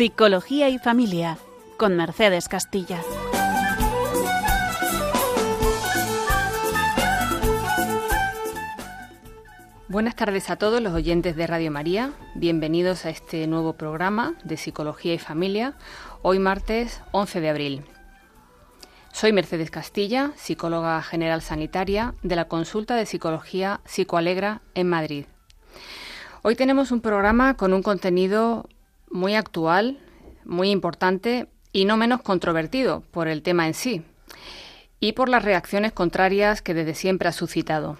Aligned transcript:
Psicología 0.00 0.70
y 0.70 0.78
Familia 0.78 1.36
con 1.76 1.94
Mercedes 1.94 2.48
Castilla. 2.48 3.02
Buenas 9.88 10.16
tardes 10.16 10.48
a 10.48 10.56
todos 10.56 10.80
los 10.80 10.94
oyentes 10.94 11.36
de 11.36 11.46
Radio 11.46 11.70
María. 11.70 12.12
Bienvenidos 12.34 13.04
a 13.04 13.10
este 13.10 13.46
nuevo 13.46 13.74
programa 13.74 14.36
de 14.42 14.56
Psicología 14.56 15.12
y 15.12 15.18
Familia, 15.18 15.74
hoy 16.22 16.38
martes 16.38 17.02
11 17.12 17.42
de 17.42 17.50
abril. 17.50 17.84
Soy 19.12 19.34
Mercedes 19.34 19.70
Castilla, 19.70 20.32
psicóloga 20.36 21.02
general 21.02 21.42
sanitaria 21.42 22.14
de 22.22 22.36
la 22.36 22.48
Consulta 22.48 22.96
de 22.96 23.04
Psicología 23.04 23.82
Psicoalegra 23.84 24.62
en 24.72 24.88
Madrid. 24.88 25.26
Hoy 26.40 26.56
tenemos 26.56 26.90
un 26.90 27.02
programa 27.02 27.58
con 27.58 27.74
un 27.74 27.82
contenido 27.82 28.66
muy 29.10 29.34
actual, 29.34 29.98
muy 30.44 30.70
importante 30.70 31.48
y 31.72 31.84
no 31.84 31.96
menos 31.96 32.22
controvertido 32.22 33.02
por 33.10 33.28
el 33.28 33.42
tema 33.42 33.66
en 33.66 33.74
sí 33.74 34.04
y 35.00 35.12
por 35.12 35.28
las 35.28 35.44
reacciones 35.44 35.92
contrarias 35.92 36.62
que 36.62 36.74
desde 36.74 36.94
siempre 36.94 37.28
ha 37.28 37.32
suscitado. 37.32 37.98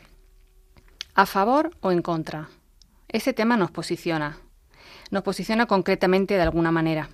¿A 1.14 1.26
favor 1.26 1.70
o 1.80 1.90
en 1.90 2.02
contra? 2.02 2.48
Ese 3.08 3.32
tema 3.32 3.56
nos 3.56 3.70
posiciona, 3.70 4.38
nos 5.10 5.22
posiciona 5.22 5.66
concretamente 5.66 6.34
de 6.34 6.42
alguna 6.42 6.70
manera. 6.70 7.10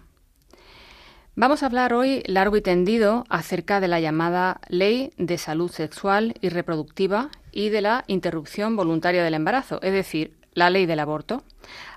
Vamos 1.34 1.62
a 1.62 1.66
hablar 1.66 1.92
hoy 1.92 2.22
largo 2.26 2.56
y 2.56 2.62
tendido 2.62 3.24
acerca 3.28 3.78
de 3.78 3.88
la 3.88 4.00
llamada 4.00 4.60
Ley 4.68 5.12
de 5.18 5.36
Salud 5.36 5.70
Sexual 5.70 6.34
y 6.40 6.48
Reproductiva 6.48 7.30
y 7.52 7.68
de 7.68 7.82
la 7.82 8.04
interrupción 8.06 8.74
voluntaria 8.74 9.22
del 9.22 9.34
embarazo, 9.34 9.80
es 9.82 9.92
decir, 9.92 10.35
la 10.56 10.70
ley 10.70 10.86
del 10.86 11.00
aborto, 11.00 11.44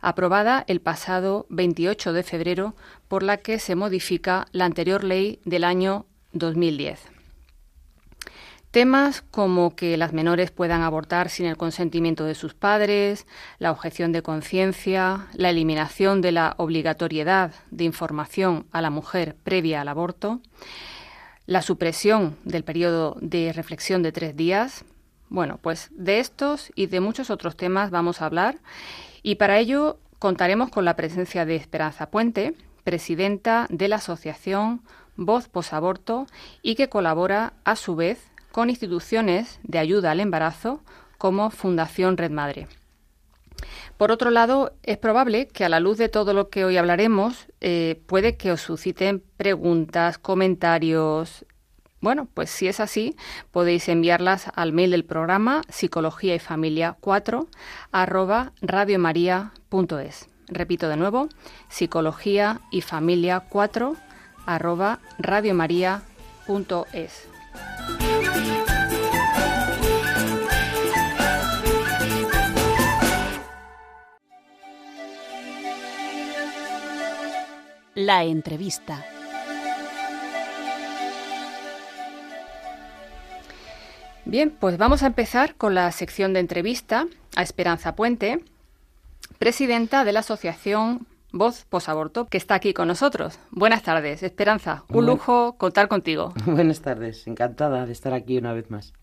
aprobada 0.02 0.66
el 0.68 0.82
pasado 0.82 1.48
28 1.50 2.14
de 2.14 2.24
febrero 2.24 2.76
por 3.08 3.24
la 3.24 3.38
que 3.38 3.58
se 3.58 3.74
modifica 3.74 4.48
la 4.52 4.66
anterior 4.66 5.04
ley 5.04 5.40
del 5.46 5.64
año 5.64 6.06
2010. 6.34 7.00
Temas 8.72 9.24
como 9.32 9.76
que 9.76 9.98
las 9.98 10.14
menores 10.14 10.52
puedan 10.52 10.82
abortar 10.82 11.30
sin 11.30 11.48
el 11.48 11.58
consentimiento 11.58 12.26
de 12.26 12.36
sus 12.36 12.54
padres, 12.54 13.26
la 13.60 13.72
objeción 13.72 14.12
de 14.12 14.22
conciencia, 14.22 15.28
la 15.34 15.50
eliminación 15.50 16.22
de 16.22 16.34
la 16.34 16.54
obligatoriedad 16.58 17.54
de 17.72 17.86
información 17.86 18.68
a 18.72 18.82
la 18.82 18.90
mujer 18.92 19.38
previa 19.42 19.82
al 19.82 19.88
aborto, 19.88 20.42
la 21.48 21.62
supresión 21.62 22.36
del 22.44 22.64
periodo 22.64 23.18
de 23.22 23.54
reflexión 23.54 24.04
de 24.04 24.12
tres 24.12 24.36
días, 24.36 24.84
bueno, 25.30 25.60
pues 25.62 25.90
de 25.92 26.20
estos 26.20 26.72
y 26.76 26.88
de 26.88 27.00
muchos 27.00 27.30
otros 27.30 27.56
temas 27.56 27.92
vamos 27.92 28.22
a 28.22 28.26
hablar 28.26 28.58
y 29.24 29.36
para 29.36 29.60
ello 29.60 30.00
contaremos 30.18 30.70
con 30.70 30.86
la 30.86 30.96
presencia 30.96 31.46
de 31.46 31.56
Esperanza 31.56 32.10
Puente, 32.10 32.56
presidenta 32.84 33.68
de 33.70 33.88
la 33.88 33.98
asociación 33.98 34.82
Voz 35.16 35.48
Posaborto 35.48 36.28
y 36.62 36.76
que 36.76 36.90
colabora 36.90 37.54
a 37.64 37.76
su 37.76 37.96
vez 37.96 38.32
con 38.52 38.70
instituciones 38.70 39.60
de 39.64 39.80
ayuda 39.80 40.12
al 40.12 40.20
embarazo 40.20 40.82
como 41.18 41.52
Fundación 41.52 42.18
Red 42.18 42.32
Madre. 42.32 42.68
Por 43.98 44.12
otro 44.12 44.30
lado, 44.30 44.74
es 44.84 44.98
probable 44.98 45.48
que 45.48 45.66
a 45.66 45.70
la 45.70 45.82
luz 45.82 45.98
de 45.98 46.08
todo 46.08 46.34
lo 46.34 46.50
que 46.50 46.64
hoy 46.64 46.78
hablaremos, 46.78 47.48
eh, 47.60 48.02
puede 48.08 48.38
que 48.38 48.54
os 48.54 48.62
susciten 48.62 49.22
preguntas, 49.36 50.18
comentarios, 50.18 51.46
bueno, 52.02 52.28
pues 52.33 52.50
si 52.50 52.67
es 52.67 52.80
así, 52.80 53.16
podéis 53.52 53.88
enviarlas 53.89 54.47
al 54.55 54.73
mail 54.73 54.92
del 54.92 55.05
programa 55.05 55.61
psicología 55.70 56.36
y 56.36 56.39
familia 56.39 56.98
4 56.99 57.48
arroba 57.92 58.54
radiomaria.es. 58.61 60.30
Repito 60.48 60.89
de 60.89 60.98
nuevo, 60.98 61.30
psicología 61.67 62.61
y 62.71 62.82
familia 62.82 63.42
4 63.49 63.95
arroba 64.45 64.99
radiomaria.es. 65.20 67.27
La 77.95 78.23
entrevista. 78.23 79.04
Bien, 84.26 84.52
pues 84.52 84.78
vamos 84.78 85.04
a 85.04 85.08
empezar 85.08 85.56
con 85.56 85.74
la 85.76 85.92
sección 85.92 86.34
de 86.34 86.40
entrevista 86.40 87.08
a 87.36 87.42
Esperanza 87.42 87.96
Puente, 87.96 88.44
presidenta 89.40 90.04
de 90.04 90.14
la 90.14 90.20
Asociación 90.20 91.08
Voz 91.32 91.66
Posaborto, 91.66 92.26
que 92.26 92.38
está 92.38 92.56
aquí 92.56 92.74
con 92.74 92.88
nosotros. 92.88 93.40
Buenas 93.52 93.84
tardes, 93.84 94.24
Esperanza. 94.24 94.84
Un 94.90 95.06
lujo 95.06 95.54
contar 95.58 95.88
contigo. 95.88 96.34
Buenas 96.46 96.82
tardes, 96.82 97.28
encantada 97.28 97.86
de 97.86 97.92
estar 97.92 98.14
aquí 98.14 98.38
una 98.38 98.54
vez 98.54 98.70
más. 98.70 98.94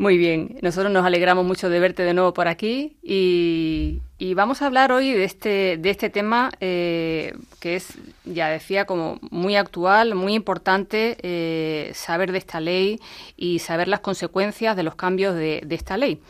Muy 0.00 0.16
bien, 0.16 0.56
nosotros 0.62 0.90
nos 0.90 1.04
alegramos 1.04 1.44
mucho 1.44 1.68
de 1.68 1.78
verte 1.78 2.02
de 2.04 2.14
nuevo 2.14 2.32
por 2.32 2.48
aquí 2.48 2.96
y, 3.02 4.00
vamos 4.34 4.62
a 4.62 4.66
hablar 4.66 4.92
hoy 4.92 5.12
de 5.12 5.24
este, 5.24 5.76
de 5.76 5.90
este 5.90 6.08
tema 6.08 6.50
eh, 6.58 7.34
que 7.60 7.76
es, 7.76 7.98
ya 8.24 8.48
decía, 8.48 8.86
como 8.86 9.18
muy 9.30 9.56
actual, 9.56 10.14
muy 10.14 10.32
importante 10.32 11.18
eh, 11.20 11.92
saber 11.92 12.32
de 12.32 12.38
esta 12.38 12.60
ley 12.60 12.98
y 13.36 13.58
saber 13.58 13.88
las 13.88 14.00
consecuencias 14.00 14.74
de 14.74 14.84
los 14.84 14.94
cambios 14.94 15.34
de, 15.34 15.60
de 15.66 15.74
esta 15.74 15.98
ley. 15.98 16.22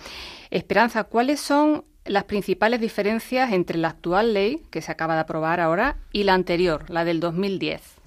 Esperanza, 0.51 1.05
¿cuáles 1.05 1.39
son 1.39 1.85
las 2.05 2.25
principales 2.25 2.81
diferencias 2.81 3.53
entre 3.53 3.79
la 3.79 3.91
actual 3.91 4.35
ley 4.35 4.63
que 4.73 4.83
se 4.83 4.91
acaba 4.91 5.15
de 5.15 5.21
aprobar 5.21 5.61
ahora 5.61 5.97
y 6.13 6.25
la 6.25 6.35
anterior, 6.35 6.91
la 6.91 7.05
del 7.05 7.21
2010? 7.21 8.00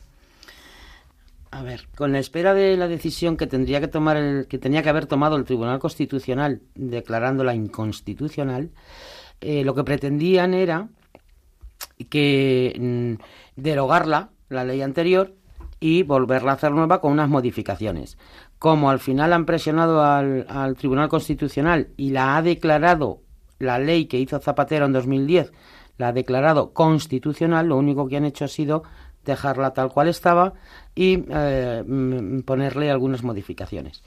A 1.56 1.62
ver, 1.62 1.88
con 1.96 2.12
la 2.12 2.18
espera 2.18 2.56
de 2.56 2.76
la 2.78 2.88
decisión 2.88 3.38
que 3.38 3.46
tendría 3.46 3.80
que 3.80 3.88
tomar 3.88 4.18
el, 4.18 4.48
que 4.48 4.58
tenía 4.58 4.82
que 4.82 4.90
haber 4.90 5.06
tomado 5.06 5.36
el 5.36 5.44
Tribunal 5.44 5.78
Constitucional 5.78 6.64
declarándola 6.74 7.54
inconstitucional, 7.54 8.72
eh, 9.40 9.64
lo 9.64 9.76
que 9.76 9.84
pretendían 9.84 10.56
era 10.56 10.90
que 12.10 12.76
mm, 12.76 13.62
derogarla, 13.62 14.32
la 14.50 14.64
ley 14.64 14.82
anterior, 14.82 15.36
y 15.80 16.02
volverla 16.02 16.54
a 16.54 16.56
hacer 16.56 16.72
nueva 16.72 17.00
con 17.00 17.12
unas 17.12 17.30
modificaciones. 17.30 18.18
Como 18.58 18.90
al 18.90 18.98
final 18.98 19.32
han 19.32 19.46
presionado 19.46 20.04
al, 20.04 20.48
al 20.50 20.76
Tribunal 20.76 21.08
Constitucional 21.08 21.90
y 21.98 22.10
la 22.10 22.36
ha 22.36 22.42
declarado 22.42 23.22
la 23.60 23.78
ley 23.78 24.08
que 24.08 24.18
hizo 24.18 24.40
Zapatero 24.40 24.88
en 24.88 24.94
2010, 24.94 25.52
la 26.00 26.08
ha 26.08 26.14
declarado 26.14 26.74
constitucional, 26.74 27.68
lo 27.68 27.78
único 27.78 28.08
que 28.08 28.18
han 28.18 28.26
hecho 28.26 28.46
ha 28.46 28.48
sido 28.48 28.82
dejarla 29.24 29.74
tal 29.74 29.90
cual 29.90 30.08
estaba 30.08 30.54
y 30.96 31.24
eh, 31.30 31.84
ponerle 32.46 32.92
algunas 32.92 33.24
modificaciones. 33.24 34.04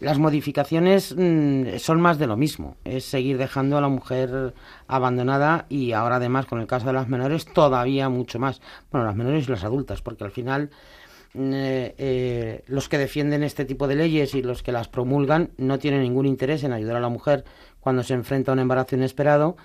Las 0.00 0.18
modificaciones 0.18 1.14
mm, 1.16 1.78
son 1.78 2.00
más 2.00 2.18
de 2.18 2.26
lo 2.26 2.36
mismo, 2.36 2.76
es 2.84 3.04
seguir 3.04 3.38
dejando 3.38 3.78
a 3.78 3.80
la 3.80 3.88
mujer 3.88 4.52
abandonada 4.88 5.66
y 5.68 5.92
ahora 5.92 6.16
además 6.16 6.46
con 6.46 6.60
el 6.60 6.66
caso 6.66 6.86
de 6.86 6.92
las 6.92 7.08
menores 7.08 7.46
todavía 7.46 8.08
mucho 8.08 8.38
más. 8.38 8.60
Bueno, 8.90 9.06
las 9.06 9.14
menores 9.14 9.46
y 9.46 9.50
las 9.50 9.64
adultas, 9.64 10.02
porque 10.02 10.24
al 10.24 10.32
final 10.32 10.70
mm, 11.34 11.52
eh, 11.54 11.94
eh, 11.98 12.64
los 12.66 12.88
que 12.88 12.98
defienden 12.98 13.44
este 13.44 13.64
tipo 13.64 13.86
de 13.86 13.94
leyes 13.94 14.34
y 14.34 14.42
los 14.42 14.62
que 14.64 14.72
las 14.72 14.88
promulgan 14.88 15.50
no 15.58 15.78
tienen 15.78 16.02
ningún 16.02 16.26
interés 16.26 16.64
en 16.64 16.72
ayudar 16.72 16.96
a 16.96 17.00
la 17.00 17.08
mujer 17.08 17.44
cuando 17.78 18.02
se 18.02 18.14
enfrenta 18.14 18.50
a 18.50 18.54
un 18.54 18.60
embarazo 18.60 18.96
inesperado, 18.96 19.56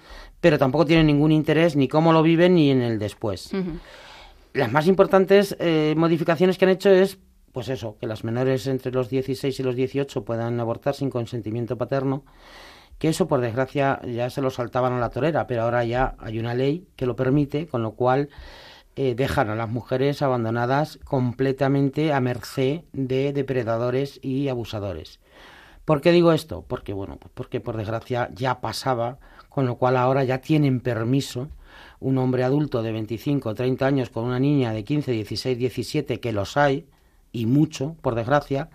pero 0.42 0.60
tampoco 0.60 0.86
tienen 0.86 1.08
ningún 1.08 1.32
interés 1.32 1.76
ni 1.76 1.88
cómo 1.88 2.14
lo 2.14 2.22
viven 2.22 2.56
ni 2.56 2.70
en 2.70 2.82
el 2.82 3.00
después 3.00 3.52
las 4.54 4.72
más 4.72 4.88
importantes 4.88 5.56
eh, 5.60 5.94
modificaciones 5.98 6.58
que 6.58 6.66
han 6.66 6.72
hecho 6.72 6.90
es, 6.90 7.20
pues 7.52 7.70
eso, 7.70 7.98
que 8.00 8.08
las 8.08 8.24
menores 8.24 8.68
entre 8.68 8.92
los 8.92 9.10
16 9.10 9.60
y 9.60 9.64
los 9.64 9.76
18 9.76 10.26
puedan 10.26 10.60
abortar 10.60 10.96
sin 10.96 11.10
consentimiento 11.10 11.78
paterno, 11.78 12.24
que 12.98 13.10
eso 13.10 13.28
por 13.28 13.42
desgracia 13.42 14.02
ya 14.06 14.30
se 14.30 14.42
lo 14.42 14.50
saltaban 14.50 14.94
a 14.94 15.00
la 15.00 15.10
torera, 15.10 15.48
pero 15.48 15.64
ahora 15.64 15.86
ya 15.86 16.16
hay 16.20 16.40
una 16.40 16.54
ley 16.54 16.88
que 16.96 17.06
lo 17.06 17.16
permite, 17.16 17.68
con 17.68 17.82
lo 17.82 17.92
cual 17.92 18.30
eh, 18.96 19.16
dejan 19.16 19.50
a 19.50 19.56
las 19.56 19.70
mujeres 19.70 20.22
abandonadas 20.22 21.00
completamente 21.06 22.12
a 22.12 22.20
merced 22.20 22.82
de 22.92 23.32
depredadores 23.32 24.20
y 24.22 24.50
abusadores. 24.50 25.20
¿Por 25.86 26.02
qué 26.02 26.12
digo 26.12 26.34
esto? 26.34 26.66
Porque, 26.68 26.94
bueno, 26.94 27.18
pues 27.18 27.32
porque 27.34 27.62
por 27.62 27.78
desgracia 27.78 28.30
ya 28.34 28.62
pasaba, 28.62 29.20
con 29.48 29.66
lo 29.66 29.78
cual 29.78 29.96
ahora 29.96 30.24
ya 30.24 30.40
tienen 30.40 30.82
permiso 30.82 31.48
un 32.00 32.18
hombre 32.18 32.44
adulto 32.44 32.82
de 32.82 32.92
25 32.92 33.50
o 33.50 33.56
30 33.56 33.86
años 33.86 34.10
con 34.10 34.26
una 34.26 34.40
niña 34.40 34.74
de 34.74 34.84
15, 34.84 35.12
16, 35.12 35.58
17, 35.58 36.20
que 36.20 36.32
los 36.32 36.58
hay, 36.58 36.88
y 37.32 37.46
mucho, 37.46 37.96
por 38.02 38.16
desgracia, 38.16 38.70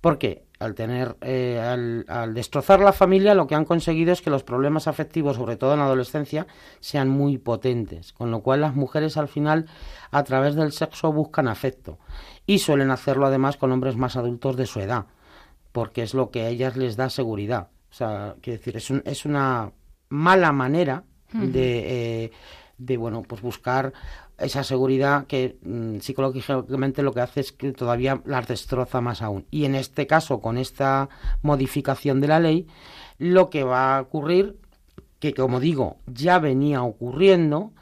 porque 0.00 0.44
al 0.58 0.74
tener, 0.74 1.16
eh, 1.20 1.60
al, 2.08 2.34
destrozar 2.34 2.80
la 2.80 2.92
familia, 2.92 3.34
lo 3.34 3.46
que 3.46 3.54
han 3.54 3.64
conseguido 3.64 4.12
es 4.12 4.22
que 4.22 4.30
los 4.30 4.44
problemas 4.44 4.86
afectivos, 4.86 5.36
sobre 5.36 5.56
todo 5.56 5.72
en 5.72 5.80
la 5.80 5.86
adolescencia, 5.86 6.46
sean 6.80 7.08
muy 7.08 7.38
potentes, 7.38 8.12
con 8.12 8.30
lo 8.30 8.40
cual 8.40 8.60
las 8.60 8.74
mujeres 8.74 9.16
al 9.16 9.28
final, 9.28 9.66
a 10.10 10.22
través 10.24 10.54
del 10.54 10.72
sexo, 10.72 11.12
buscan 11.12 11.48
afecto. 11.48 11.98
Y 12.46 12.58
suelen 12.58 12.90
hacerlo 12.90 13.26
además 13.26 13.56
con 13.56 13.72
hombres 13.72 13.96
más 13.96 14.16
adultos 14.16 14.56
de 14.56 14.66
su 14.66 14.80
edad, 14.80 15.06
porque 15.72 16.02
es 16.02 16.14
lo 16.14 16.30
que 16.30 16.42
a 16.42 16.48
ellas 16.48 16.76
les 16.76 16.96
da 16.96 17.10
seguridad. 17.10 17.68
O 17.90 17.94
sea, 17.94 18.36
quiero 18.40 18.58
decir, 18.58 18.76
es, 18.76 18.90
es 19.04 19.24
una 19.24 19.72
mala 20.08 20.52
manera 20.52 21.04
de, 21.32 22.24
eh, 22.24 22.30
de 22.86 22.96
bueno, 22.96 23.22
pues 23.22 23.42
buscar 23.42 23.92
esa 24.38 24.64
seguridad 24.64 25.26
que 25.26 25.56
mm, 25.62 25.98
psicológicamente 25.98 27.02
lo 27.02 27.12
que 27.12 27.20
hace 27.20 27.40
es 27.40 27.52
que 27.52 27.72
todavía 27.72 28.20
las 28.24 28.48
destroza 28.48 29.00
más 29.00 29.22
aún. 29.22 29.46
Y 29.50 29.64
en 29.64 29.74
este 29.74 30.06
caso, 30.06 30.40
con 30.40 30.58
esta 30.58 31.08
modificación 31.42 32.20
de 32.20 32.28
la 32.28 32.40
ley, 32.40 32.66
lo 33.18 33.50
que 33.50 33.64
va 33.64 33.96
a 33.96 34.00
ocurrir, 34.00 34.56
que 35.20 35.32
como 35.34 35.60
digo, 35.60 35.98
ya 36.06 36.38
venía 36.38 36.82
ocurriendo, 36.82 37.72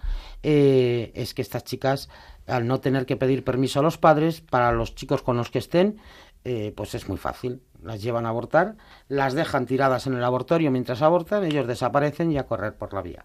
eh, 0.43 1.12
es 1.14 1.35
que 1.35 1.43
estas 1.43 1.64
chicas, 1.64 2.08
al 2.46 2.67
no 2.67 2.81
tener 2.81 3.06
que 3.06 3.17
pedir 3.17 3.44
permiso 3.44 3.81
a 3.81 3.82
los 3.82 3.99
padres, 3.99 4.41
para 4.41 4.73
los 4.73 4.94
chicos 4.94 5.23
con 5.23 5.37
los 5.37 5.50
que 5.50 5.58
estén, 5.58 5.99
eh, 6.44 6.73
pues 6.76 6.94
es 6.94 7.08
muy 7.08 7.19
fácil. 7.19 7.62
Las 7.82 8.03
llevan 8.03 8.26
a 8.26 8.31
abortar, 8.31 8.76
las 9.08 9.32
dejan 9.32 9.64
tiradas 9.64 10.06
en 10.06 10.14
el 10.14 10.25
abortorio 10.25 10.70
mientras 10.70 11.00
abortan, 11.00 11.44
ellos 11.44 11.67
desaparecen 11.67 12.31
y 12.32 12.38
a 12.38 12.46
correr 12.46 12.75
por 12.75 12.93
la 12.93 13.00
vía. 13.00 13.25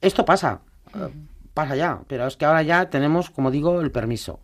Esto 0.00 0.24
pasa, 0.24 0.60
pasa 1.54 1.76
ya, 1.76 2.00
pero 2.06 2.26
es 2.26 2.36
que 2.36 2.44
ahora 2.44 2.62
ya 2.62 2.90
tenemos, 2.90 3.30
como 3.30 3.50
digo, 3.50 3.80
el 3.80 3.90
permiso. 3.90 4.40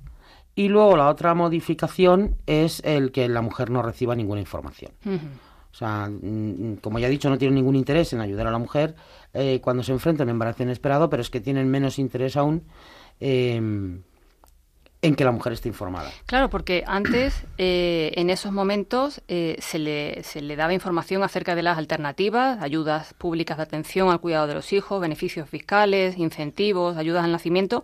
Y 0.54 0.68
luego 0.68 0.96
la 0.96 1.08
otra 1.08 1.34
modificación 1.34 2.36
es 2.46 2.82
el 2.84 3.10
que 3.12 3.28
la 3.28 3.40
mujer 3.40 3.70
no 3.70 3.82
reciba 3.82 4.14
ninguna 4.14 4.40
información. 4.40 4.92
O 5.72 5.74
sea, 5.74 6.08
mm, 6.10 6.76
como 6.82 6.98
ya 6.98 7.06
he 7.06 7.10
dicho, 7.10 7.30
no 7.30 7.38
tienen 7.38 7.54
ningún 7.54 7.76
interés 7.76 8.12
en 8.12 8.20
ayudar 8.20 8.46
a 8.46 8.50
la 8.50 8.58
mujer 8.58 8.94
eh, 9.32 9.60
cuando 9.62 9.82
se 9.82 9.92
enfrenta 9.92 10.22
a 10.22 10.24
un 10.24 10.30
embarazo 10.30 10.62
inesperado, 10.62 11.08
pero 11.08 11.22
es 11.22 11.30
que 11.30 11.40
tienen 11.40 11.70
menos 11.70 11.98
interés 11.98 12.36
aún 12.36 12.64
em, 13.20 14.02
en 15.02 15.16
que 15.16 15.24
la 15.24 15.32
mujer 15.32 15.52
esté 15.52 15.68
informada. 15.68 16.10
Claro, 16.26 16.48
porque 16.48 16.84
antes, 16.86 17.42
eh, 17.58 18.12
en 18.14 18.30
esos 18.30 18.52
momentos, 18.52 19.20
eh, 19.26 19.56
se, 19.60 19.80
le, 19.80 20.22
se 20.22 20.40
le 20.40 20.54
daba 20.54 20.72
información 20.72 21.24
acerca 21.24 21.56
de 21.56 21.62
las 21.62 21.76
alternativas, 21.76 22.62
ayudas 22.62 23.12
públicas 23.14 23.56
de 23.56 23.64
atención 23.64 24.10
al 24.10 24.20
cuidado 24.20 24.46
de 24.46 24.54
los 24.54 24.72
hijos, 24.72 25.00
beneficios 25.00 25.50
fiscales, 25.50 26.16
incentivos, 26.18 26.96
ayudas 26.96 27.24
al 27.24 27.32
nacimiento, 27.32 27.82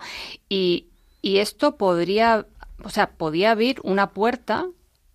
y, 0.49 0.87
y 1.21 1.39
esto 1.39 1.77
podría, 1.77 2.47
o 2.85 2.89
sea, 2.89 3.11
podía 3.11 3.51
abrir 3.51 3.81
una 3.83 4.11
puerta 4.11 4.67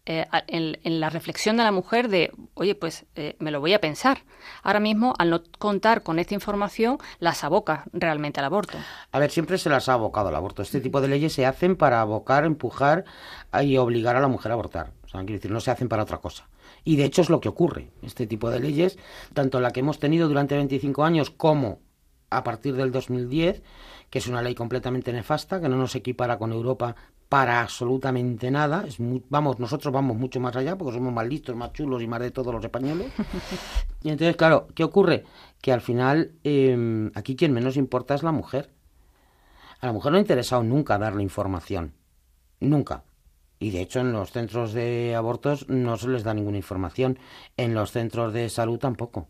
eh, 0.05 0.25
en, 0.47 0.99
la 0.99 1.09
reflexión 1.09 1.55
de 1.55 1.63
la 1.63 1.71
mujer 1.71 2.09
de, 2.09 2.31
oye, 2.55 2.75
pues 2.75 3.05
eh, 3.15 3.37
me 3.39 3.51
lo 3.51 3.61
voy 3.61 3.73
a 3.73 3.79
pensar. 3.79 4.23
Ahora 4.61 4.81
mismo, 4.81 5.13
al 5.17 5.29
no 5.29 5.43
contar 5.59 6.03
con 6.03 6.19
esta 6.19 6.33
información, 6.33 6.97
las 7.19 7.45
aboca 7.45 7.85
realmente 7.93 8.41
al 8.41 8.45
aborto. 8.45 8.77
A 9.11 9.19
ver, 9.19 9.31
siempre 9.31 9.57
se 9.57 9.69
las 9.69 9.87
ha 9.87 9.93
abocado 9.93 10.27
al 10.27 10.35
aborto. 10.35 10.61
Este 10.61 10.81
tipo 10.81 10.99
de 10.99 11.07
leyes 11.07 11.31
se 11.31 11.45
hacen 11.45 11.77
para 11.77 12.01
abocar, 12.01 12.43
empujar 12.43 13.05
y 13.61 13.77
obligar 13.77 14.17
a 14.17 14.19
la 14.19 14.27
mujer 14.27 14.51
a 14.51 14.55
abortar. 14.55 14.91
O 15.05 15.07
sea, 15.07 15.21
quiero 15.21 15.35
decir, 15.35 15.51
no 15.51 15.61
se 15.61 15.71
hacen 15.71 15.87
para 15.87 16.03
otra 16.03 16.17
cosa. 16.17 16.49
Y 16.83 16.97
de 16.97 17.05
hecho 17.05 17.21
es 17.21 17.29
lo 17.29 17.39
que 17.39 17.47
ocurre. 17.47 17.91
Este 18.01 18.27
tipo 18.27 18.49
de 18.49 18.59
leyes, 18.59 18.97
tanto 19.33 19.61
la 19.61 19.71
que 19.71 19.79
hemos 19.79 19.99
tenido 19.99 20.27
durante 20.27 20.55
25 20.55 21.05
años 21.05 21.29
como 21.29 21.79
a 22.29 22.43
partir 22.43 22.75
del 22.75 22.91
2010, 22.91 23.63
que 24.09 24.19
es 24.19 24.27
una 24.27 24.41
ley 24.41 24.55
completamente 24.55 25.13
nefasta, 25.13 25.61
que 25.61 25.69
no 25.69 25.77
nos 25.77 25.95
equipara 25.95 26.37
con 26.37 26.51
Europa 26.51 26.95
para 27.33 27.61
absolutamente 27.61 28.51
nada. 28.51 28.85
Es 28.87 28.97
vamos, 28.99 29.57
nosotros 29.57 29.91
vamos 29.91 30.15
mucho 30.15 30.39
más 30.39 30.55
allá 30.55 30.77
porque 30.77 30.93
somos 30.93 31.11
más 31.11 31.25
listos, 31.25 31.55
más 31.55 31.73
chulos 31.73 32.03
y 32.03 32.05
más 32.05 32.19
de 32.19 32.29
todos 32.29 32.53
los 32.53 32.63
españoles. 32.63 33.11
y 34.03 34.09
entonces, 34.09 34.35
claro, 34.35 34.67
¿qué 34.75 34.83
ocurre? 34.83 35.23
Que 35.59 35.71
al 35.71 35.81
final 35.81 36.33
em, 36.43 37.09
aquí 37.15 37.35
quien 37.35 37.51
menos 37.51 37.75
importa 37.75 38.13
es 38.13 38.21
la 38.21 38.31
mujer. 38.31 38.69
A 39.81 39.87
la 39.87 39.93
mujer 39.93 40.11
no 40.11 40.19
ha 40.19 40.21
interesado 40.21 40.61
nunca 40.61 40.99
darle 40.99 41.23
información. 41.23 41.95
Nunca. 42.59 43.03
Y 43.57 43.71
de 43.71 43.81
hecho 43.81 44.01
en 44.01 44.11
los 44.11 44.31
centros 44.31 44.71
de 44.71 45.15
abortos 45.15 45.67
no 45.69 45.97
se 45.97 46.09
les 46.09 46.23
da 46.23 46.35
ninguna 46.35 46.57
información. 46.57 47.17
En 47.57 47.73
los 47.73 47.91
centros 47.91 48.31
de 48.31 48.47
salud 48.47 48.77
tampoco. 48.77 49.27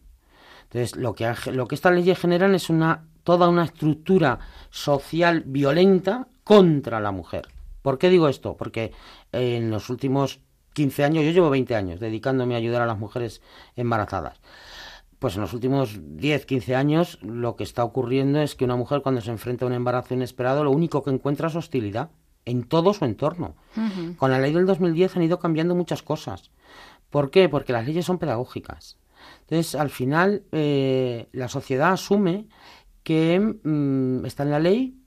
Entonces, 0.64 0.98
lo 0.98 1.16
que, 1.16 1.34
lo 1.54 1.70
que 1.70 1.76
estas 1.76 1.94
leyes 1.94 2.20
generan 2.20 2.54
es 2.54 2.70
una, 2.70 3.06
toda 3.24 3.48
una 3.48 3.64
estructura 3.64 4.40
social 4.72 5.44
violenta 5.46 6.28
contra 6.44 7.00
la 7.00 7.14
mujer. 7.14 7.53
¿Por 7.84 8.00
qué 8.00 8.10
digo 8.10 8.28
esto? 8.28 8.58
Porque 8.58 8.92
en 9.32 9.70
los 9.70 9.92
últimos 9.92 10.40
15 10.74 11.04
años, 11.04 11.24
yo 11.24 11.32
llevo 11.32 11.52
20 11.52 11.76
años 11.76 12.00
dedicándome 12.00 12.56
a 12.56 12.58
ayudar 12.58 12.82
a 12.82 12.88
las 12.88 12.98
mujeres 12.98 13.44
embarazadas. 13.76 14.42
Pues 15.20 15.36
en 15.36 15.42
los 15.42 15.54
últimos 15.54 16.00
10, 16.02 16.46
15 16.46 16.76
años 16.76 17.20
lo 17.22 17.56
que 17.56 17.64
está 17.64 17.84
ocurriendo 17.84 18.42
es 18.42 18.56
que 18.56 18.66
una 18.66 18.76
mujer 18.76 19.02
cuando 19.02 19.22
se 19.22 19.32
enfrenta 19.32 19.66
a 19.66 19.68
un 19.68 19.74
embarazo 19.74 20.16
inesperado 20.16 20.64
lo 20.64 20.72
único 20.72 21.04
que 21.04 21.12
encuentra 21.12 21.50
es 21.50 21.56
hostilidad 21.56 22.10
en 22.46 22.64
todo 22.64 22.94
su 22.94 23.06
entorno. 23.06 23.56
Con 24.18 24.32
la 24.32 24.40
ley 24.40 24.52
del 24.54 24.66
2010 24.66 25.16
han 25.16 25.24
ido 25.24 25.40
cambiando 25.40 25.76
muchas 25.76 26.04
cosas. 26.04 26.52
¿Por 27.10 27.30
qué? 27.30 27.48
Porque 27.48 27.74
las 27.74 27.86
leyes 27.86 28.06
son 28.06 28.18
pedagógicas. 28.18 28.98
Entonces, 29.42 29.76
al 29.76 29.90
final, 29.90 30.44
eh, 30.52 31.28
la 31.32 31.48
sociedad 31.48 31.94
asume 31.94 32.48
que 33.04 33.40
mm, 33.40 34.26
está 34.26 34.44
en 34.44 34.52
la 34.52 34.60
ley, 34.60 34.98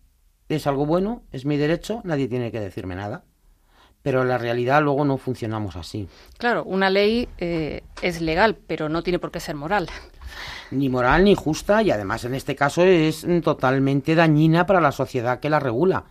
es 0.48 0.66
algo 0.66 0.86
bueno, 0.86 1.22
es 1.32 1.44
mi 1.44 1.56
derecho, 1.56 2.00
nadie 2.04 2.28
tiene 2.28 2.52
que 2.52 2.60
decirme 2.60 2.94
nada. 2.94 3.24
Pero 4.02 4.22
en 4.22 4.28
la 4.28 4.38
realidad 4.38 4.82
luego 4.82 5.04
no 5.04 5.16
funcionamos 5.16 5.74
así. 5.74 6.08
Claro, 6.38 6.62
una 6.64 6.90
ley 6.90 7.28
eh, 7.38 7.82
es 8.02 8.20
legal, 8.20 8.56
pero 8.66 8.88
no 8.88 9.02
tiene 9.02 9.18
por 9.18 9.32
qué 9.32 9.40
ser 9.40 9.56
moral. 9.56 9.88
Ni 10.70 10.88
moral 10.88 11.24
ni 11.24 11.34
justa 11.34 11.82
y 11.82 11.90
además 11.90 12.24
en 12.24 12.34
este 12.34 12.54
caso 12.54 12.84
es 12.84 13.26
totalmente 13.42 14.14
dañina 14.14 14.66
para 14.66 14.80
la 14.80 14.92
sociedad 14.92 15.40
que 15.40 15.50
la 15.50 15.58
regula. 15.58 16.04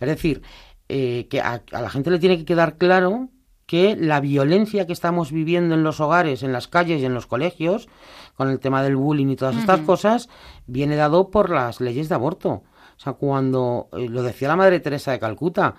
Es 0.00 0.08
decir, 0.08 0.42
eh, 0.88 1.26
que 1.30 1.40
a, 1.40 1.62
la 1.70 1.90
gente 1.90 2.10
le 2.10 2.18
tiene 2.18 2.38
que 2.38 2.44
quedar 2.44 2.76
claro 2.76 3.28
que 3.66 3.96
la 3.96 4.20
violencia 4.20 4.86
que 4.86 4.92
estamos 4.92 5.32
viviendo 5.32 5.74
en 5.74 5.82
los 5.82 6.00
hogares, 6.00 6.42
en 6.42 6.52
las 6.52 6.68
calles 6.68 7.00
y 7.00 7.06
en 7.06 7.14
los 7.14 7.26
colegios, 7.26 7.88
con 8.34 8.50
el 8.50 8.60
tema 8.60 8.82
del 8.82 8.96
bullying 8.96 9.28
y 9.28 9.36
todas 9.36 9.56
estas 9.56 9.80
cosas, 9.80 10.28
viene 10.66 10.96
dado 10.96 11.30
por 11.30 11.50
las 11.50 11.80
leyes 11.80 12.08
de 12.08 12.14
aborto. 12.14 12.62
O 13.02 13.04
sea, 13.04 13.14
cuando, 13.14 13.88
eh, 13.94 14.08
lo 14.08 14.22
decía 14.22 14.46
la 14.46 14.54
Madre 14.54 14.78
Teresa 14.78 15.10
de 15.10 15.18
Calcuta, 15.18 15.74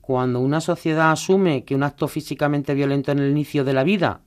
cuando 0.00 0.40
una 0.40 0.60
sociedad 0.60 1.12
asume 1.12 1.64
que 1.64 1.76
un 1.76 1.84
acto 1.84 2.08
físicamente 2.08 2.74
violento 2.74 3.12
en 3.12 3.20
el 3.20 3.30
inicio 3.30 3.62
de 3.62 3.74
la 3.74 3.84
vida 3.84 4.22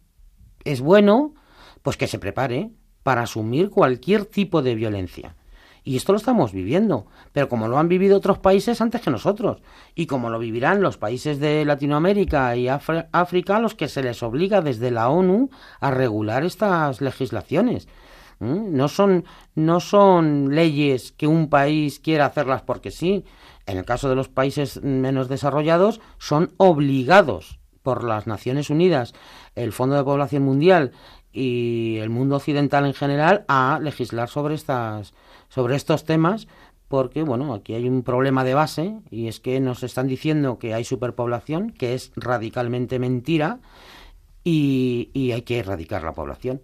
es 0.64 0.80
bueno, 0.80 1.34
pues 1.82 1.98
que 1.98 2.08
se 2.08 2.20
prepare 2.20 2.72
para 3.04 3.24
asumir 3.24 3.70
cualquier 3.70 4.24
tipo 4.24 4.62
de 4.62 4.76
violencia. 4.76 5.36
Y 5.84 5.98
esto 5.98 6.14
lo 6.14 6.18
estamos 6.18 6.54
viviendo, 6.54 7.08
pero 7.34 7.50
como 7.50 7.68
lo 7.68 7.80
han 7.80 7.90
vivido 7.90 8.16
otros 8.16 8.40
países 8.40 8.80
antes 8.80 9.02
que 9.02 9.12
nosotros, 9.12 9.62
y 9.94 10.06
como 10.06 10.30
lo 10.30 10.40
vivirán 10.40 10.82
los 10.82 10.98
países 10.98 11.42
de 11.42 11.66
Latinoamérica 11.66 12.56
y 12.56 12.70
África, 12.70 13.58
a 13.58 13.60
los 13.60 13.76
que 13.76 13.90
se 13.90 14.04
les 14.04 14.24
obliga 14.24 14.62
desde 14.62 14.90
la 14.90 15.10
ONU 15.10 15.50
a 15.82 15.92
regular 15.92 16.46
estas 16.46 17.02
legislaciones. 17.02 17.90
¿Mm? 18.40 18.76
No 18.76 18.88
son, 18.88 19.26
no 19.56 19.80
son 19.80 20.54
leyes 20.54 21.12
que 21.12 21.28
un 21.28 21.50
país 21.50 22.00
quiera 22.00 22.26
hacerlas 22.26 22.62
porque 22.62 22.92
sí. 22.92 23.26
En 23.66 23.78
el 23.78 23.86
caso 23.86 24.10
de 24.10 24.16
los 24.16 24.30
países 24.30 24.82
menos 24.82 25.28
desarrollados, 25.28 26.00
son 26.18 26.54
obligados 26.58 27.60
por 27.84 28.04
las 28.04 28.28
Naciones 28.28 28.70
Unidas, 28.70 29.14
el 29.56 29.74
Fondo 29.74 29.96
de 29.96 30.04
Población 30.04 30.44
Mundial 30.44 30.92
y 31.32 31.98
el 31.98 32.10
mundo 32.10 32.38
occidental 32.38 32.86
en 32.86 32.94
general 32.94 33.46
a 33.48 33.80
legislar 33.82 34.30
sobre 34.30 34.56
estas 34.56 35.14
sobre 35.50 35.76
estos 35.76 36.04
temas 36.04 36.48
porque 36.88 37.24
bueno, 37.24 37.54
aquí 37.54 37.74
hay 37.74 37.88
un 37.88 38.04
problema 38.04 38.44
de 38.44 38.54
base 38.54 39.00
y 39.10 39.28
es 39.28 39.40
que 39.40 39.60
nos 39.60 39.84
están 39.84 40.08
diciendo 40.08 40.58
que 40.58 40.74
hay 40.74 40.84
superpoblación, 40.84 41.72
que 41.72 41.94
es 41.94 42.12
radicalmente 42.16 43.00
mentira 43.00 43.60
y, 44.50 45.32
hay 45.34 45.42
que 45.42 45.60
erradicar 45.60 46.04
la 46.04 46.14
población. 46.14 46.62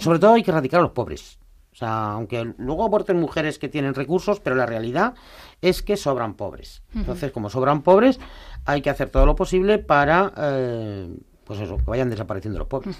Sobre 0.00 0.18
todo 0.18 0.34
hay 0.34 0.42
que 0.42 0.50
erradicar 0.50 0.80
a 0.80 0.82
los 0.82 0.92
pobres. 0.92 1.38
O 1.72 1.76
sea, 1.76 2.12
aunque 2.12 2.54
luego 2.58 2.84
aborten 2.84 3.18
mujeres 3.18 3.58
que 3.58 3.68
tienen 3.68 3.94
recursos, 3.94 4.40
pero 4.40 4.56
la 4.56 4.66
realidad 4.66 5.14
es 5.60 5.82
que 5.82 5.96
sobran 5.96 6.34
pobres. 6.34 6.82
Entonces, 6.94 7.32
como 7.32 7.50
sobran 7.50 7.82
pobres, 7.82 8.20
hay 8.64 8.82
que 8.82 8.90
hacer 8.90 9.10
todo 9.10 9.26
lo 9.26 9.34
posible 9.34 9.78
para, 9.78 10.32
eh, 10.36 11.16
pues 11.44 11.60
eso, 11.60 11.76
que 11.78 11.84
vayan 11.84 12.10
desapareciendo 12.10 12.58
los 12.58 12.68
pobres. 12.68 12.96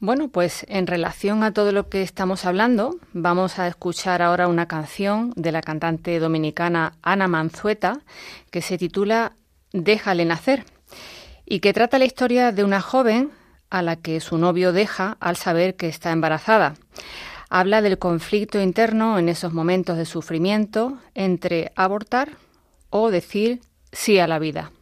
Bueno, 0.00 0.28
pues 0.28 0.66
en 0.68 0.86
relación 0.86 1.42
a 1.44 1.52
todo 1.52 1.72
lo 1.72 1.88
que 1.88 2.02
estamos 2.02 2.44
hablando, 2.44 2.96
vamos 3.12 3.58
a 3.58 3.68
escuchar 3.68 4.22
ahora 4.22 4.48
una 4.48 4.66
canción 4.66 5.32
de 5.36 5.52
la 5.52 5.62
cantante 5.62 6.18
dominicana 6.18 6.94
Ana 7.02 7.28
Manzueta 7.28 8.00
que 8.50 8.60
se 8.60 8.76
titula 8.76 9.36
Déjale 9.72 10.24
nacer 10.24 10.64
y 11.46 11.60
que 11.60 11.72
trata 11.72 11.98
la 11.98 12.04
historia 12.04 12.52
de 12.52 12.64
una 12.64 12.80
joven 12.80 13.30
a 13.70 13.82
la 13.82 13.96
que 13.96 14.20
su 14.20 14.38
novio 14.38 14.72
deja 14.72 15.16
al 15.20 15.36
saber 15.36 15.76
que 15.76 15.88
está 15.88 16.12
embarazada. 16.12 16.74
Habla 17.50 17.82
del 17.82 17.98
conflicto 17.98 18.60
interno 18.60 19.18
en 19.18 19.28
esos 19.28 19.52
momentos 19.52 19.96
de 19.96 20.06
sufrimiento 20.06 20.98
entre 21.14 21.72
abortar 21.76 22.30
o 22.90 23.10
decir 23.10 23.60
sí 23.92 24.18
a 24.18 24.26
la 24.26 24.38
vida. 24.38 24.72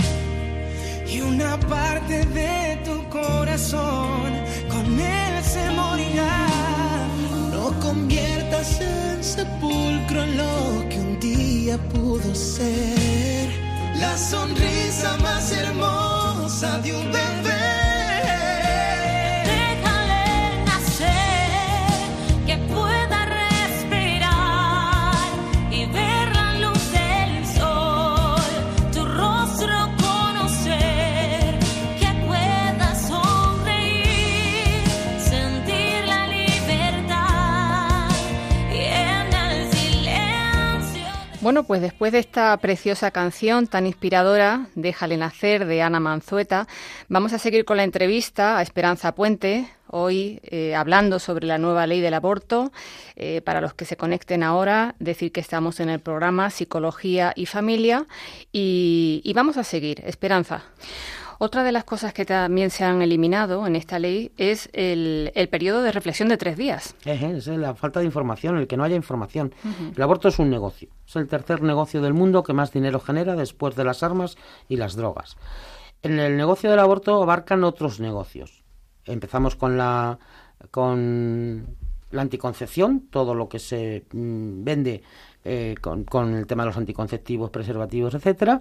Y 1.06 1.20
una 1.20 1.60
parte 1.60 2.26
de 2.26 2.80
tu 2.84 3.08
corazón 3.08 4.32
con 4.68 5.00
él 5.00 5.44
se 5.44 5.70
morirá. 5.70 6.48
No 7.52 7.72
conviertas 7.80 8.80
en 8.80 9.22
sepulcro 9.22 10.26
lo 10.40 10.88
que 10.88 10.98
un 10.98 11.20
día 11.20 11.78
pudo 11.94 12.34
ser. 12.34 13.48
La 13.96 14.16
sonrisa 14.16 15.16
más 15.18 15.52
hermosa 15.52 16.78
de 16.78 16.94
un 16.94 17.12
bebé. 17.12 17.85
Bueno, 41.46 41.62
pues 41.62 41.80
después 41.80 42.10
de 42.10 42.18
esta 42.18 42.56
preciosa 42.56 43.12
canción 43.12 43.68
tan 43.68 43.86
inspiradora, 43.86 44.66
Déjale 44.74 45.16
nacer, 45.16 45.64
de 45.64 45.80
Ana 45.80 46.00
Manzueta, 46.00 46.66
vamos 47.08 47.32
a 47.34 47.38
seguir 47.38 47.64
con 47.64 47.76
la 47.76 47.84
entrevista 47.84 48.58
a 48.58 48.62
Esperanza 48.62 49.14
Puente, 49.14 49.70
hoy 49.86 50.40
eh, 50.42 50.74
hablando 50.74 51.20
sobre 51.20 51.46
la 51.46 51.58
nueva 51.58 51.86
ley 51.86 52.00
del 52.00 52.14
aborto. 52.14 52.72
Eh, 53.14 53.42
para 53.42 53.60
los 53.60 53.74
que 53.74 53.84
se 53.84 53.96
conecten 53.96 54.42
ahora, 54.42 54.96
decir 54.98 55.30
que 55.30 55.38
estamos 55.38 55.78
en 55.78 55.88
el 55.88 56.00
programa 56.00 56.50
Psicología 56.50 57.32
y 57.36 57.46
Familia 57.46 58.06
y, 58.50 59.20
y 59.22 59.32
vamos 59.32 59.56
a 59.56 59.62
seguir. 59.62 60.02
Esperanza. 60.04 60.64
Otra 61.38 61.62
de 61.62 61.72
las 61.72 61.84
cosas 61.84 62.12
que 62.12 62.24
también 62.24 62.70
se 62.70 62.84
han 62.84 63.02
eliminado 63.02 63.66
en 63.66 63.76
esta 63.76 63.98
ley 63.98 64.32
es 64.36 64.70
el, 64.72 65.32
el 65.34 65.48
periodo 65.48 65.82
de 65.82 65.92
reflexión 65.92 66.28
de 66.28 66.36
tres 66.36 66.56
días. 66.56 66.94
Es 67.04 67.46
la 67.46 67.74
falta 67.74 68.00
de 68.00 68.06
información, 68.06 68.56
el 68.56 68.66
que 68.66 68.76
no 68.76 68.84
haya 68.84 68.96
información. 68.96 69.54
El 69.94 70.02
aborto 70.02 70.28
es 70.28 70.38
un 70.38 70.50
negocio. 70.50 70.88
Es 71.06 71.16
el 71.16 71.28
tercer 71.28 71.62
negocio 71.62 72.00
del 72.00 72.14
mundo 72.14 72.42
que 72.42 72.52
más 72.52 72.72
dinero 72.72 73.00
genera 73.00 73.36
después 73.36 73.76
de 73.76 73.84
las 73.84 74.02
armas 74.02 74.36
y 74.68 74.76
las 74.76 74.96
drogas. 74.96 75.36
En 76.02 76.18
el 76.18 76.36
negocio 76.36 76.70
del 76.70 76.78
aborto 76.78 77.22
abarcan 77.22 77.64
otros 77.64 78.00
negocios. 78.00 78.64
Empezamos 79.04 79.56
con 79.56 79.76
la 79.76 80.18
con 80.70 81.76
la 82.16 82.22
anticoncepción, 82.22 83.08
todo 83.10 83.34
lo 83.34 83.48
que 83.48 83.58
se 83.58 84.04
mm, 84.12 84.64
vende 84.64 85.02
eh, 85.48 85.76
con, 85.80 86.34
el 86.34 86.44
tema 86.48 86.64
de 86.64 86.70
los 86.70 86.76
anticonceptivos, 86.76 87.50
preservativos, 87.50 88.14
etcétera. 88.14 88.60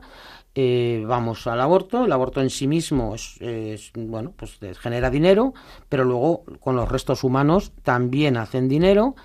Eh, 0.53 1.03
vamos 1.07 1.47
al 1.47 1.59
aborto. 1.59 2.05
El 2.05 2.11
aborto 2.11 2.41
en 2.41 2.51
sí 2.51 2.67
mismo 2.67 3.15
es, 3.15 3.41
es, 3.41 3.91
bueno, 3.95 4.33
pues 4.37 4.59
eh, 4.61 4.75
genera 4.75 5.09
dinero, 5.09 5.55
pero 5.89 6.03
luego 6.03 6.43
con 6.59 6.75
los 6.75 6.87
restos 6.87 7.23
humanos 7.23 7.71
también 7.81 8.37
hacen 8.37 8.69
dinero. 8.69 9.15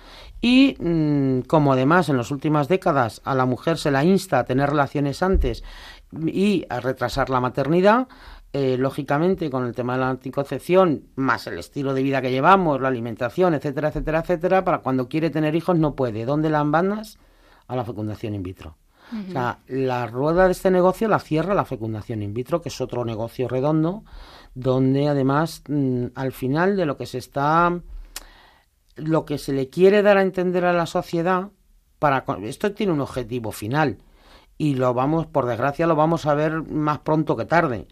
Y 0.41 0.75
mm, 0.79 1.41
como 1.41 1.73
además 1.73 2.09
en 2.09 2.17
las 2.17 2.31
últimas 2.31 2.67
décadas 2.67 3.21
a 3.25 3.35
la 3.35 3.45
mujer 3.45 3.77
se 3.77 3.91
la 3.91 4.03
insta 4.03 4.39
a 4.39 4.45
tener 4.45 4.71
relaciones 4.71 5.21
antes 5.21 5.63
y 6.25 6.65
a 6.67 6.79
retrasar 6.79 7.29
la 7.29 7.41
maternidad, 7.41 8.07
eh, 8.53 8.77
lógicamente 8.77 9.49
con 9.49 9.65
el 9.65 9.73
tema 9.73 9.93
de 9.93 9.99
la 9.99 10.09
anticoncepción, 10.09 11.05
más 11.15 11.47
el 11.47 11.57
estilo 11.57 11.93
de 11.93 12.03
vida 12.03 12.21
que 12.21 12.31
llevamos, 12.31 12.81
la 12.81 12.89
alimentación, 12.89 13.53
etcétera, 13.53 13.89
etcétera, 13.89 14.19
etcétera, 14.19 14.63
para 14.63 14.79
cuando 14.79 15.07
quiere 15.07 15.29
tener 15.29 15.55
hijos 15.55 15.77
no 15.77 15.95
puede. 15.95 16.25
¿Dónde 16.25 16.49
la 16.49 16.63
bandas? 16.63 17.17
A 17.67 17.75
la 17.75 17.85
fecundación 17.85 18.35
in 18.35 18.43
vitro. 18.43 18.77
O 19.29 19.31
sea, 19.31 19.59
la 19.67 20.07
rueda 20.07 20.45
de 20.45 20.53
este 20.53 20.71
negocio 20.71 21.07
la 21.09 21.19
cierra 21.19 21.53
la 21.53 21.65
fecundación 21.65 22.21
in 22.21 22.33
vitro, 22.33 22.61
que 22.61 22.69
es 22.69 22.79
otro 22.79 23.03
negocio 23.03 23.47
redondo, 23.49 24.03
donde 24.53 25.07
además 25.09 25.63
mm, 25.67 26.05
al 26.15 26.31
final 26.31 26.77
de 26.77 26.85
lo 26.85 26.95
que 26.97 27.05
se 27.05 27.17
está, 27.17 27.77
lo 28.95 29.25
que 29.25 29.37
se 29.37 29.53
le 29.53 29.69
quiere 29.69 30.01
dar 30.01 30.17
a 30.17 30.21
entender 30.21 30.65
a 30.65 30.73
la 30.73 30.85
sociedad, 30.85 31.49
para 31.99 32.25
con- 32.25 32.43
esto 32.45 32.71
tiene 32.73 32.93
un 32.93 33.01
objetivo 33.01 33.51
final 33.51 33.97
y 34.57 34.75
lo 34.75 34.93
vamos, 34.93 35.25
por 35.27 35.45
desgracia, 35.45 35.87
lo 35.87 35.95
vamos 35.95 36.25
a 36.25 36.33
ver 36.33 36.61
más 36.63 36.99
pronto 36.99 37.35
que 37.35 37.45
tarde. 37.45 37.87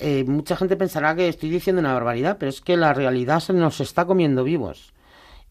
Eh, 0.00 0.24
mucha 0.24 0.56
gente 0.56 0.76
pensará 0.76 1.14
que 1.14 1.28
estoy 1.28 1.50
diciendo 1.50 1.80
una 1.80 1.92
barbaridad, 1.92 2.38
pero 2.38 2.48
es 2.48 2.60
que 2.60 2.76
la 2.76 2.94
realidad 2.94 3.40
se 3.40 3.52
nos 3.52 3.80
está 3.80 4.06
comiendo 4.06 4.44
vivos. 4.44 4.94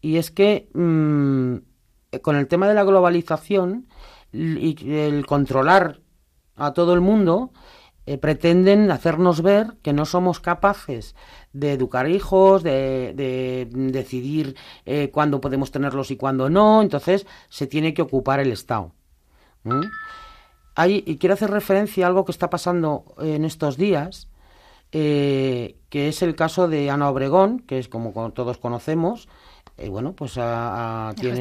Y 0.01 0.17
es 0.17 0.31
que 0.31 0.69
mm, 0.73 1.55
eh, 2.11 2.19
con 2.21 2.35
el 2.35 2.47
tema 2.47 2.67
de 2.67 2.73
la 2.73 2.83
globalización 2.83 3.87
y 4.31 4.75
el 4.93 5.25
controlar 5.25 6.01
a 6.55 6.73
todo 6.73 6.93
el 6.93 7.01
mundo, 7.01 7.51
eh, 8.05 8.17
pretenden 8.17 8.89
hacernos 8.89 9.43
ver 9.43 9.77
que 9.83 9.93
no 9.93 10.03
somos 10.03 10.39
capaces 10.39 11.15
de 11.53 11.73
educar 11.73 12.09
hijos, 12.09 12.63
de, 12.63 13.13
de 13.15 13.67
decidir 13.71 14.55
eh, 14.85 15.11
cuándo 15.11 15.39
podemos 15.41 15.71
tenerlos 15.71 16.09
y 16.09 16.17
cuándo 16.17 16.49
no. 16.49 16.81
Entonces 16.81 17.27
se 17.49 17.67
tiene 17.67 17.93
que 17.93 18.01
ocupar 18.01 18.39
el 18.39 18.51
Estado. 18.51 18.93
¿Mm? 19.63 19.81
Hay, 20.75 21.03
y 21.05 21.17
quiero 21.17 21.35
hacer 21.35 21.51
referencia 21.51 22.05
a 22.05 22.07
algo 22.07 22.25
que 22.25 22.31
está 22.31 22.49
pasando 22.49 23.05
en 23.19 23.45
estos 23.45 23.77
días, 23.77 24.28
eh, 24.91 25.75
que 25.89 26.07
es 26.07 26.21
el 26.21 26.35
caso 26.35 26.67
de 26.67 26.89
Ana 26.89 27.09
Obregón, 27.09 27.59
que 27.59 27.79
es 27.79 27.87
como 27.89 28.13
co- 28.13 28.31
todos 28.31 28.57
conocemos, 28.57 29.27
eh, 29.77 29.89
bueno, 29.89 30.13
pues 30.13 30.37
a- 30.37 31.09
a- 31.09 31.13
tiene, 31.15 31.37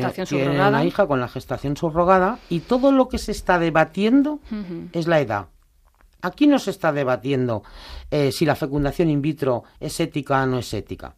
una 0.68 0.84
hija 0.84 1.06
con 1.06 1.20
la 1.20 1.28
gestación 1.28 1.76
subrogada 1.76 2.38
y 2.48 2.60
todo 2.60 2.92
lo 2.92 3.08
que 3.08 3.18
se 3.18 3.32
está 3.32 3.58
debatiendo 3.58 4.40
es 4.92 5.06
la 5.06 5.20
edad. 5.20 5.46
Aquí 6.20 6.46
no 6.46 6.58
se 6.58 6.70
está 6.70 6.92
debatiendo 6.92 7.62
eh, 8.10 8.32
si 8.32 8.44
la 8.44 8.56
fecundación 8.56 9.08
in 9.08 9.22
vitro 9.22 9.64
es 9.80 9.98
ética 10.00 10.42
o 10.42 10.46
no 10.46 10.58
es 10.58 10.72
ética. 10.74 11.14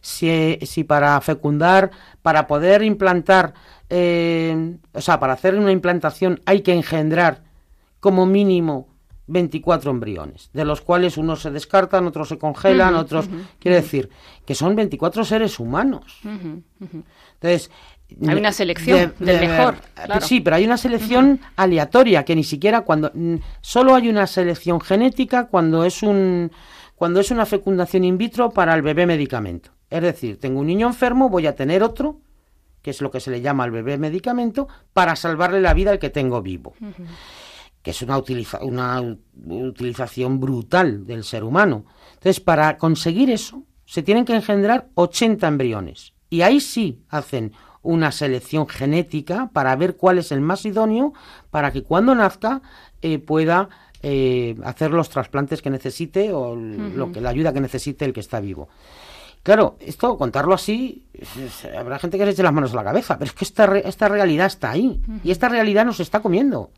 Si, 0.00 0.58
si 0.62 0.84
para 0.84 1.20
fecundar, 1.20 1.90
para 2.22 2.46
poder 2.46 2.82
implantar, 2.82 3.54
eh, 3.88 4.76
o 4.92 5.00
sea, 5.00 5.20
para 5.20 5.34
hacer 5.34 5.54
una 5.56 5.70
implantación 5.70 6.40
hay 6.46 6.62
que 6.62 6.72
engendrar 6.72 7.42
como 8.00 8.26
mínimo 8.26 8.88
24 9.32 9.90
embriones, 9.90 10.50
de 10.52 10.64
los 10.64 10.80
cuales 10.80 11.16
unos 11.16 11.42
se 11.42 11.50
descartan, 11.50 12.06
otros 12.06 12.28
se 12.28 12.38
congelan, 12.38 12.94
otros... 12.94 13.28
Quiere 13.58 13.76
decir 13.76 14.10
que 14.44 14.54
son 14.54 14.76
24 14.76 15.24
seres 15.24 15.58
humanos. 15.58 16.20
Entonces, 16.22 17.70
Hay 18.28 18.36
una 18.36 18.52
selección 18.52 19.14
del 19.18 19.40
mejor, 19.40 19.76
claro. 19.94 20.20
Sí, 20.20 20.40
pero 20.40 20.56
hay 20.56 20.64
una 20.64 20.76
selección 20.76 21.40
aleatoria 21.56 22.24
que 22.24 22.36
ni 22.36 22.44
siquiera 22.44 22.82
cuando 22.82 23.10
solo 23.60 23.94
hay 23.94 24.08
una 24.08 24.26
selección 24.26 24.80
genética 24.80 25.46
cuando 25.46 25.84
es 25.84 26.02
un 26.02 26.50
cuando 26.96 27.18
es 27.18 27.32
una 27.32 27.46
fecundación 27.46 28.04
in 28.04 28.16
vitro 28.16 28.50
para 28.50 28.74
el 28.74 28.82
bebé 28.82 29.06
medicamento. 29.06 29.70
Es 29.90 30.02
decir, 30.02 30.38
tengo 30.38 30.60
un 30.60 30.68
niño 30.68 30.86
enfermo, 30.86 31.28
voy 31.28 31.48
a 31.48 31.56
tener 31.56 31.82
otro, 31.82 32.20
que 32.80 32.90
es 32.90 33.00
lo 33.00 33.10
que 33.10 33.18
se 33.18 33.30
le 33.30 33.40
llama 33.40 33.64
al 33.64 33.72
bebé 33.72 33.98
medicamento, 33.98 34.68
para 34.92 35.16
salvarle 35.16 35.60
la 35.60 35.74
vida 35.74 35.90
al 35.90 35.98
que 35.98 36.10
tengo 36.10 36.42
vivo. 36.42 36.74
Que 37.82 37.90
es 37.90 38.00
una, 38.02 38.16
utiliza- 38.18 38.60
una 38.62 39.00
utilización 39.46 40.40
brutal 40.40 41.06
del 41.06 41.24
ser 41.24 41.44
humano. 41.44 41.84
Entonces, 42.14 42.40
para 42.40 42.76
conseguir 42.78 43.30
eso, 43.30 43.64
se 43.84 44.02
tienen 44.02 44.24
que 44.24 44.34
engendrar 44.34 44.88
80 44.94 45.46
embriones. 45.48 46.12
Y 46.30 46.42
ahí 46.42 46.60
sí 46.60 47.02
hacen 47.08 47.52
una 47.82 48.12
selección 48.12 48.68
genética 48.68 49.50
para 49.52 49.74
ver 49.76 49.96
cuál 49.96 50.18
es 50.18 50.30
el 50.32 50.40
más 50.40 50.64
idóneo 50.64 51.12
para 51.50 51.72
que 51.72 51.82
cuando 51.82 52.14
nazca 52.14 52.62
eh, 53.02 53.18
pueda 53.18 53.68
eh, 54.02 54.54
hacer 54.64 54.92
los 54.92 55.08
trasplantes 55.10 55.60
que 55.62 55.70
necesite 55.70 56.32
o 56.32 56.54
lo 56.56 57.10
que 57.12 57.20
la 57.20 57.30
ayuda 57.30 57.52
que 57.52 57.60
necesite 57.60 58.04
el 58.04 58.12
que 58.12 58.20
está 58.20 58.38
vivo. 58.40 58.68
Claro, 59.42 59.76
esto, 59.80 60.16
contarlo 60.16 60.54
así, 60.54 61.04
habrá 61.76 61.98
gente 61.98 62.16
que 62.16 62.24
se 62.24 62.30
eche 62.30 62.42
las 62.44 62.52
manos 62.52 62.72
a 62.72 62.76
la 62.76 62.84
cabeza, 62.84 63.18
pero 63.18 63.28
es 63.28 63.34
que 63.34 63.44
esta, 63.44 63.66
re- 63.66 63.82
esta 63.88 64.06
realidad 64.08 64.46
está 64.46 64.70
ahí 64.70 65.00
y 65.24 65.32
esta 65.32 65.48
realidad 65.48 65.84
nos 65.84 65.98
está 65.98 66.20
comiendo. 66.20 66.70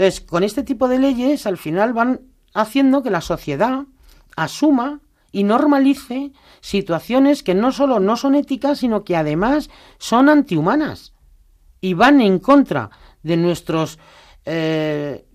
Entonces, 0.00 0.22
con 0.22 0.44
este 0.44 0.62
tipo 0.62 0.88
de 0.88 0.98
leyes, 0.98 1.44
al 1.44 1.58
final 1.58 1.92
van 1.92 2.22
haciendo 2.54 3.02
que 3.02 3.10
la 3.10 3.20
sociedad 3.20 3.84
asuma 4.34 5.00
y 5.30 5.44
normalice 5.44 6.32
situaciones 6.62 7.42
que 7.42 7.54
no 7.54 7.70
solo 7.70 8.00
no 8.00 8.16
son 8.16 8.34
éticas, 8.34 8.78
sino 8.78 9.04
que 9.04 9.14
además 9.14 9.68
son 9.98 10.30
antihumanas 10.30 11.12
y 11.82 11.92
van 11.92 12.22
en 12.22 12.38
contra 12.38 12.88
de 13.22 13.36
nuestros 13.36 13.98
eh, 14.46 15.26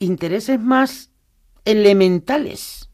intereses 0.00 0.60
más 0.60 1.10
elementales 1.64 2.90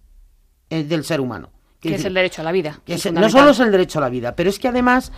eh, 0.71 0.85
del 0.85 1.03
ser 1.05 1.21
humano. 1.21 1.51
Que 1.81 1.97
es 1.97 2.05
el 2.05 2.15
derecho 2.15 2.43
a 2.43 2.45
la 2.45 2.53
vida. 2.53 2.81
Que 2.85 2.95
es 2.95 3.05
es- 3.05 3.13
no 3.13 3.29
solo 3.29 3.51
es 3.51 3.59
el 3.59 3.73
derecho 3.73 3.99
a 3.99 4.03
la 4.03 4.11
vida, 4.11 4.37
pero 4.37 4.49
es 4.49 4.61
que 4.61 4.69
además 4.69 5.11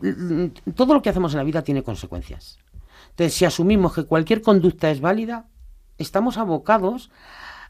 mm, 0.00 0.46
todo 0.76 0.94
lo 0.94 1.02
que 1.02 1.10
hacemos 1.10 1.32
en 1.32 1.38
la 1.38 1.44
vida 1.44 1.62
tiene 1.62 1.82
consecuencias. 1.82 2.58
Entonces, 3.14 3.34
si 3.34 3.44
asumimos 3.44 3.94
que 3.94 4.04
cualquier 4.06 4.42
conducta 4.42 4.90
es 4.90 5.00
válida, 5.00 5.46
estamos 5.98 6.36
abocados 6.36 7.10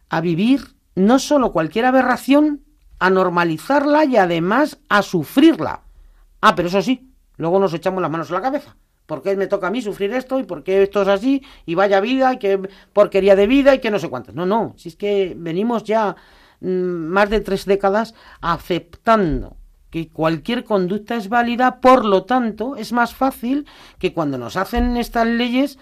a 0.08 0.22
vivir 0.22 0.74
no 0.94 1.18
solo 1.18 1.52
cualquier 1.52 1.84
aberración, 1.84 2.64
a 2.98 3.10
normalizarla 3.10 4.06
y 4.06 4.16
además 4.16 4.78
a 4.88 5.02
sufrirla. 5.02 5.82
Ah, 6.40 6.54
pero 6.54 6.68
eso 6.68 6.80
sí, 6.80 7.12
luego 7.36 7.58
nos 7.58 7.74
echamos 7.74 8.00
las 8.00 8.10
manos 8.10 8.30
a 8.30 8.34
la 8.34 8.40
cabeza, 8.40 8.74
¿Por 9.04 9.20
qué 9.20 9.36
me 9.36 9.48
toca 9.48 9.66
a 9.66 9.70
mí 9.70 9.82
sufrir 9.82 10.14
esto? 10.14 10.38
¿Y 10.38 10.44
por 10.44 10.64
qué 10.64 10.82
esto 10.82 11.02
es 11.02 11.08
así? 11.08 11.42
Y 11.66 11.74
vaya 11.74 12.00
vida, 12.00 12.32
y 12.32 12.38
qué 12.38 12.70
porquería 12.94 13.36
de 13.36 13.46
vida, 13.46 13.74
y 13.74 13.80
que 13.80 13.90
no 13.90 13.98
sé 13.98 14.08
cuántos. 14.08 14.34
No, 14.34 14.46
no, 14.46 14.72
si 14.78 14.88
es 14.88 14.96
que 14.96 15.34
venimos 15.36 15.84
ya 15.84 16.16
mm, 16.60 16.66
más 16.68 17.28
de 17.28 17.40
tres 17.40 17.66
décadas 17.66 18.14
aceptando 18.40 19.58
que 19.94 20.08
cualquier 20.08 20.64
conducta 20.64 21.14
es 21.14 21.28
válida, 21.28 21.80
por 21.80 22.04
lo 22.04 22.24
tanto, 22.24 22.74
es 22.74 22.92
más 22.92 23.14
fácil 23.14 23.64
que 24.00 24.12
cuando 24.12 24.38
nos 24.38 24.56
hacen 24.56 24.96
estas 24.96 25.24
leyes, 25.24 25.78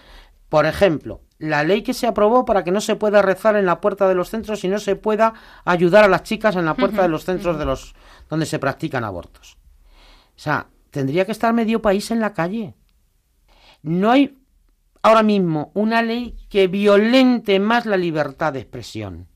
por 0.49 0.67
ejemplo, 0.67 1.21
la 1.39 1.63
ley 1.63 1.81
que 1.81 1.95
se 1.95 2.05
aprobó 2.05 2.45
para 2.45 2.63
que 2.63 2.69
no 2.69 2.79
se 2.79 2.95
pueda 2.95 3.23
rezar 3.23 3.55
en 3.55 3.65
la 3.65 3.81
puerta 3.81 4.07
de 4.07 4.13
los 4.13 4.29
centros 4.29 4.63
y 4.63 4.67
no 4.67 4.77
se 4.77 4.95
pueda 4.95 5.33
ayudar 5.65 6.03
a 6.03 6.07
las 6.07 6.21
chicas 6.21 6.55
en 6.55 6.65
la 6.65 6.75
puerta 6.75 7.01
de 7.01 7.07
los 7.07 7.25
centros 7.25 7.57
de 7.57 7.65
los 7.65 7.95
donde 8.29 8.45
se 8.45 8.59
practican 8.59 9.03
abortos. 9.03 9.57
O 10.27 10.39
sea, 10.39 10.67
tendría 10.91 11.25
que 11.25 11.31
estar 11.31 11.51
medio 11.51 11.81
país 11.81 12.11
en 12.11 12.19
la 12.19 12.35
calle. 12.35 12.75
No 13.81 14.11
hay 14.11 14.37
ahora 15.01 15.23
mismo 15.23 15.71
una 15.73 16.03
ley 16.03 16.37
que 16.49 16.67
violente 16.67 17.59
más 17.59 17.87
la 17.87 17.97
libertad 17.97 18.53
de 18.53 18.59
expresión. 18.59 19.27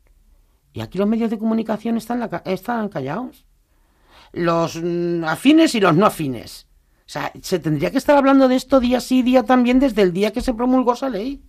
Y 0.72 0.82
aquí 0.82 1.00
los 1.00 1.08
medios 1.08 1.32
de 1.32 1.40
comunicación 1.40 1.98
están, 1.98 2.20
la 2.20 2.30
ca- 2.30 2.44
están 2.46 2.90
callados. 2.90 3.47
Los 4.38 4.80
afines 5.26 5.76
y 5.76 5.80
los 5.80 5.96
no 5.96 6.06
afines. 6.06 6.68
O 7.08 7.10
sea, 7.10 7.32
se 7.42 7.60
tendría 7.60 7.90
que 7.92 7.98
estar 7.98 8.18
hablando 8.18 8.48
de 8.48 8.56
esto 8.56 8.80
día 8.80 9.00
sí, 9.00 9.22
día 9.22 9.44
también, 9.44 9.80
desde 9.80 10.02
el 10.02 10.12
día 10.12 10.34
que 10.34 10.42
se 10.42 10.54
promulgó 10.54 10.94
esa 10.94 11.10
ley. 11.10 11.42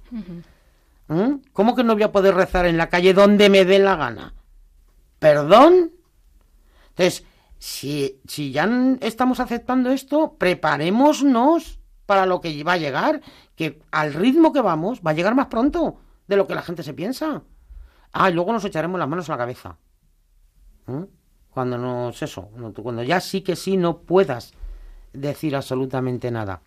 ¿Mm? 1.08 1.34
¿Cómo 1.52 1.74
que 1.74 1.82
no 1.82 1.94
voy 1.94 2.04
a 2.04 2.12
poder 2.12 2.34
rezar 2.34 2.66
en 2.66 2.76
la 2.76 2.88
calle 2.88 3.12
donde 3.12 3.50
me 3.50 3.64
dé 3.64 3.78
la 3.80 3.96
gana? 3.96 4.34
¿Perdón? 5.18 5.92
Entonces, 6.90 7.24
si, 7.58 8.20
si 8.26 8.52
ya 8.52 8.68
estamos 9.00 9.40
aceptando 9.40 9.90
esto, 9.90 10.36
preparémonos 10.38 11.80
para 12.06 12.24
lo 12.24 12.40
que 12.40 12.62
va 12.62 12.74
a 12.74 12.78
llegar, 12.78 13.20
que 13.56 13.82
al 13.90 14.14
ritmo 14.14 14.52
que 14.52 14.60
vamos 14.60 15.00
va 15.04 15.10
a 15.10 15.14
llegar 15.14 15.34
más 15.34 15.48
pronto 15.48 15.98
de 16.28 16.36
lo 16.36 16.46
que 16.46 16.54
la 16.54 16.62
gente 16.62 16.84
se 16.84 16.94
piensa. 16.94 17.42
Ah, 18.12 18.30
y 18.30 18.32
luego 18.32 18.52
nos 18.52 18.64
echaremos 18.64 18.98
las 18.98 19.08
manos 19.08 19.28
a 19.28 19.32
la 19.32 19.38
cabeza. 19.38 19.76
¿Mm? 20.86 21.02
Cuando 21.58 21.76
nos 21.76 22.22
eso, 22.22 22.50
no- 22.54 22.72
cuando 22.72 23.02
ya 23.02 23.18
sí 23.18 23.40
que 23.40 23.56
sí 23.56 23.76
no 23.76 23.98
puedas 24.02 24.52
decir 25.12 25.56
absolutamente 25.56 26.30
nada. 26.30 26.60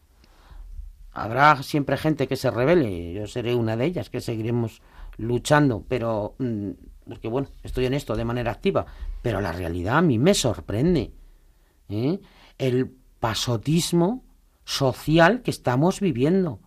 Habrá 1.13 1.63
siempre 1.63 1.95
gente 1.95 2.27
que 2.27 2.36
se 2.36 2.51
revele, 2.51 3.13
yo 3.13 3.25
seré 3.25 3.56
una 3.56 3.77
de 3.77 3.86
ellas, 3.86 4.10
que 4.10 4.19
seguiremos 4.19 4.82
luchando, 5.15 5.86
pero 5.88 6.36
mm, 6.39 6.71
porque 7.08 7.30
bueno, 7.30 7.47
estoy 7.63 7.86
en 7.86 7.93
esto 7.93 8.17
de 8.17 8.25
manera 8.25 8.51
activa, 8.51 8.86
pero 9.21 9.39
la 9.39 9.54
realidad 9.54 9.97
a 9.97 10.01
mí 10.01 10.19
me 10.19 10.34
sorprende. 10.34 11.13
¿eh? 11.88 12.19
El 12.58 12.91
pasotismo 13.21 14.25
social 14.65 15.41
que 15.41 15.51
estamos 15.51 16.01
viviendo. 16.01 16.60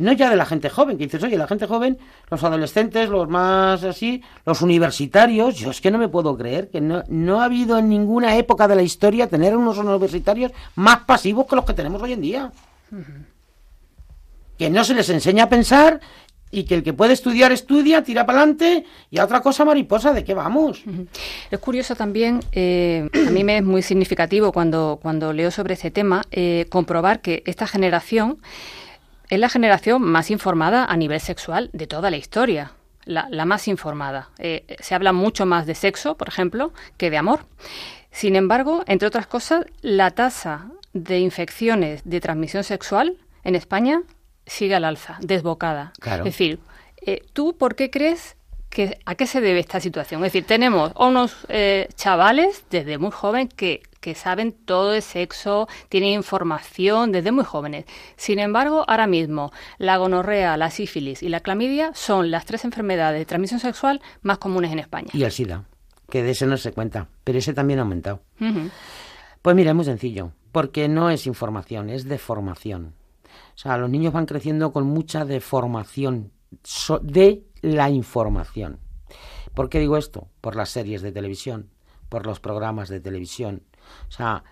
No 0.00 0.12
ya 0.12 0.30
de 0.30 0.36
la 0.36 0.46
gente 0.46 0.70
joven, 0.70 0.96
que 0.96 1.04
dices, 1.04 1.22
oye, 1.22 1.36
la 1.36 1.46
gente 1.46 1.66
joven, 1.66 1.98
los 2.30 2.42
adolescentes, 2.42 3.10
los 3.10 3.28
más 3.28 3.84
así, 3.84 4.22
los 4.46 4.62
universitarios, 4.62 5.56
yo 5.56 5.70
es 5.70 5.82
que 5.82 5.90
no 5.90 5.98
me 5.98 6.08
puedo 6.08 6.38
creer 6.38 6.70
que 6.70 6.80
no, 6.80 7.04
no 7.08 7.42
ha 7.42 7.44
habido 7.44 7.76
en 7.76 7.90
ninguna 7.90 8.34
época 8.38 8.66
de 8.66 8.76
la 8.76 8.82
historia 8.82 9.28
tener 9.28 9.54
unos 9.54 9.76
universitarios 9.76 10.52
más 10.74 11.00
pasivos 11.00 11.44
que 11.46 11.54
los 11.54 11.66
que 11.66 11.74
tenemos 11.74 12.00
hoy 12.00 12.14
en 12.14 12.20
día. 12.22 12.50
Que 14.56 14.70
no 14.70 14.84
se 14.84 14.94
les 14.94 15.10
enseña 15.10 15.44
a 15.44 15.48
pensar 15.50 16.00
y 16.50 16.64
que 16.64 16.76
el 16.76 16.82
que 16.82 16.94
puede 16.94 17.12
estudiar 17.12 17.52
estudia, 17.52 18.02
tira 18.02 18.24
para 18.24 18.38
adelante 18.38 18.86
y 19.10 19.18
a 19.18 19.24
otra 19.24 19.42
cosa 19.42 19.66
mariposa, 19.66 20.14
¿de 20.14 20.24
qué 20.24 20.32
vamos? 20.32 20.82
Es 21.50 21.58
curioso 21.58 21.94
también, 21.94 22.40
eh, 22.52 23.06
a 23.14 23.30
mí 23.30 23.44
me 23.44 23.58
es 23.58 23.64
muy 23.64 23.82
significativo 23.82 24.50
cuando, 24.50 24.98
cuando 25.02 25.34
leo 25.34 25.50
sobre 25.50 25.74
este 25.74 25.90
tema, 25.90 26.22
eh, 26.30 26.64
comprobar 26.70 27.20
que 27.20 27.42
esta 27.44 27.66
generación 27.66 28.38
es 29.30 29.38
la 29.38 29.48
generación 29.48 30.02
más 30.02 30.30
informada 30.30 30.84
a 30.84 30.96
nivel 30.96 31.20
sexual 31.20 31.70
de 31.72 31.86
toda 31.86 32.10
la 32.10 32.16
historia. 32.16 32.72
La, 33.04 33.28
la 33.30 33.46
más 33.46 33.66
informada. 33.66 34.28
Eh, 34.38 34.76
se 34.80 34.94
habla 34.94 35.12
mucho 35.12 35.46
más 35.46 35.66
de 35.66 35.74
sexo, 35.74 36.16
por 36.16 36.28
ejemplo, 36.28 36.72
que 36.98 37.10
de 37.10 37.16
amor. 37.16 37.46
Sin 38.10 38.36
embargo, 38.36 38.84
entre 38.86 39.08
otras 39.08 39.26
cosas, 39.26 39.64
la 39.80 40.10
tasa 40.10 40.70
de 40.92 41.20
infecciones 41.20 42.02
de 42.04 42.20
transmisión 42.20 42.62
sexual 42.62 43.16
en 43.42 43.54
España 43.54 44.02
sigue 44.46 44.74
al 44.74 44.84
alza, 44.84 45.16
desbocada. 45.20 45.92
Claro. 46.00 46.24
Es 46.24 46.32
decir, 46.32 46.58
eh, 47.00 47.22
¿tú 47.32 47.56
por 47.56 47.74
qué 47.74 47.90
crees 47.90 48.36
que 48.68 48.98
a 49.06 49.14
qué 49.14 49.26
se 49.26 49.40
debe 49.40 49.60
esta 49.60 49.80
situación? 49.80 50.22
Es 50.24 50.32
decir, 50.32 50.46
tenemos 50.46 50.92
unos 50.96 51.46
eh, 51.48 51.88
chavales 51.94 52.64
desde 52.70 52.98
muy 52.98 53.12
joven 53.12 53.48
que, 53.48 53.82
que 54.00 54.14
saben 54.14 54.52
todo 54.52 54.90
de 54.90 55.00
sexo, 55.02 55.68
tienen 55.88 56.10
información 56.10 57.12
desde 57.12 57.32
muy 57.32 57.44
jóvenes. 57.44 57.84
Sin 58.16 58.38
embargo, 58.38 58.84
ahora 58.88 59.06
mismo 59.06 59.52
la 59.78 59.98
gonorrea, 59.98 60.56
la 60.56 60.70
sífilis 60.70 61.22
y 61.22 61.28
la 61.28 61.40
clamidia 61.40 61.92
son 61.94 62.30
las 62.30 62.46
tres 62.46 62.64
enfermedades 62.64 63.20
de 63.20 63.26
transmisión 63.26 63.60
sexual 63.60 64.00
más 64.22 64.38
comunes 64.38 64.72
en 64.72 64.78
España. 64.78 65.10
Y 65.12 65.22
el 65.22 65.32
SIDA, 65.32 65.64
que 66.08 66.22
de 66.22 66.30
ese 66.30 66.46
no 66.46 66.56
se 66.56 66.72
cuenta, 66.72 67.08
pero 67.24 67.38
ese 67.38 67.54
también 67.54 67.78
ha 67.78 67.82
aumentado. 67.82 68.22
Pues 69.42 69.56
mira, 69.56 69.70
es 69.70 69.76
muy 69.76 69.84
sencillo, 69.84 70.32
porque 70.52 70.88
no 70.88 71.10
es 71.10 71.26
información, 71.26 71.90
es 71.90 72.04
deformación. 72.04 72.94
O 73.54 73.58
sea, 73.58 73.76
los 73.76 73.90
niños 73.90 74.12
van 74.12 74.26
creciendo 74.26 74.72
con 74.72 74.86
mucha 74.86 75.24
deformación 75.24 76.32
de 77.02 77.44
la 77.60 77.90
información. 77.90 78.80
¿Por 79.54 79.68
qué 79.68 79.78
digo 79.78 79.96
esto? 79.96 80.28
Por 80.40 80.56
las 80.56 80.70
series 80.70 81.02
de 81.02 81.12
televisión, 81.12 81.70
por 82.08 82.26
los 82.26 82.40
programas 82.40 82.88
de 82.88 83.00
televisión. 83.00 83.62
O 84.08 84.12
sea, 84.12 84.44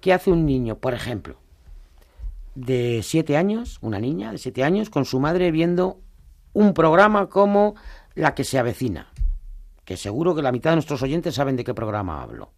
¿qué 0.00 0.12
hace 0.12 0.30
un 0.30 0.46
niño, 0.46 0.78
por 0.78 0.94
ejemplo, 0.94 1.40
de 2.54 3.00
siete 3.02 3.36
años, 3.36 3.78
una 3.80 3.98
niña 3.98 4.32
de 4.32 4.38
siete 4.38 4.64
años, 4.64 4.90
con 4.90 5.04
su 5.04 5.20
madre 5.20 5.50
viendo 5.50 6.00
un 6.52 6.74
programa 6.74 7.28
como 7.28 7.74
La 8.14 8.34
que 8.34 8.44
se 8.44 8.58
avecina? 8.58 9.08
Que 9.84 9.96
seguro 9.96 10.34
que 10.34 10.42
la 10.42 10.52
mitad 10.52 10.70
de 10.70 10.76
nuestros 10.76 11.02
oyentes 11.02 11.34
saben 11.34 11.56
de 11.56 11.64
qué 11.64 11.74
programa 11.74 12.22
hablo. 12.22 12.52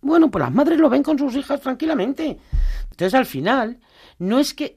Bueno, 0.00 0.30
pues 0.30 0.44
las 0.44 0.52
madres 0.52 0.78
lo 0.78 0.90
ven 0.90 1.02
con 1.02 1.18
sus 1.18 1.34
hijas 1.36 1.60
tranquilamente. 1.60 2.38
Entonces, 2.90 3.14
al 3.14 3.26
final, 3.26 3.78
no 4.18 4.38
es 4.38 4.52
que, 4.52 4.76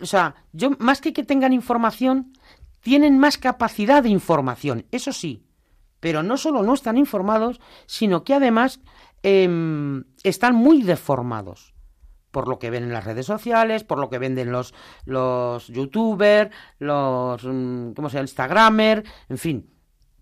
o 0.00 0.06
sea, 0.06 0.34
yo 0.52 0.70
más 0.78 1.00
que 1.00 1.12
que 1.12 1.24
tengan 1.24 1.52
información, 1.52 2.32
tienen 2.80 3.18
más 3.18 3.38
capacidad 3.38 4.02
de 4.02 4.10
información, 4.10 4.84
eso 4.90 5.12
sí, 5.12 5.42
pero 6.00 6.22
no 6.22 6.36
solo 6.36 6.62
no 6.62 6.74
están 6.74 6.98
informados, 6.98 7.60
sino 7.86 8.24
que 8.24 8.34
además 8.34 8.80
em, 9.24 10.04
están 10.22 10.54
muy 10.54 10.82
deformados 10.82 11.74
por 12.30 12.46
lo 12.46 12.58
que 12.58 12.68
ven 12.68 12.82
en 12.82 12.92
las 12.92 13.04
redes 13.04 13.24
sociales, 13.24 13.84
por 13.84 13.98
lo 13.98 14.10
que 14.10 14.18
venden 14.18 14.52
los, 14.52 14.74
los 15.06 15.68
youtubers, 15.68 16.50
los, 16.78 17.42
mm, 17.42 17.92
¿cómo 17.92 18.10
se 18.10 18.16
llama? 18.16 18.24
Instagramer, 18.24 19.04
en 19.28 19.38
fin, 19.38 19.70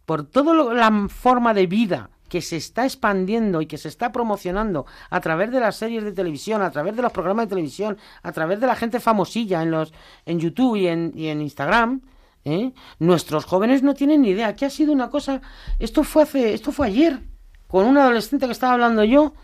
por 0.05 0.25
toda 0.25 0.55
la 0.73 1.09
forma 1.09 1.53
de 1.53 1.67
vida 1.67 2.11
que 2.29 2.41
se 2.43 2.59
está 2.59 2.85
expandiendo 2.85 3.61
y 3.61 3.67
que 3.67 3.77
se 3.77 3.89
está 3.89 4.13
promocionando 4.13 4.87
a 5.11 5.21
través 5.21 5.51
de 5.51 5.61
las 5.61 5.77
series 5.77 6.05
de 6.05 6.13
televisión, 6.13 6.63
a 6.63 6.71
través 6.71 6.95
de 6.95 7.03
los 7.03 7.13
programas 7.13 7.47
de 7.47 7.51
televisión, 7.51 7.99
a 8.23 8.31
través 8.31 8.61
de 8.61 8.67
la 8.67 8.77
gente 8.77 9.01
famosilla 9.01 9.63
en 9.63 9.71
los 9.71 9.93
en 10.25 10.39
YouTube 10.39 10.77
y 10.77 10.87
en, 10.87 11.13
y 11.17 11.29
en 11.29 11.41
Instagram, 11.43 12.03
¿eh? 12.45 12.73
nuestros 12.99 13.47
jóvenes 13.47 13.83
no 13.83 13.95
tienen 13.95 14.23
ni 14.23 14.31
idea. 14.31 14.55
¿Qué 14.55 14.67
ha 14.67 14.71
sido 14.71 14.93
una 14.93 15.11
cosa? 15.11 15.41
Esto 15.79 16.05
fue 16.05 16.23
hace, 16.23 16.55
esto 16.55 16.73
fue 16.73 16.87
ayer 16.87 17.32
con 17.73 17.87
un 17.87 17.99
adolescente 17.99 18.47
que 18.47 18.53
estaba 18.53 18.75
hablando 18.75 19.03
yo. 19.03 19.35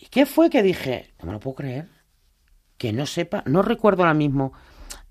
¿Y 0.00 0.06
qué 0.06 0.26
fue 0.26 0.50
que 0.50 0.64
dije? 0.64 1.14
No 1.20 1.26
me 1.26 1.32
lo 1.34 1.40
puedo 1.40 1.54
creer. 1.54 1.88
Que 2.76 2.92
no 2.92 3.06
sepa, 3.06 3.44
no 3.46 3.62
recuerdo 3.62 4.02
ahora 4.02 4.14
mismo, 4.14 4.52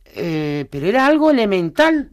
eh, 0.03 0.67
pero 0.69 0.85
era 0.85 1.05
algo 1.05 1.31
elemental 1.31 2.11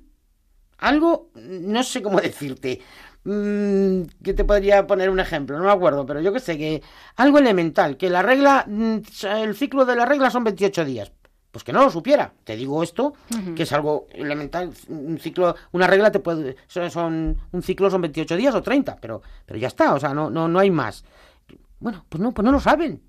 algo, 0.80 1.30
no 1.34 1.82
sé 1.82 2.02
cómo 2.02 2.20
decirte, 2.20 2.80
mm, 3.24 4.02
que 4.22 4.34
te 4.34 4.44
podría 4.44 4.86
poner 4.86 5.10
un 5.10 5.20
ejemplo, 5.20 5.58
no 5.58 5.64
me 5.64 5.70
acuerdo, 5.70 6.06
pero 6.06 6.20
yo 6.20 6.32
que 6.32 6.40
sé, 6.40 6.58
que 6.58 6.82
algo 7.16 7.38
elemental, 7.38 7.96
que 7.96 8.10
la 8.10 8.22
regla, 8.22 8.64
mm, 8.66 8.98
el 9.42 9.54
ciclo 9.54 9.84
de 9.84 9.96
la 9.96 10.06
regla 10.06 10.30
son 10.30 10.44
28 10.44 10.84
días. 10.84 11.12
Pues 11.50 11.64
que 11.64 11.72
no 11.72 11.82
lo 11.84 11.90
supiera. 11.90 12.32
Te 12.44 12.54
digo 12.56 12.82
esto, 12.82 13.12
que 13.56 13.64
es 13.64 13.72
algo 13.72 14.06
elemental. 14.12 14.72
Un 14.88 15.18
ciclo, 15.18 15.56
una 15.72 15.86
regla 15.86 16.10
te 16.12 16.20
puede, 16.20 16.56
son, 16.68 16.90
son- 16.90 17.36
un 17.52 17.62
ciclo 17.62 17.90
son 17.90 18.02
28 18.02 18.36
días 18.36 18.54
o 18.54 18.62
30, 18.62 18.96
pero, 19.00 19.20
pero 19.46 19.58
ya 19.58 19.66
está, 19.68 19.94
o 19.94 20.00
sea, 20.00 20.14
no, 20.14 20.30
no, 20.30 20.46
no 20.48 20.58
hay 20.60 20.70
más. 20.70 21.04
Bueno, 21.80 22.04
pues 22.08 22.20
no, 22.22 22.32
pues 22.32 22.44
no 22.44 22.52
lo 22.52 22.60
saben. 22.60 23.02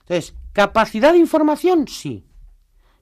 Entonces, 0.00 0.34
capacidad 0.52 1.12
de 1.12 1.18
información, 1.18 1.86
sí 1.88 2.24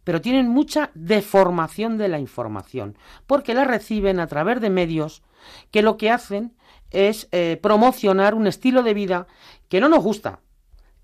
pero 0.02 0.22
tienen 0.22 0.48
mucha 0.48 0.90
deformación 0.94 1.98
de 1.98 2.08
la 2.08 2.18
información, 2.18 2.96
porque 3.26 3.52
la 3.54 3.64
reciben 3.64 4.18
a 4.18 4.26
través 4.26 4.60
de 4.60 4.70
medios 4.70 5.22
que 5.70 5.82
lo 5.82 5.98
que 5.98 6.10
hacen 6.10 6.56
es 6.90 7.28
eh, 7.32 7.58
promocionar 7.62 8.34
un 8.34 8.46
estilo 8.46 8.82
de 8.82 8.94
vida 8.94 9.26
que 9.68 9.78
no 9.78 9.88
nos 9.90 10.02
gusta, 10.02 10.40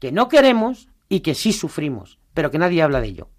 que 0.00 0.12
no 0.12 0.28
queremos 0.28 0.88
y 1.10 1.20
que 1.20 1.34
sí 1.34 1.52
sufrimos, 1.52 2.18
pero 2.36 2.50
que 2.50 2.58
nadie 2.58 2.82
habla 2.82 3.00
de 3.00 3.08
ello. 3.08 3.30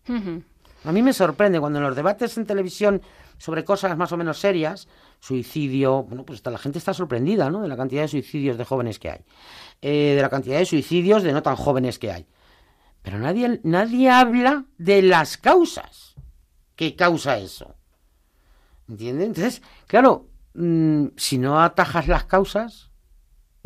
A 0.83 0.91
mí 0.91 1.03
me 1.03 1.13
sorprende 1.13 1.59
cuando 1.59 1.77
en 1.77 1.85
los 1.85 1.95
debates 1.95 2.35
en 2.35 2.47
televisión 2.47 3.03
sobre 3.37 3.63
cosas 3.63 3.95
más 3.95 4.11
o 4.11 4.17
menos 4.17 4.39
serias, 4.39 4.87
suicidio, 5.19 6.01
bueno, 6.01 6.25
pues 6.25 6.39
hasta 6.39 6.49
la 6.49 6.57
gente 6.57 6.79
está 6.79 6.95
sorprendida, 6.95 7.51
¿no? 7.51 7.61
De 7.61 7.67
la 7.67 7.77
cantidad 7.77 8.01
de 8.01 8.07
suicidios 8.07 8.57
de 8.57 8.65
jóvenes 8.65 8.97
que 8.97 9.11
hay, 9.11 9.19
eh, 9.83 10.13
de 10.15 10.21
la 10.21 10.29
cantidad 10.29 10.57
de 10.57 10.65
suicidios 10.65 11.21
de 11.21 11.31
no 11.31 11.43
tan 11.43 11.55
jóvenes 11.55 11.99
que 11.99 12.11
hay. 12.11 12.25
Pero 13.03 13.19
nadie, 13.19 13.61
nadie 13.61 14.09
habla 14.09 14.65
de 14.79 15.03
las 15.03 15.37
causas. 15.37 16.15
¿Qué 16.75 16.95
causa 16.95 17.37
eso? 17.37 17.75
¿Entiendes? 18.89 19.27
Entonces, 19.27 19.61
claro, 19.85 20.25
mm, 20.55 21.09
si 21.17 21.37
no 21.37 21.61
atajas 21.61 22.07
las 22.07 22.23
causas, 22.23 22.89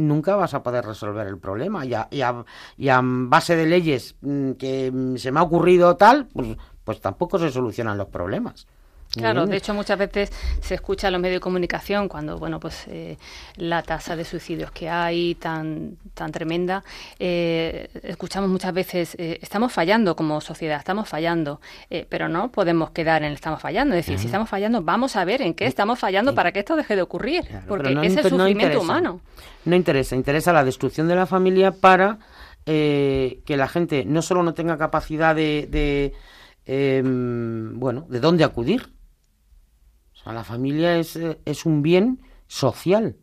nunca 0.01 0.35
vas 0.35 0.53
a 0.53 0.63
poder 0.63 0.85
resolver 0.85 1.27
el 1.27 1.37
problema. 1.37 1.85
Y 1.85 1.93
a, 1.93 2.07
y 2.11 2.21
a- 2.21 2.43
y 2.77 2.89
a 2.89 3.01
base 3.03 3.55
de 3.55 3.65
leyes 3.65 4.15
mm, 4.21 4.51
que 4.53 4.91
mm, 4.91 5.15
se 5.17 5.31
me 5.31 5.39
ha 5.39 5.43
ocurrido 5.43 5.95
tal, 5.97 6.27
pues, 6.33 6.57
pues 6.83 6.99
tampoco 7.01 7.37
se 7.39 7.49
solucionan 7.51 7.97
los 7.97 8.07
problemas. 8.07 8.67
Claro, 9.11 9.45
de 9.45 9.57
hecho 9.57 9.73
muchas 9.73 9.97
veces 9.97 10.31
se 10.61 10.75
escucha 10.75 11.07
en 11.07 11.13
los 11.13 11.21
medios 11.21 11.37
de 11.37 11.41
comunicación 11.41 12.07
cuando, 12.07 12.37
bueno, 12.37 12.59
pues 12.59 12.85
eh, 12.87 13.17
la 13.57 13.83
tasa 13.83 14.15
de 14.15 14.23
suicidios 14.23 14.71
que 14.71 14.89
hay 14.89 15.35
tan 15.35 15.97
tan 16.13 16.31
tremenda, 16.31 16.83
eh, 17.19 17.89
escuchamos 18.03 18.49
muchas 18.49 18.73
veces 18.73 19.15
eh, 19.17 19.39
estamos 19.41 19.71
fallando 19.71 20.15
como 20.15 20.39
sociedad, 20.41 20.79
estamos 20.79 21.09
fallando, 21.09 21.59
pero 22.09 22.29
no 22.29 22.51
podemos 22.51 22.91
quedar 22.91 23.23
en 23.23 23.33
estamos 23.33 23.61
fallando, 23.61 23.95
es 23.95 24.05
decir, 24.05 24.19
si 24.19 24.27
estamos 24.27 24.49
fallando, 24.49 24.81
vamos 24.81 25.15
a 25.15 25.25
ver 25.25 25.41
en 25.41 25.53
qué 25.53 25.65
estamos 25.65 25.99
fallando 25.99 26.33
para 26.33 26.51
que 26.51 26.59
esto 26.59 26.75
deje 26.75 26.95
de 26.95 27.01
ocurrir, 27.01 27.45
Claro, 27.45 27.65
porque 27.67 27.91
no 27.93 28.03
es 28.03 28.15
el 28.15 28.23
no 28.23 28.45
sufrimiento 28.45 28.81
humano. 28.81 29.21
No 29.65 29.75
interesa, 29.75 30.15
interesa 30.15 30.53
la 30.53 30.63
destrucción 30.63 31.07
de 31.07 31.15
la 31.15 31.25
familia 31.25 31.71
para 31.71 32.17
eh, 32.65 33.41
que 33.45 33.57
la 33.57 33.67
gente 33.67 34.05
no 34.05 34.21
solo 34.21 34.43
no 34.43 34.53
tenga 34.53 34.77
capacidad 34.77 35.35
de, 35.35 35.67
de, 35.69 36.13
em, 36.65 37.79
bueno, 37.79 38.05
de 38.07 38.19
dónde 38.19 38.43
acudir. 38.43 38.89
O 40.21 40.23
sea, 40.23 40.33
la 40.33 40.43
familia 40.43 40.97
es, 40.97 41.17
es 41.45 41.65
un 41.65 41.81
bien 41.81 42.21
social 42.47 43.17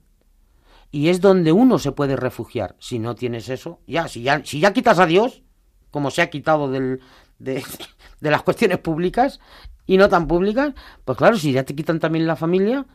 y 0.90 1.08
es 1.08 1.20
donde 1.20 1.52
uno 1.52 1.78
se 1.78 1.92
puede 1.92 2.16
refugiar. 2.16 2.76
Si 2.78 2.98
no 2.98 3.14
tienes 3.14 3.48
eso, 3.48 3.80
ya, 3.86 4.08
si 4.08 4.22
ya, 4.22 4.44
si 4.44 4.60
ya 4.60 4.72
quitas 4.72 4.98
a 4.98 5.06
Dios, 5.06 5.42
como 5.90 6.10
se 6.10 6.22
ha 6.22 6.30
quitado 6.30 6.70
del, 6.70 7.00
de, 7.38 7.64
de 8.20 8.30
las 8.30 8.42
cuestiones 8.42 8.78
públicas 8.78 9.40
y 9.86 9.96
no 9.96 10.08
tan 10.08 10.26
públicas, 10.26 10.74
pues 11.04 11.18
claro, 11.18 11.36
si 11.36 11.52
ya 11.52 11.64
te 11.64 11.74
quitan 11.74 12.00
también 12.00 12.26
la 12.26 12.36
familia, 12.36 12.86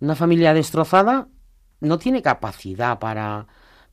una 0.00 0.14
familia 0.14 0.54
destrozada 0.54 1.28
no 1.80 1.98
tiene 1.98 2.22
capacidad 2.22 2.98
para, 2.98 3.46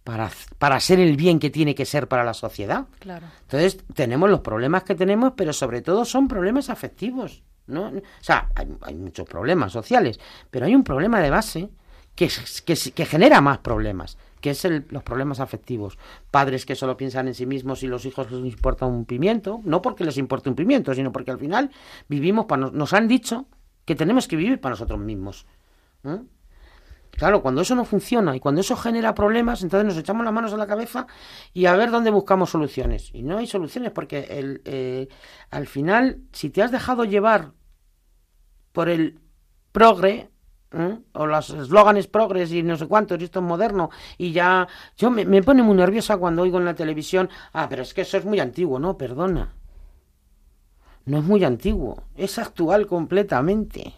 para, 0.04 0.32
para 0.58 0.80
ser 0.80 1.00
el 1.00 1.15
bien 1.15 1.39
que 1.39 1.50
tiene 1.50 1.76
que 1.76 1.86
ser 1.86 2.08
para 2.08 2.24
la 2.24 2.34
sociedad. 2.34 2.88
Claro. 3.00 3.28
Entonces, 3.41 3.78
tenemos 3.94 4.30
los 4.30 4.41
problemas 4.41 4.84
que 4.84 4.96
tenemos, 4.96 5.34
pero 5.36 5.54
sobre 5.54 5.82
todo 5.82 6.04
son 6.06 6.28
problemas 6.28 6.70
afectivos. 6.70 7.44
¿No? 7.67 7.88
O 7.88 8.01
sea, 8.21 8.49
hay, 8.56 8.67
hay 8.82 8.95
muchos 8.95 9.28
problemas 9.28 9.71
sociales, 9.71 10.19
pero 10.51 10.65
hay 10.65 10.75
un 10.75 10.84
problema 10.84 11.19
de 11.21 11.30
base 11.30 11.69
que, 12.15 12.30
que, 12.65 13.06
genera 13.06 13.41
más 13.41 13.58
problemas, 13.60 14.17
que 14.41 14.51
es 14.51 14.63
el- 14.65 14.86
los 14.89 15.04
problemas 15.04 15.39
afectivos. 15.39 15.97
Padres 16.32 16.65
que 16.65 16.75
solo 16.75 16.95
piensan 16.95 17.28
en 17.28 17.34
sí 17.34 17.45
mismos 17.45 17.84
y 17.84 17.88
los 17.88 18.06
hijos 18.06 18.32
les 18.32 18.45
importa 18.54 18.86
un 18.86 19.06
pimiento, 19.06 19.60
no 19.63 19.82
porque 19.82 20.04
les 20.06 20.17
importe 20.17 20.49
un 20.49 20.56
pimiento, 20.56 20.93
sino 20.93 21.12
porque 21.12 21.32
al 21.32 21.39
final 21.39 21.71
vivimos 22.08 22.45
para... 22.45 22.69
nos- 22.69 22.93
han 22.93 23.08
dicho 23.08 23.47
que 23.86 23.95
tenemos 23.95 24.28
que 24.28 24.36
vivir 24.36 24.62
para 24.62 24.71
nosotros 24.73 24.99
mismos. 24.99 25.45
Claro, 27.15 27.41
cuando 27.41 27.62
eso 27.62 27.75
no 27.75 27.86
funciona 27.86 28.36
y 28.36 28.39
cuando 28.39 28.62
eso 28.62 28.75
genera 28.75 29.15
problemas, 29.15 29.63
entonces 29.63 29.86
nos 29.86 29.97
echamos 29.97 30.25
las 30.25 30.34
manos 30.34 30.54
a 30.54 30.58
la 30.58 30.67
cabeza 30.67 31.08
y 31.54 31.65
a 31.65 31.75
ver 31.75 31.91
dónde 31.91 32.12
buscamos 32.12 32.49
soluciones. 32.49 33.10
Y 33.13 33.23
no 33.23 33.38
hay 33.38 33.47
soluciones 33.47 33.91
porque 33.91 34.25
eh, 34.30 35.08
al 35.49 35.67
final, 35.67 36.21
si 36.34 36.49
te 36.49 36.62
has 36.62 36.71
dejado 36.71 37.06
llevar 37.06 37.54
por 38.71 38.89
el 38.89 39.19
progre, 39.71 40.30
o 41.13 41.25
los 41.25 41.51
eslóganes 41.51 42.08
progres 42.08 42.51
y 42.51 42.62
no 42.62 42.75
sé 42.75 42.86
cuántos, 42.86 43.21
esto 43.21 43.39
es 43.39 43.45
moderno, 43.45 43.89
y 44.17 44.34
ya... 44.34 44.67
Yo 44.97 45.10
me 45.10 45.41
pone 45.41 45.63
muy 45.63 45.78
nerviosa 45.78 46.17
cuando 46.17 46.41
oigo 46.41 46.58
en 46.58 46.65
la 46.65 46.75
televisión, 46.75 47.30
ah, 47.54 47.67
pero 47.69 47.84
es 47.84 47.93
que 47.93 48.01
eso 48.01 48.17
es 48.17 48.25
muy 48.25 48.41
antiguo. 48.41 48.78
No, 48.78 48.97
perdona. 48.97 49.54
No 51.06 51.19
es 51.19 51.23
muy 51.23 51.43
antiguo, 51.45 52.04
es 52.15 52.39
actual 52.39 52.88
completamente 52.88 53.93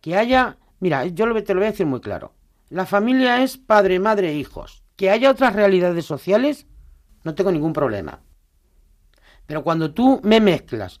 que 0.00 0.14
haya, 0.14 0.58
mira, 0.80 1.06
yo 1.06 1.42
te 1.42 1.54
lo 1.54 1.60
voy 1.60 1.68
a 1.68 1.70
decir 1.70 1.86
muy 1.86 2.00
claro. 2.00 2.32
La 2.68 2.86
familia 2.86 3.42
es 3.42 3.56
padre, 3.56 4.00
madre 4.00 4.30
e 4.30 4.34
hijos. 4.34 4.82
Que 4.96 5.10
haya 5.10 5.30
otras 5.30 5.54
realidades 5.54 6.04
sociales, 6.04 6.66
no 7.22 7.34
tengo 7.34 7.52
ningún 7.52 7.72
problema. 7.72 8.20
Pero 9.46 9.62
cuando 9.62 9.92
tú 9.92 10.20
me 10.24 10.40
mezclas 10.40 11.00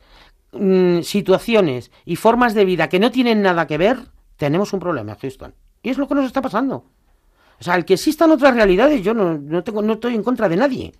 mm, 0.52 1.00
situaciones 1.00 1.90
y 2.04 2.16
formas 2.16 2.54
de 2.54 2.64
vida 2.64 2.88
que 2.88 3.00
no 3.00 3.10
tienen 3.10 3.42
nada 3.42 3.66
que 3.66 3.78
ver, 3.78 3.98
tenemos 4.36 4.72
un 4.72 4.80
problema, 4.80 5.16
Houston. 5.20 5.54
Y 5.82 5.90
es 5.90 5.98
lo 5.98 6.06
que 6.06 6.14
nos 6.14 6.26
está 6.26 6.40
pasando. 6.40 6.84
O 7.58 7.64
sea, 7.64 7.74
el 7.74 7.84
que 7.84 7.94
existan 7.94 8.30
otras 8.30 8.54
realidades, 8.54 9.02
yo 9.02 9.14
no, 9.14 9.38
no, 9.38 9.64
tengo, 9.64 9.82
no 9.82 9.94
estoy 9.94 10.14
en 10.14 10.22
contra 10.22 10.48
de 10.48 10.56
nadie. 10.56 10.92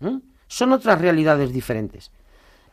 ¿eh? 0.00 0.18
Son 0.46 0.72
otras 0.72 1.00
realidades 1.00 1.52
diferentes. 1.52 2.12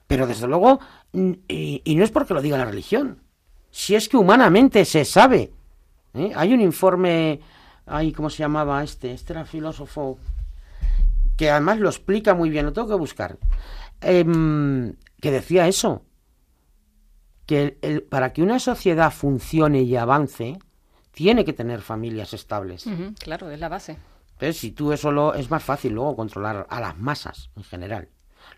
Pero 0.06 0.28
desde 0.28 0.48
luego, 0.48 0.80
mm, 1.14 1.32
y 1.48 1.96
no 1.96 2.04
es 2.04 2.12
porque 2.12 2.34
lo 2.34 2.42
diga 2.42 2.58
la 2.58 2.66
religión, 2.66 3.25
si 3.78 3.94
es 3.94 4.08
que 4.08 4.16
humanamente 4.16 4.86
se 4.86 5.04
sabe. 5.04 5.52
¿eh? 6.14 6.32
Hay 6.34 6.54
un 6.54 6.62
informe, 6.62 7.42
ay, 7.86 8.14
¿cómo 8.14 8.30
se 8.30 8.38
llamaba 8.38 8.82
este? 8.82 9.12
Este 9.12 9.34
era 9.34 9.44
filósofo 9.44 10.18
que 11.36 11.50
además 11.52 11.80
lo 11.80 11.90
explica 11.90 12.34
muy 12.34 12.50
bien, 12.50 12.66
lo 12.66 12.72
tengo 12.72 12.88
que 12.88 12.94
buscar, 12.96 13.38
em, 14.00 14.94
que 15.20 15.30
decía 15.32 15.68
eso, 15.68 16.04
que 17.46 17.62
el- 17.64 17.78
el- 17.82 18.04
para 18.04 18.32
que 18.32 18.42
una 18.42 18.60
sociedad 18.60 19.12
funcione 19.12 19.82
y 19.82 19.98
avance, 19.98 20.58
tiene 21.12 21.44
que 21.44 21.52
tener 21.52 21.82
familias 21.82 22.34
estables. 22.34 22.86
Claro, 23.20 23.52
es 23.52 23.60
la 23.60 23.68
base. 23.68 23.98
Entonces, 24.34 24.58
si 24.58 24.72
tú 24.72 24.94
eso 24.94 25.12
lo, 25.12 25.34
es 25.34 25.52
más 25.52 25.64
fácil 25.64 25.92
luego 25.94 26.16
controlar 26.16 26.66
a 26.70 26.80
las 26.80 26.98
masas 26.98 27.50
en 27.58 27.64
general. 27.66 28.08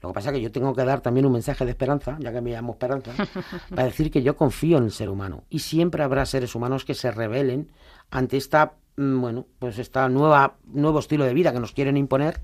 Lo 0.02 0.10
que 0.10 0.14
pasa 0.14 0.30
es 0.30 0.36
que 0.36 0.42
yo 0.42 0.52
tengo 0.52 0.74
que 0.74 0.84
dar 0.84 1.02
también 1.02 1.26
un 1.26 1.34
mensaje 1.34 1.66
de 1.66 1.72
esperanza, 1.72 2.18
ya 2.20 2.32
que 2.32 2.42
me 2.42 2.52
llamo 2.52 2.74
Esperanza, 2.74 3.12
para 3.70 3.86
decir 3.86 4.12
que 4.12 4.22
yo 4.22 4.36
confío 4.36 4.78
en 4.78 4.86
el 4.86 4.92
ser 4.92 5.10
humano. 5.10 5.44
Y 5.50 5.60
siempre 5.60 6.04
habrá 6.04 6.26
seres 6.26 6.56
humanos 6.56 6.86
que 6.86 6.94
se 6.94 7.12
rebelen 7.12 7.72
ante 8.12 8.38
esta, 8.38 8.74
mm, 8.96 9.22
bueno, 9.22 9.48
pues 9.60 9.80
esta 9.80 10.08
nueva, 10.10 10.58
nuevo 10.66 11.00
estilo 11.00 11.26
de 11.26 11.34
vida 11.34 11.52
que 11.52 11.60
nos 11.60 11.72
quieren 11.72 11.98
imponer 11.98 12.40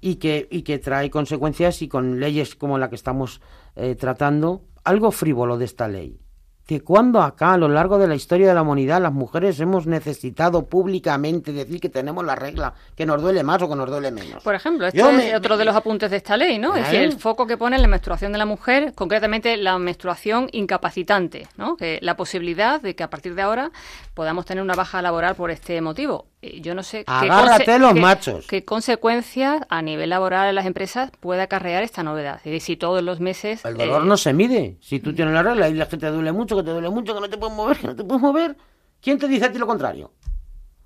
y, 0.00 0.16
que, 0.16 0.46
y 0.50 0.62
que 0.62 0.78
trae 0.78 1.10
consecuencias 1.10 1.82
y 1.82 1.88
con 1.88 2.20
leyes 2.20 2.54
como 2.54 2.78
la 2.78 2.88
que 2.88 2.96
estamos 2.96 3.40
eh, 3.76 3.94
tratando, 3.94 4.62
algo 4.84 5.10
frívolo 5.10 5.58
de 5.58 5.64
esta 5.64 5.88
ley. 5.88 6.20
Que 6.68 6.82
cuando 6.82 7.22
acá, 7.22 7.54
a 7.54 7.56
lo 7.56 7.66
largo 7.66 7.96
de 7.96 8.06
la 8.06 8.14
historia 8.14 8.46
de 8.48 8.52
la 8.52 8.60
humanidad, 8.60 9.00
las 9.00 9.14
mujeres 9.14 9.58
hemos 9.58 9.86
necesitado 9.86 10.66
públicamente 10.66 11.50
decir 11.50 11.80
que 11.80 11.88
tenemos 11.88 12.22
la 12.26 12.34
regla, 12.34 12.74
que 12.94 13.06
nos 13.06 13.22
duele 13.22 13.42
más 13.42 13.62
o 13.62 13.70
que 13.70 13.74
nos 13.74 13.88
duele 13.88 14.10
menos. 14.10 14.42
Por 14.42 14.54
ejemplo, 14.54 14.86
este 14.86 14.98
Yo 14.98 15.08
es 15.08 15.16
me- 15.16 15.34
otro 15.34 15.56
de 15.56 15.64
los 15.64 15.74
apuntes 15.74 16.10
de 16.10 16.18
esta 16.18 16.36
ley, 16.36 16.58
¿no? 16.58 16.76
Es 16.76 16.84
decir, 16.84 17.00
el 17.00 17.12
foco 17.18 17.46
que 17.46 17.56
pone 17.56 17.76
en 17.76 17.80
la 17.80 17.88
menstruación 17.88 18.32
de 18.32 18.38
la 18.38 18.44
mujer, 18.44 18.92
concretamente 18.94 19.56
la 19.56 19.78
menstruación 19.78 20.50
incapacitante, 20.52 21.48
¿no? 21.56 21.74
Que 21.78 22.00
la 22.02 22.16
posibilidad 22.18 22.82
de 22.82 22.94
que 22.94 23.02
a 23.02 23.08
partir 23.08 23.34
de 23.34 23.40
ahora 23.40 23.70
podamos 24.12 24.44
tener 24.44 24.62
una 24.62 24.74
baja 24.74 25.00
laboral 25.00 25.36
por 25.36 25.50
este 25.50 25.80
motivo. 25.80 26.26
Eh, 26.40 26.60
Yo 26.60 26.74
no 26.74 26.82
sé 26.84 27.04
qué, 27.04 27.78
los 27.80 27.94
qué- 27.94 28.00
machos. 28.00 28.46
qué 28.46 28.64
consecuencias 28.64 29.62
a 29.68 29.82
nivel 29.82 30.10
laboral 30.10 30.48
en 30.48 30.54
las 30.54 30.66
empresas 30.66 31.10
puede 31.18 31.42
acarrear 31.42 31.82
esta 31.82 32.02
novedad. 32.04 32.40
Es 32.44 32.62
si 32.64 32.76
todos 32.76 33.02
los 33.02 33.18
meses... 33.18 33.64
El 33.64 33.76
dolor 33.76 34.02
eh, 34.02 34.06
no 34.06 34.16
se 34.16 34.32
mide. 34.32 34.76
Si 34.80 35.00
tú 35.00 35.12
tienes 35.14 35.34
la 35.34 35.42
regla 35.42 35.68
y 35.68 35.74
la 35.74 35.88
que 35.88 35.96
te 35.96 36.06
duele 36.06 36.30
mucho, 36.30 36.56
que 36.56 36.62
te 36.62 36.70
duele 36.70 36.90
mucho, 36.90 37.12
que 37.14 37.20
no 37.20 37.28
te 37.28 37.36
puedes 37.38 37.56
mover, 37.56 37.76
que 37.78 37.86
no 37.88 37.96
te 37.96 38.04
puedes 38.04 38.22
mover, 38.22 38.56
¿quién 39.00 39.18
te 39.18 39.26
dice 39.26 39.46
a 39.46 39.52
ti 39.52 39.58
lo 39.58 39.66
contrario? 39.66 40.12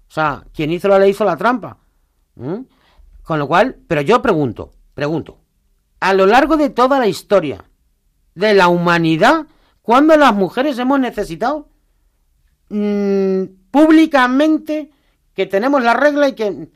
O 0.08 0.14
sea, 0.14 0.42
quien 0.54 0.70
hizo 0.72 0.88
la 0.88 0.98
ley 0.98 1.10
hizo 1.10 1.24
la 1.24 1.36
trampa. 1.36 1.76
¿Mm? 2.36 2.60
Con 3.22 3.38
lo 3.38 3.46
cual, 3.46 3.76
pero 3.86 4.00
yo 4.00 4.22
pregunto, 4.22 4.72
pregunto, 4.94 5.38
a 6.00 6.14
lo 6.14 6.24
largo 6.26 6.56
de 6.56 6.70
toda 6.70 6.98
la 6.98 7.06
historia 7.06 7.62
de 8.34 8.54
la 8.54 8.68
humanidad, 8.68 9.46
¿cuándo 9.82 10.16
las 10.16 10.34
mujeres 10.34 10.78
hemos 10.78 10.98
necesitado 10.98 11.68
mm, 12.70 13.42
públicamente 13.70 14.90
que 15.34 15.46
tenemos 15.46 15.82
la 15.82 15.94
regla 15.94 16.28
y 16.28 16.34
que 16.34 16.68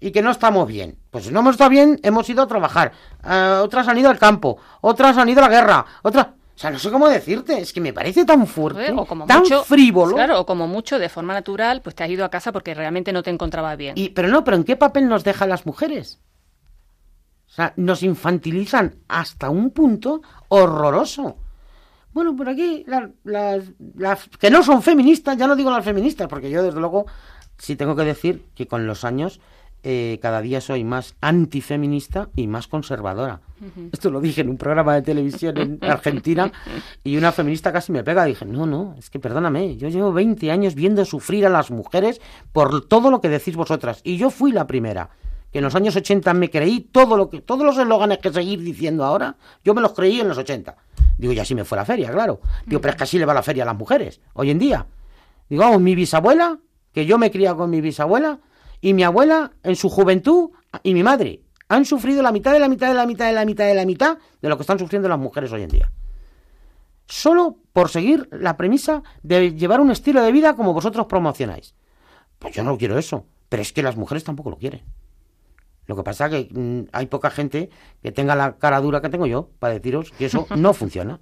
y 0.00 0.10
que 0.10 0.20
no 0.22 0.30
estamos 0.32 0.68
bien. 0.68 0.98
Pues 1.10 1.24
si 1.24 1.30
no 1.30 1.40
hemos 1.40 1.52
estado 1.52 1.70
bien, 1.70 1.98
hemos 2.02 2.28
ido 2.28 2.42
a 2.42 2.46
trabajar. 2.46 2.92
Eh, 3.26 3.60
otras 3.62 3.88
han 3.88 3.96
ido 3.96 4.10
al 4.10 4.18
campo, 4.18 4.58
otras 4.82 5.16
han 5.16 5.28
ido 5.30 5.38
a 5.42 5.48
la 5.48 5.54
guerra, 5.54 5.86
otras... 6.02 6.26
O 6.26 6.58
sea, 6.58 6.70
no 6.70 6.78
sé 6.78 6.88
cómo 6.90 7.08
decirte, 7.08 7.58
es 7.58 7.72
que 7.72 7.80
me 7.80 7.92
parece 7.92 8.24
tan 8.24 8.46
fuerte, 8.46 8.92
o 8.92 9.04
como 9.06 9.26
tan 9.26 9.40
mucho, 9.40 9.64
frívolo. 9.64 10.14
Claro, 10.14 10.38
o 10.40 10.46
como 10.46 10.68
mucho, 10.68 11.00
de 11.00 11.08
forma 11.08 11.32
natural, 11.34 11.80
pues 11.82 11.96
te 11.96 12.04
has 12.04 12.10
ido 12.10 12.24
a 12.24 12.28
casa 12.30 12.52
porque 12.52 12.74
realmente 12.74 13.12
no 13.12 13.24
te 13.24 13.30
encontrabas 13.30 13.76
bien. 13.76 13.94
Y, 13.96 14.10
pero 14.10 14.28
no, 14.28 14.44
pero 14.44 14.56
¿en 14.58 14.62
qué 14.64 14.76
papel 14.76 15.08
nos 15.08 15.24
dejan 15.24 15.48
las 15.48 15.66
mujeres? 15.66 16.20
O 17.48 17.52
sea, 17.54 17.72
nos 17.76 18.02
infantilizan 18.04 18.96
hasta 19.08 19.50
un 19.50 19.70
punto 19.70 20.22
horroroso. 20.48 21.36
Bueno, 22.12 22.36
por 22.36 22.48
aquí, 22.48 22.84
la- 22.86 23.10
las, 23.24 23.64
las 23.96 24.28
que 24.38 24.48
no 24.50 24.62
son 24.62 24.80
feministas, 24.82 25.36
ya 25.36 25.48
no 25.48 25.56
digo 25.56 25.70
las 25.70 25.84
feministas, 25.84 26.28
porque 26.28 26.50
yo 26.50 26.62
desde 26.62 26.78
luego 26.78 27.06
sí 27.58 27.76
tengo 27.76 27.96
que 27.96 28.04
decir 28.04 28.44
que 28.54 28.66
con 28.66 28.86
los 28.86 29.04
años 29.04 29.40
eh, 29.86 30.18
cada 30.22 30.40
día 30.40 30.62
soy 30.62 30.82
más 30.82 31.14
antifeminista 31.20 32.30
y 32.34 32.46
más 32.46 32.68
conservadora. 32.68 33.40
Esto 33.92 34.10
lo 34.10 34.22
dije 34.22 34.40
en 34.40 34.48
un 34.48 34.56
programa 34.56 34.94
de 34.94 35.02
televisión 35.02 35.58
en 35.58 35.78
Argentina 35.82 36.50
y 37.02 37.18
una 37.18 37.32
feminista 37.32 37.70
casi 37.70 37.92
me 37.92 38.02
pega. 38.02 38.24
Dije, 38.24 38.46
no, 38.46 38.64
no, 38.64 38.94
es 38.98 39.10
que 39.10 39.18
perdóname, 39.18 39.76
yo 39.76 39.90
llevo 39.90 40.12
20 40.12 40.50
años 40.50 40.74
viendo 40.74 41.04
sufrir 41.04 41.44
a 41.44 41.50
las 41.50 41.70
mujeres 41.70 42.22
por 42.52 42.88
todo 42.88 43.10
lo 43.10 43.20
que 43.20 43.28
decís 43.28 43.56
vosotras. 43.56 44.00
Y 44.04 44.16
yo 44.16 44.30
fui 44.30 44.52
la 44.52 44.66
primera 44.66 45.10
que 45.52 45.58
en 45.58 45.64
los 45.64 45.74
años 45.76 45.94
80 45.94 46.34
me 46.34 46.50
creí 46.50 46.80
todo 46.80 47.16
lo 47.16 47.30
que, 47.30 47.40
todos 47.40 47.64
los 47.64 47.78
eslóganes 47.78 48.18
que 48.18 48.32
seguir 48.32 48.60
diciendo 48.60 49.04
ahora, 49.04 49.36
yo 49.62 49.72
me 49.72 49.80
los 49.80 49.92
creí 49.92 50.18
en 50.18 50.26
los 50.26 50.36
80. 50.36 50.74
Digo, 51.16 51.32
y 51.32 51.38
así 51.38 51.54
me 51.54 51.64
fue 51.64 51.76
la 51.76 51.84
feria, 51.84 52.10
claro. 52.10 52.40
Digo, 52.66 52.80
pero 52.80 52.90
es 52.90 52.96
que 52.96 53.04
así 53.04 53.18
le 53.20 53.24
va 53.24 53.34
la 53.34 53.42
feria 53.42 53.62
a 53.62 53.66
las 53.66 53.76
mujeres, 53.76 54.20
hoy 54.32 54.50
en 54.50 54.58
día. 54.58 54.84
Digo, 55.48 55.78
mi 55.78 55.94
bisabuela, 55.94 56.58
que 56.94 57.04
yo 57.04 57.18
me 57.18 57.26
he 57.26 57.30
criado 57.30 57.58
con 57.58 57.68
mi 57.68 57.80
bisabuela, 57.80 58.38
y 58.80 58.94
mi 58.94 59.02
abuela 59.02 59.52
en 59.62 59.76
su 59.76 59.90
juventud, 59.90 60.50
y 60.82 60.94
mi 60.94 61.02
madre, 61.02 61.40
han 61.68 61.84
sufrido 61.84 62.22
la 62.22 62.32
mitad 62.32 62.52
de 62.52 62.60
la 62.60 62.68
mitad 62.68 62.88
de 62.88 62.94
la 62.94 63.06
mitad 63.06 63.26
de 63.26 63.32
la 63.32 63.44
mitad 63.44 63.66
de 63.66 63.74
la 63.74 63.84
mitad 63.84 64.18
de 64.40 64.48
lo 64.48 64.56
que 64.56 64.62
están 64.62 64.78
sufriendo 64.78 65.08
las 65.08 65.18
mujeres 65.18 65.50
hoy 65.52 65.62
en 65.62 65.70
día. 65.70 65.92
Solo 67.06 67.56
por 67.72 67.90
seguir 67.90 68.28
la 68.30 68.56
premisa 68.56 69.02
de 69.22 69.54
llevar 69.54 69.80
un 69.80 69.90
estilo 69.90 70.22
de 70.22 70.32
vida 70.32 70.54
como 70.54 70.72
vosotros 70.72 71.06
promocionáis. 71.06 71.74
Pues 72.38 72.54
yo 72.54 72.62
no 72.62 72.78
quiero 72.78 72.96
eso, 72.98 73.26
pero 73.48 73.62
es 73.62 73.72
que 73.72 73.82
las 73.82 73.96
mujeres 73.96 74.24
tampoco 74.24 74.50
lo 74.50 74.58
quieren. 74.58 74.82
Lo 75.86 75.96
que 75.96 76.02
pasa 76.02 76.26
es 76.26 76.46
que 76.46 76.48
mm, 76.54 76.88
hay 76.92 77.06
poca 77.06 77.30
gente 77.30 77.70
que 78.02 78.12
tenga 78.12 78.34
la 78.34 78.56
cara 78.56 78.80
dura 78.80 79.00
que 79.00 79.10
tengo 79.10 79.26
yo 79.26 79.50
para 79.58 79.74
deciros 79.74 80.12
que 80.12 80.26
eso 80.26 80.46
no 80.56 80.72
funciona. 80.72 81.20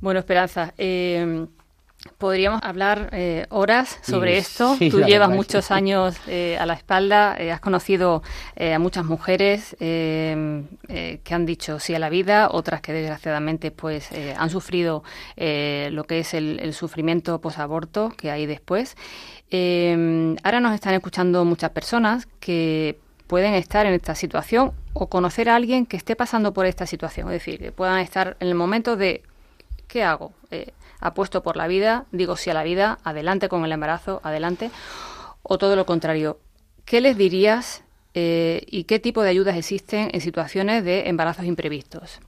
Bueno, 0.00 0.20
Esperanza, 0.20 0.74
eh, 0.78 1.46
podríamos 2.18 2.62
hablar 2.62 3.10
eh, 3.12 3.46
horas 3.50 3.98
sobre 4.02 4.32
Sí, 4.32 4.38
esto. 4.38 4.76
sí, 4.76 4.90
Tú 4.90 5.00
llevas 5.02 5.30
muchos 5.30 5.70
años 5.70 6.16
eh, 6.26 6.56
a 6.58 6.66
la 6.66 6.74
espalda, 6.74 7.36
eh, 7.38 7.52
has 7.52 7.60
conocido 7.60 8.22
a 8.58 8.78
muchas 8.78 9.04
mujeres 9.04 9.76
que 9.78 11.34
han 11.34 11.46
dicho 11.46 11.78
sí 11.78 11.94
a 11.94 11.98
la 11.98 12.08
vida, 12.10 12.48
otras 12.50 12.80
que 12.80 12.92
desgraciadamente 12.92 13.70
pues 13.70 14.08
han 14.36 14.50
sufrido 14.50 15.02
lo 15.36 16.04
que 16.04 16.20
es 16.20 16.34
el, 16.34 16.60
el 16.60 16.74
sufrimiento 16.74 17.40
posaborto 17.40 18.12
que 18.16 18.30
hay 18.30 18.46
después. 18.46 18.96
Ahora 19.50 20.60
nos 20.60 20.74
están 20.74 20.94
escuchando 20.94 21.44
muchas 21.44 21.70
personas 21.70 22.26
que 22.40 22.98
pueden 23.26 23.54
estar 23.54 23.86
en 23.86 23.94
esta 23.94 24.14
situación 24.14 24.72
o 24.92 25.06
conocer 25.08 25.48
a 25.48 25.56
alguien 25.56 25.86
que 25.86 25.96
esté 25.96 26.16
pasando 26.16 26.52
por 26.52 26.66
esta 26.66 26.86
situación, 26.86 27.28
es 27.28 27.34
decir, 27.34 27.58
que 27.58 27.72
puedan 27.72 27.98
estar 28.00 28.36
en 28.40 28.48
el 28.48 28.54
momento 28.54 28.96
de 28.96 29.22
¿qué 29.88 30.02
hago? 30.04 30.32
Eh, 30.50 30.72
apuesto 31.02 31.42
por 31.42 31.56
la 31.56 31.66
vida, 31.66 32.06
digo 32.12 32.36
sí 32.36 32.50
a 32.50 32.54
la 32.54 32.62
vida, 32.62 32.98
adelante 33.04 33.48
con 33.48 33.64
el 33.64 33.72
embarazo, 33.72 34.20
adelante, 34.22 34.70
o 35.42 35.58
todo 35.58 35.76
lo 35.76 35.84
contrario. 35.84 36.38
¿Qué 36.84 37.00
les 37.00 37.16
dirías 37.16 37.84
eh, 38.14 38.64
y 38.66 38.84
qué 38.84 38.98
tipo 38.98 39.22
de 39.22 39.30
ayudas 39.30 39.56
existen 39.56 40.10
en 40.12 40.20
situaciones 40.20 40.84
de 40.84 41.08
embarazos 41.08 41.44
imprevistos? 41.44 42.20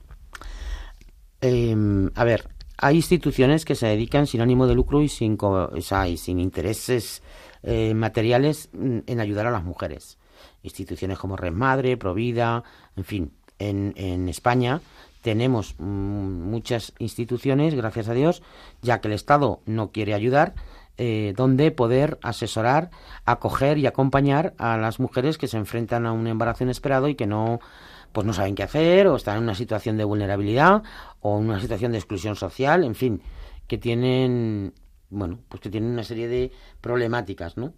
Eh, 1.41 1.75
a 2.15 2.23
ver, 2.23 2.47
hay 2.77 2.97
instituciones 2.97 3.65
que 3.65 3.75
se 3.75 3.87
dedican 3.87 4.27
sin 4.27 4.41
ánimo 4.41 4.67
de 4.67 4.75
lucro 4.75 5.01
y 5.01 5.09
sin, 5.09 5.37
o 5.39 5.81
sea, 5.81 6.07
y 6.07 6.17
sin 6.17 6.39
intereses 6.39 7.21
eh, 7.63 7.93
materiales 7.93 8.69
mm, 8.73 8.99
en 9.07 9.19
ayudar 9.19 9.47
a 9.47 9.51
las 9.51 9.63
mujeres. 9.63 10.17
Instituciones 10.63 11.17
como 11.17 11.37
Red 11.37 11.53
Madre, 11.53 11.97
Provida, 11.97 12.63
en 12.95 13.03
fin, 13.05 13.31
en, 13.59 13.93
en 13.95 14.27
España 14.27 14.81
tenemos 15.25 15.73
mm, 15.79 16.51
muchas 16.51 16.93
instituciones, 16.99 17.73
gracias 17.73 18.09
a 18.09 18.13
Dios, 18.13 18.43
ya 18.83 19.01
que 19.01 19.07
el 19.07 19.15
Estado 19.15 19.59
no 19.65 19.91
quiere 19.91 20.13
ayudar, 20.13 20.53
eh, 20.99 21.33
donde 21.35 21.71
poder 21.71 22.19
asesorar, 22.21 22.91
acoger 23.25 23.79
y 23.79 23.87
acompañar 23.87 24.53
a 24.59 24.77
las 24.77 24.99
mujeres 24.99 25.39
que 25.39 25.47
se 25.47 25.57
enfrentan 25.57 26.05
a 26.05 26.11
un 26.11 26.27
embarazo 26.27 26.63
inesperado 26.63 27.07
y 27.07 27.15
que 27.15 27.25
no 27.25 27.59
pues 28.11 28.27
no 28.27 28.33
saben 28.33 28.53
qué 28.53 28.61
hacer 28.61 29.07
o 29.07 29.15
están 29.15 29.37
en 29.37 29.43
una 29.45 29.55
situación 29.55 29.97
de 29.97 30.03
vulnerabilidad 30.03 30.83
o 31.21 31.39
en 31.39 31.45
una 31.45 31.59
situación 31.59 31.93
de 31.93 31.97
exclusión 31.97 32.35
social, 32.35 32.83
en 32.83 32.93
fin, 32.93 33.23
que 33.67 33.79
tienen 33.79 34.75
bueno, 35.09 35.39
pues 35.49 35.59
que 35.59 35.71
tienen 35.71 35.89
una 35.89 36.03
serie 36.03 36.27
de 36.27 36.51
problemáticas, 36.81 37.57
¿no? 37.57 37.73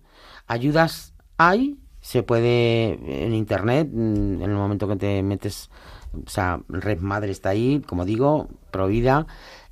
Ayudas 0.48 1.14
hay, 1.38 1.80
se 2.02 2.24
puede 2.24 3.26
en 3.26 3.34
internet, 3.34 3.88
mm, 3.90 4.42
en 4.42 4.50
el 4.52 4.58
momento 4.58 4.86
que 4.90 4.98
te 4.98 5.24
metes, 5.24 5.70
o 6.14 6.30
sea, 6.30 6.62
Red 6.70 7.00
Madre 7.00 7.32
está 7.32 7.50
ahí, 7.50 7.82
como 7.86 8.06
digo, 8.06 8.50
Provida, 8.72 9.28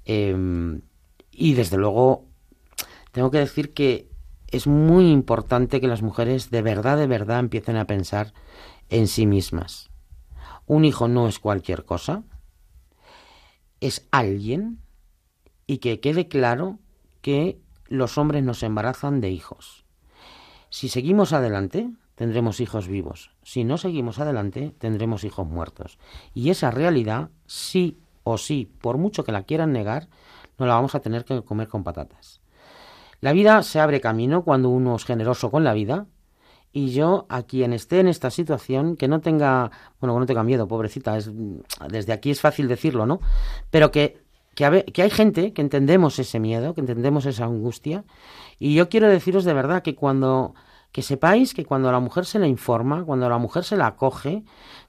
eh, 0.06 0.80
y 1.32 1.54
desde 1.54 1.78
luego 1.78 2.26
tengo 3.12 3.32
que 3.32 3.40
decir 3.40 3.74
que 3.74 4.10
es 4.48 4.68
muy 4.68 5.12
importante 5.12 5.82
que 5.82 5.88
las 5.88 6.02
mujeres 6.02 6.50
de 6.50 6.62
verdad, 6.62 6.98
de 6.98 7.08
verdad 7.08 7.40
empiecen 7.40 7.78
a 7.78 7.88
pensar 7.88 8.34
en 8.90 9.08
sí 9.08 9.26
mismas. 9.26 9.90
Un 10.66 10.86
hijo 10.86 11.08
no 11.08 11.28
es 11.28 11.40
cualquier 11.40 11.86
cosa, 11.86 12.24
es 13.82 14.08
alguien 14.12 14.80
y 15.68 15.80
que 15.80 16.00
quede 16.00 16.28
claro 16.28 16.80
que 17.22 17.60
los 17.88 18.18
hombres 18.18 18.44
nos 18.44 18.64
embarazan 18.64 19.22
de 19.22 19.30
hijos. 19.30 19.86
Si 20.70 20.90
seguimos 20.90 21.34
adelante, 21.34 21.90
tendremos 22.16 22.60
hijos 22.60 22.88
vivos. 22.88 23.32
Si 23.44 23.64
no 23.64 23.78
seguimos 23.78 24.20
adelante, 24.20 24.74
tendremos 24.80 25.24
hijos 25.24 25.48
muertos. 25.48 25.98
Y 26.34 26.50
esa 26.50 26.72
realidad, 26.72 27.30
sí 27.46 28.00
o 28.24 28.38
sí, 28.38 28.72
por 28.82 28.98
mucho 28.98 29.24
que 29.24 29.32
la 29.32 29.44
quieran 29.44 29.72
negar, 29.72 30.08
no 30.58 30.66
la 30.66 30.76
vamos 30.76 30.96
a 30.96 31.02
tener 31.02 31.26
que 31.26 31.44
comer 31.44 31.68
con 31.68 31.84
patatas. 31.84 32.42
La 33.22 33.34
vida 33.34 33.62
se 33.64 33.80
abre 33.80 34.02
camino 34.02 34.44
cuando 34.44 34.70
uno 34.70 34.96
es 34.96 35.06
generoso 35.06 35.52
con 35.52 35.64
la 35.64 35.74
vida. 35.74 36.08
Y 36.72 36.92
yo, 36.92 37.26
a 37.30 37.44
quien 37.44 37.72
esté 37.72 38.02
en 38.02 38.10
esta 38.10 38.30
situación, 38.30 38.98
que 38.98 39.08
no 39.08 39.22
tenga, 39.22 39.72
bueno, 40.02 40.14
que 40.14 40.20
no 40.20 40.26
tenga 40.26 40.44
miedo, 40.44 40.68
pobrecita, 40.68 41.18
es, 41.18 41.32
desde 41.90 42.12
aquí 42.12 42.32
es 42.32 42.42
fácil 42.42 42.68
decirlo, 42.68 43.06
¿no? 43.06 43.22
Pero 43.72 43.92
que, 43.92 44.26
que, 44.56 45.02
hay 45.02 45.10
gente 45.10 45.54
que 45.54 45.62
entendemos 45.62 46.20
ese 46.20 46.40
miedo, 46.40 46.74
que 46.74 46.82
entendemos 46.82 47.26
esa 47.26 47.46
angustia. 47.46 48.04
Y 48.60 48.76
yo 48.76 48.90
quiero 48.90 49.08
deciros 49.08 49.46
de 49.46 49.54
verdad 49.54 49.84
que 49.84 49.96
cuando, 49.96 50.54
que 50.96 51.02
sepáis 51.02 51.54
que 51.54 51.66
cuando 51.66 51.92
la 51.92 52.00
mujer 52.00 52.24
se 52.26 52.40
la 52.40 52.48
informa, 52.48 53.04
cuando 53.04 53.28
la 53.28 53.38
mujer 53.38 53.66
se 53.66 53.76
la 53.76 53.88
acoge, 53.88 54.44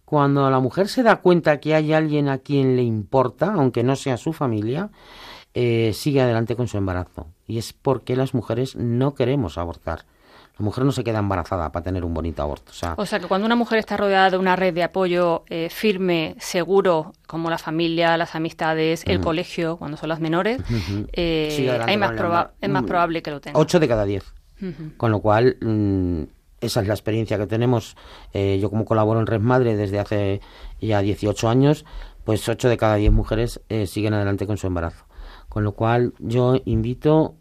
cuando 0.04 0.48
la 0.48 0.60
mujer 0.60 0.86
se 0.86 1.02
da 1.02 1.16
cuenta 1.16 1.58
que 1.58 1.74
hay 1.74 1.92
alguien 1.92 2.28
a 2.28 2.38
quien 2.38 2.76
le 2.76 2.84
importa, 2.84 3.52
aunque 3.54 3.82
no 3.82 3.96
sea 3.96 4.16
su 4.16 4.32
familia, 4.32 4.90
eh, 5.52 5.90
sigue 5.94 6.20
adelante 6.20 6.54
con 6.54 6.68
su 6.68 6.76
embarazo. 6.78 7.26
Y 7.48 7.58
es 7.58 7.72
porque 7.72 8.14
las 8.14 8.34
mujeres 8.34 8.76
no 8.76 9.16
queremos 9.16 9.58
abortar. 9.58 10.04
La 10.60 10.64
mujer 10.64 10.84
no 10.84 10.92
se 10.92 11.02
queda 11.02 11.18
embarazada 11.18 11.72
para 11.72 11.82
tener 11.82 12.04
un 12.04 12.14
bonito 12.14 12.40
aborto. 12.40 12.70
O 12.70 12.74
sea, 12.74 12.94
O 12.98 13.04
sea, 13.04 13.18
que 13.18 13.26
cuando 13.26 13.44
una 13.46 13.56
mujer 13.56 13.80
está 13.80 13.96
rodeada 13.96 14.30
de 14.30 14.38
una 14.38 14.54
red 14.54 14.72
de 14.74 14.84
apoyo 14.84 15.42
eh, 15.50 15.68
firme, 15.72 16.36
seguro, 16.38 17.14
como 17.26 17.50
la 17.50 17.58
familia, 17.58 18.16
las 18.16 18.36
amistades, 18.36 19.02
el 19.06 19.20
colegio, 19.20 19.76
cuando 19.76 19.96
son 19.96 20.08
las 20.10 20.20
menores, 20.20 20.62
eh, 21.14 21.80
hay 21.84 21.96
más 21.96 22.12
proba- 22.12 22.14
embarazo. 22.14 22.54
es 22.60 22.70
más 22.70 22.82
probable 22.84 23.22
que 23.22 23.30
lo 23.32 23.40
tenga. 23.40 23.58
8 23.58 23.80
de 23.80 23.88
cada 23.88 24.04
10. 24.60 24.74
Ujú. 24.74 24.96
Con 24.96 25.10
lo 25.10 25.20
cual, 25.20 25.56
mm, 25.60 26.22
esa 26.60 26.80
es 26.80 26.86
la 26.86 26.94
experiencia 26.94 27.38
que 27.38 27.46
tenemos. 27.46 27.96
Eh, 28.32 28.58
yo 28.60 28.70
como 28.70 28.84
colaboro 28.84 29.20
en 29.20 29.26
Red 29.26 29.40
Madre 29.40 29.76
desde 29.76 29.98
hace 29.98 30.40
ya 30.80 31.00
18 31.00 31.48
años, 31.48 31.84
pues 32.24 32.48
8 32.48 32.68
de 32.68 32.76
cada 32.76 32.96
10 32.96 33.12
mujeres 33.12 33.60
eh, 33.68 33.86
siguen 33.86 34.14
adelante 34.14 34.46
con 34.46 34.56
su 34.56 34.66
embarazo. 34.66 35.04
Con 35.48 35.64
lo 35.64 35.72
cual, 35.72 36.14
yo 36.18 36.56
invito 36.64 37.36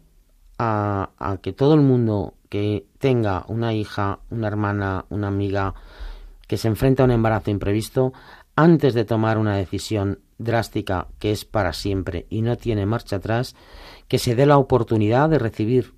a, 0.58 1.10
a 1.18 1.36
que 1.38 1.52
todo 1.52 1.74
el 1.74 1.80
mundo 1.80 2.34
que 2.48 2.86
tenga 2.98 3.44
una 3.48 3.74
hija, 3.74 4.20
una 4.30 4.46
hermana, 4.46 5.04
una 5.10 5.28
amiga 5.28 5.74
que 6.46 6.56
se 6.56 6.68
enfrenta 6.68 7.02
a 7.02 7.06
un 7.06 7.12
embarazo 7.12 7.50
imprevisto, 7.50 8.12
antes 8.54 8.94
de 8.94 9.04
tomar 9.04 9.36
una 9.36 9.56
decisión 9.56 10.20
drástica 10.38 11.08
que 11.18 11.32
es 11.32 11.44
para 11.44 11.72
siempre 11.72 12.26
y 12.30 12.42
no 12.42 12.56
tiene 12.56 12.86
marcha 12.86 13.16
atrás, 13.16 13.54
que 14.08 14.18
se 14.18 14.34
dé 14.34 14.46
la 14.46 14.58
oportunidad 14.58 15.28
de 15.28 15.38
recibir 15.38 15.95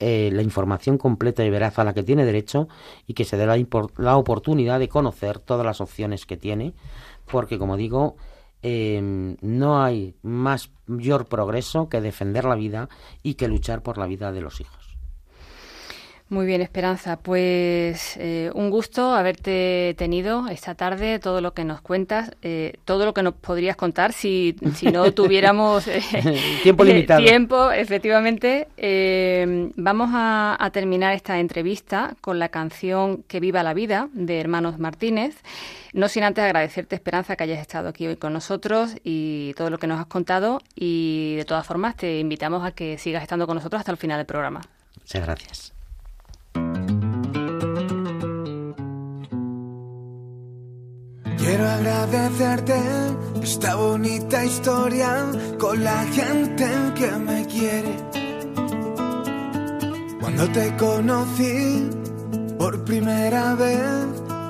eh, 0.00 0.30
la 0.32 0.42
información 0.42 0.96
completa 0.96 1.44
y 1.44 1.50
veraz 1.50 1.78
a 1.78 1.84
la 1.84 1.94
que 1.94 2.02
tiene 2.02 2.24
derecho 2.24 2.68
y 3.06 3.14
que 3.14 3.24
se 3.24 3.36
dé 3.36 3.46
la, 3.46 3.58
la 3.96 4.16
oportunidad 4.16 4.78
de 4.78 4.88
conocer 4.88 5.38
todas 5.38 5.66
las 5.66 5.80
opciones 5.80 6.24
que 6.24 6.36
tiene, 6.36 6.74
porque 7.26 7.58
como 7.58 7.76
digo, 7.76 8.16
eh, 8.62 9.36
no 9.40 9.82
hay 9.82 10.14
más 10.22 10.70
mayor 10.86 11.26
progreso 11.26 11.88
que 11.88 12.00
defender 12.00 12.44
la 12.44 12.56
vida 12.56 12.88
y 13.22 13.34
que 13.34 13.48
luchar 13.48 13.82
por 13.82 13.98
la 13.98 14.06
vida 14.06 14.32
de 14.32 14.40
los 14.40 14.60
hijos. 14.60 14.77
Muy 16.30 16.44
bien, 16.44 16.60
Esperanza. 16.60 17.18
Pues 17.18 18.18
eh, 18.18 18.50
un 18.54 18.68
gusto 18.68 19.14
haberte 19.14 19.94
tenido 19.96 20.46
esta 20.48 20.74
tarde, 20.74 21.18
todo 21.18 21.40
lo 21.40 21.54
que 21.54 21.64
nos 21.64 21.80
cuentas, 21.80 22.32
eh, 22.42 22.74
todo 22.84 23.06
lo 23.06 23.14
que 23.14 23.22
nos 23.22 23.32
podrías 23.32 23.76
contar 23.76 24.12
si, 24.12 24.54
si 24.74 24.90
no 24.90 25.10
tuviéramos 25.14 25.88
eh, 25.88 26.02
Tiempo 26.62 26.84
limitado. 26.84 27.20
tiempo, 27.24 27.72
efectivamente. 27.72 28.68
Eh, 28.76 29.70
vamos 29.76 30.10
a, 30.12 30.62
a 30.62 30.70
terminar 30.70 31.14
esta 31.14 31.38
entrevista 31.38 32.14
con 32.20 32.38
la 32.38 32.50
canción 32.50 33.22
Que 33.22 33.40
viva 33.40 33.62
la 33.62 33.72
vida 33.72 34.10
de 34.12 34.38
Hermanos 34.38 34.78
Martínez. 34.78 35.36
No 35.94 36.08
sin 36.08 36.24
antes 36.24 36.44
agradecerte, 36.44 36.94
Esperanza, 36.94 37.36
que 37.36 37.44
hayas 37.44 37.60
estado 37.60 37.88
aquí 37.88 38.06
hoy 38.06 38.16
con 38.16 38.34
nosotros 38.34 38.96
y 39.02 39.54
todo 39.56 39.70
lo 39.70 39.78
que 39.78 39.86
nos 39.86 39.98
has 39.98 40.06
contado. 40.06 40.60
Y 40.74 41.36
de 41.36 41.46
todas 41.46 41.66
formas, 41.66 41.96
te 41.96 42.18
invitamos 42.18 42.66
a 42.66 42.72
que 42.72 42.98
sigas 42.98 43.22
estando 43.22 43.46
con 43.46 43.56
nosotros 43.56 43.80
hasta 43.80 43.92
el 43.92 43.96
final 43.96 44.18
del 44.18 44.26
programa. 44.26 44.60
Muchas 45.00 45.24
gracias. 45.24 45.77
Quiero 51.48 51.66
agradecerte 51.66 52.78
esta 53.42 53.74
bonita 53.74 54.44
historia 54.44 55.32
con 55.58 55.82
la 55.82 56.04
gente 56.12 56.66
que 56.94 57.10
me 57.12 57.46
quiere. 57.46 57.96
Cuando 60.20 60.46
te 60.50 60.76
conocí, 60.76 61.88
Por 62.58 62.84
primera 62.84 63.54
vez 63.54 63.80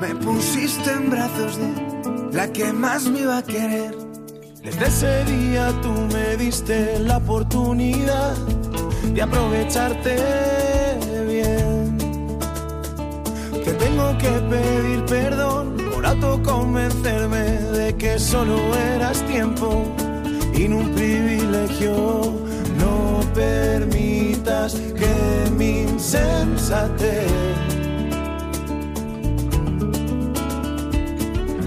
me 0.01 0.13
pusiste 0.17 0.91
en 0.91 1.11
brazos 1.11 1.57
de 1.57 2.37
la 2.37 2.53
que 2.53 2.73
más 2.73 3.05
me 3.05 3.21
iba 3.21 3.39
a 3.39 3.43
querer. 3.45 3.95
Desde 4.65 4.87
ese 4.87 5.25
día 5.25 5.73
tú 5.81 5.93
me 6.13 6.37
diste 6.37 6.99
la 6.99 7.19
oportunidad 7.19 8.35
de 9.15 9.23
aprovecharte 9.23 10.17
bien. 11.29 11.97
Te 13.65 13.73
tengo 13.75 14.19
que 14.19 14.31
pedir 14.51 15.05
perdón 15.05 15.88
por 15.99 16.07
autoconvencerme 16.07 17.43
de 17.77 17.97
que 17.97 18.21
solo 18.21 18.57
eras 18.95 19.21
tiempo 19.27 19.85
y 20.55 20.69
no 20.69 20.79
un 20.79 20.95
privilegio. 20.95 21.93
No 22.79 23.21
permitas 23.35 24.75
que 24.75 25.51
mi 25.59 25.83
insensatez 25.83 27.27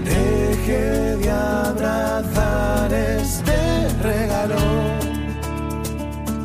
deje 0.02 1.16
de 1.18 1.30
abrazar 1.30 2.90
este 2.94 3.88
regalo. 4.02 4.56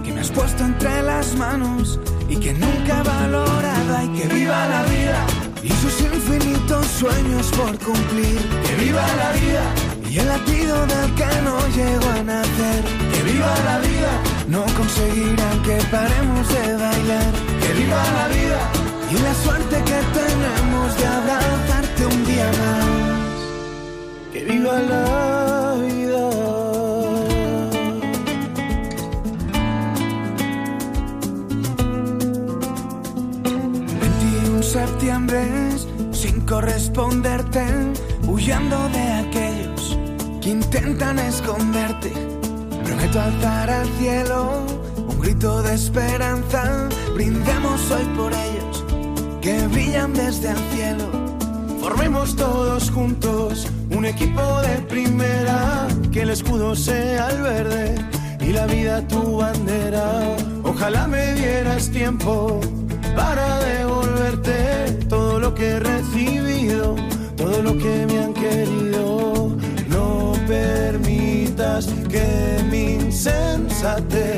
que 0.04 0.12
me 0.12 0.20
has 0.20 0.32
puesto 0.32 0.66
entre 0.66 1.04
las 1.04 1.36
manos 1.38 1.98
y 2.28 2.36
que 2.36 2.52
nunca 2.54 3.00
he 3.00 3.04
valorado 3.04 4.04
y 4.04 4.20
que 4.20 4.28
viva 4.28 4.68
la 4.68 4.84
vida 4.84 5.47
y 5.64 5.70
sus 5.70 6.02
infinitos 6.02 6.86
sueños 6.88 7.48
por 7.58 7.78
cumplir. 7.80 8.40
Que 8.66 8.76
viva 8.84 9.06
la 9.16 9.32
vida 9.34 9.64
y 10.10 10.20
el 10.20 10.28
latido 10.28 10.86
del 10.86 11.16
que 11.16 11.42
no 11.44 11.58
llego 11.76 12.10
a 12.10 12.24
nacer. 12.24 12.84
Que 13.14 13.24
viva 13.24 13.54
la 13.66 13.80
vida, 13.80 14.12
no 14.48 14.66
conseguirán 14.78 15.62
que 15.64 15.78
paremos 15.92 16.48
de 16.50 16.74
bailar. 16.76 17.34
Que 17.62 17.74
viva 17.74 18.04
la 18.20 18.28
vida 18.28 18.60
y 19.10 19.18
la 19.20 19.34
suerte 19.44 19.76
que 19.90 20.00
tenemos 20.20 20.98
de 20.98 21.06
abrazarte 21.06 22.06
un 22.06 22.26
día 22.26 22.50
más. 22.60 22.86
Que 24.34 24.44
viva 24.44 24.80
la 24.80 25.47
21 34.68 34.88
septiembre 34.88 35.48
sin 36.12 36.42
corresponderte, 36.42 37.66
huyendo 38.28 38.90
de 38.90 39.14
aquellos 39.14 39.98
que 40.42 40.50
intentan 40.50 41.20
esconderte. 41.20 42.12
Prometo 42.84 43.22
alzar 43.22 43.70
al 43.70 43.88
cielo 44.00 44.66
un 45.08 45.20
grito 45.20 45.62
de 45.64 45.74
esperanza, 45.74 46.90
brindemos 47.14 47.92
hoy 47.92 48.04
por 48.18 48.34
ellos 48.34 48.84
que 49.42 49.68
brillan 49.68 50.14
desde 50.14 50.52
el 50.52 50.58
cielo. 50.74 51.06
Formemos 51.80 52.36
todos 52.36 52.90
juntos 52.92 53.68
un 53.92 54.06
equipo 54.06 54.62
de 54.62 54.82
primera, 54.90 55.88
que 56.12 56.24
el 56.24 56.32
escudo 56.32 56.76
sea 56.76 57.30
el 57.30 57.42
verde 57.42 57.96
y 58.42 58.52
la 58.52 58.66
vida 58.66 59.08
tu 59.08 59.38
bandera. 59.38 60.36
Ojalá 60.64 61.08
me 61.08 61.34
dieras 61.36 61.90
tiempo 61.90 62.60
para 63.16 63.60
devolverte 64.18 65.06
todo 65.08 65.40
lo 65.40 65.54
que 65.54 65.70
he 65.70 65.80
recibido, 65.80 66.96
todo 67.36 67.62
lo 67.62 67.78
que 67.78 68.06
me 68.08 68.20
han 68.20 68.34
querido. 68.34 69.56
No 69.90 70.34
permitas 70.48 71.88
que 72.10 72.64
mi 72.70 72.94
insensatez 72.94 74.38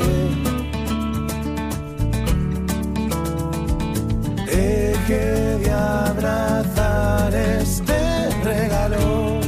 deje 4.46 5.58
de 5.58 5.70
abrazar 5.70 7.34
este 7.34 8.30
regalo. 8.44 9.40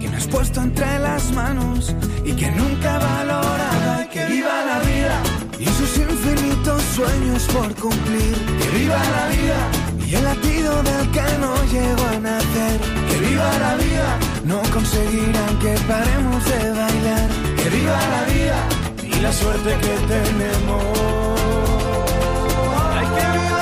que 0.00 0.08
me 0.08 0.16
has 0.16 0.26
puesto 0.26 0.60
entre 0.60 0.98
las 0.98 1.32
manos 1.32 1.94
y 2.24 2.32
que 2.32 2.50
nunca 2.50 2.96
he 2.96 2.98
valorado 2.98 4.02
y 4.04 4.08
que 4.08 4.26
viva 4.26 4.64
la 4.66 4.79
sueños 7.00 7.42
por 7.54 7.74
cumplir. 7.76 8.34
Que 8.60 8.68
viva 8.78 9.00
la 9.16 9.24
vida 9.34 9.60
y 10.06 10.14
el 10.14 10.24
latido 10.24 10.82
del 10.82 11.10
que 11.16 11.28
no 11.42 11.52
llego 11.74 12.04
a 12.12 12.18
nacer. 12.28 12.78
Que 13.08 13.16
viva 13.26 13.50
la 13.64 13.74
vida, 13.84 14.08
no 14.44 14.58
conseguirán 14.74 15.52
que 15.62 15.72
paremos 15.92 16.40
de 16.50 16.60
bailar. 16.80 17.28
Que 17.58 17.68
viva 17.76 17.98
la 18.14 18.22
vida 18.32 18.58
y 19.02 19.20
la 19.20 19.32
suerte 19.32 19.70
que 19.84 19.94
tenemos. 20.14 20.84
Ay, 22.96 23.06
que 23.16 23.26
viva, 23.38 23.59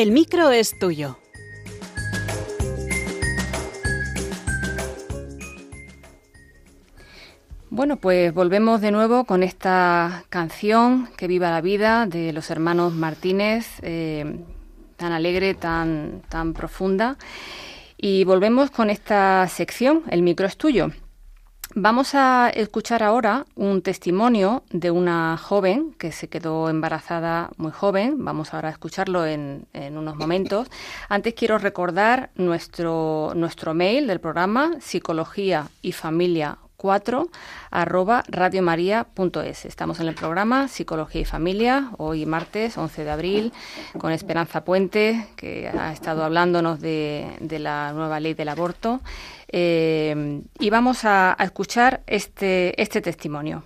El 0.00 0.12
micro 0.12 0.50
es 0.50 0.78
tuyo. 0.78 1.18
Bueno, 7.68 7.98
pues 7.98 8.32
volvemos 8.32 8.80
de 8.80 8.92
nuevo 8.92 9.24
con 9.24 9.42
esta 9.42 10.24
canción 10.30 11.10
Que 11.18 11.26
viva 11.26 11.50
la 11.50 11.60
vida 11.60 12.06
de 12.06 12.32
los 12.32 12.50
hermanos 12.50 12.94
Martínez, 12.94 13.66
eh, 13.82 14.38
tan 14.96 15.12
alegre, 15.12 15.52
tan, 15.52 16.22
tan 16.30 16.54
profunda. 16.54 17.18
Y 17.98 18.24
volvemos 18.24 18.70
con 18.70 18.88
esta 18.88 19.46
sección, 19.48 20.04
El 20.08 20.22
micro 20.22 20.46
es 20.46 20.56
tuyo. 20.56 20.92
Vamos 21.76 22.16
a 22.16 22.50
escuchar 22.50 23.04
ahora 23.04 23.46
un 23.54 23.80
testimonio 23.80 24.64
de 24.70 24.90
una 24.90 25.36
joven 25.36 25.94
que 25.98 26.10
se 26.10 26.28
quedó 26.28 26.68
embarazada 26.68 27.50
muy 27.58 27.70
joven. 27.70 28.24
Vamos 28.24 28.52
ahora 28.52 28.70
a 28.70 28.72
escucharlo 28.72 29.24
en, 29.24 29.66
en 29.72 29.96
unos 29.96 30.16
momentos. 30.16 30.68
Antes 31.08 31.34
quiero 31.34 31.58
recordar 31.58 32.30
nuestro, 32.34 33.32
nuestro 33.36 33.72
mail 33.72 34.08
del 34.08 34.18
programa, 34.18 34.80
psicología 34.80 35.68
y 35.80 35.92
familia 35.92 36.58
4 36.80 37.28
arroba 37.70 38.24
radiomaria.es. 38.26 39.66
Estamos 39.66 40.00
en 40.00 40.08
el 40.08 40.14
programa 40.14 40.66
Psicología 40.66 41.20
y 41.20 41.24
Familia, 41.26 41.90
hoy 41.98 42.24
martes 42.24 42.78
11 42.78 43.04
de 43.04 43.10
abril, 43.10 43.52
con 43.98 44.12
Esperanza 44.12 44.64
Puente, 44.64 45.28
que 45.36 45.68
ha 45.68 45.92
estado 45.92 46.24
hablándonos 46.24 46.80
de, 46.80 47.36
la 47.50 47.92
nueva 47.92 48.18
ley 48.18 48.32
del 48.32 48.48
aborto. 48.48 49.02
Eh, 49.48 50.40
y 50.58 50.70
vamos 50.70 51.04
a, 51.04 51.36
a 51.38 51.44
escuchar 51.44 52.02
este, 52.06 52.80
este 52.80 53.02
testimonio. 53.02 53.62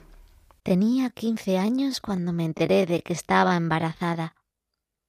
Tenía 0.64 1.10
15 1.10 1.56
años 1.56 2.00
cuando 2.00 2.32
me 2.32 2.44
enteré 2.44 2.84
de 2.84 3.02
que 3.02 3.12
estaba 3.12 3.54
embarazada, 3.54 4.34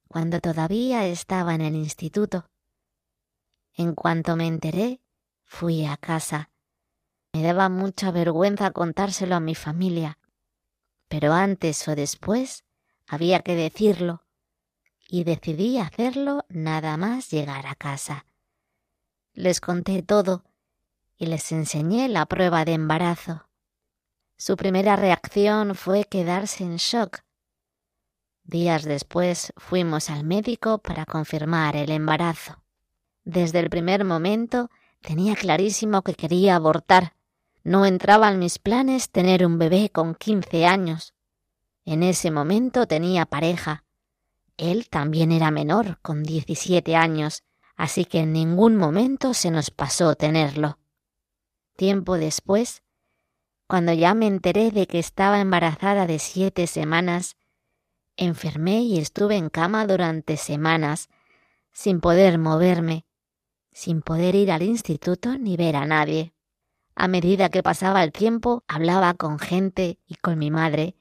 cuando 0.06 0.38
todavía 0.38 1.06
estaba 1.06 1.56
en 1.56 1.62
el 1.62 1.74
instituto. 1.74 2.46
En 3.74 3.96
cuanto 3.96 4.36
me 4.36 4.46
enteré, 4.46 5.00
fui 5.44 5.86
a 5.86 5.96
casa. 5.96 6.50
Me 7.36 7.42
daba 7.42 7.68
mucha 7.68 8.10
vergüenza 8.12 8.70
contárselo 8.70 9.34
a 9.34 9.40
mi 9.40 9.54
familia, 9.54 10.18
pero 11.06 11.34
antes 11.34 11.86
o 11.86 11.94
después 11.94 12.64
había 13.06 13.40
que 13.40 13.54
decirlo, 13.54 14.24
y 15.06 15.24
decidí 15.24 15.76
hacerlo 15.76 16.46
nada 16.48 16.96
más 16.96 17.30
llegar 17.30 17.66
a 17.66 17.74
casa. 17.74 18.24
Les 19.34 19.60
conté 19.60 20.02
todo 20.02 20.44
y 21.18 21.26
les 21.26 21.52
enseñé 21.52 22.08
la 22.08 22.24
prueba 22.24 22.64
de 22.64 22.72
embarazo. 22.72 23.50
Su 24.38 24.56
primera 24.56 24.96
reacción 24.96 25.74
fue 25.74 26.04
quedarse 26.04 26.64
en 26.64 26.76
shock. 26.76 27.18
Días 28.44 28.84
después 28.84 29.52
fuimos 29.58 30.08
al 30.08 30.24
médico 30.24 30.78
para 30.78 31.04
confirmar 31.04 31.76
el 31.76 31.90
embarazo. 31.90 32.64
Desde 33.24 33.58
el 33.58 33.68
primer 33.68 34.06
momento 34.06 34.70
tenía 35.02 35.36
clarísimo 35.36 36.00
que 36.00 36.14
quería 36.14 36.56
abortar. 36.56 37.15
No 37.66 37.84
entraba 37.84 38.30
en 38.30 38.38
mis 38.38 38.60
planes 38.60 39.10
tener 39.10 39.44
un 39.44 39.58
bebé 39.58 39.90
con 39.90 40.14
15 40.14 40.66
años. 40.66 41.14
En 41.84 42.04
ese 42.04 42.30
momento 42.30 42.86
tenía 42.86 43.26
pareja. 43.26 43.82
Él 44.56 44.88
también 44.88 45.32
era 45.32 45.50
menor, 45.50 45.98
con 46.00 46.22
17 46.22 46.94
años, 46.94 47.42
así 47.74 48.04
que 48.04 48.20
en 48.20 48.32
ningún 48.32 48.76
momento 48.76 49.34
se 49.34 49.50
nos 49.50 49.72
pasó 49.72 50.14
tenerlo. 50.14 50.78
Tiempo 51.74 52.16
después, 52.18 52.84
cuando 53.66 53.92
ya 53.92 54.14
me 54.14 54.28
enteré 54.28 54.70
de 54.70 54.86
que 54.86 55.00
estaba 55.00 55.40
embarazada 55.40 56.06
de 56.06 56.20
siete 56.20 56.68
semanas, 56.68 57.36
enfermé 58.16 58.82
y 58.82 58.98
estuve 58.98 59.38
en 59.38 59.48
cama 59.48 59.88
durante 59.88 60.36
semanas, 60.36 61.08
sin 61.72 62.00
poder 62.00 62.38
moverme, 62.38 63.06
sin 63.72 64.02
poder 64.02 64.36
ir 64.36 64.52
al 64.52 64.62
instituto 64.62 65.36
ni 65.36 65.56
ver 65.56 65.74
a 65.74 65.84
nadie. 65.84 66.35
A 66.96 67.08
medida 67.08 67.50
que 67.50 67.62
pasaba 67.62 68.02
el 68.02 68.10
tiempo, 68.10 68.64
hablaba 68.66 69.12
con 69.14 69.38
gente 69.38 69.98
y 70.06 70.14
con 70.14 70.38
mi 70.38 70.50
madre, 70.50 70.96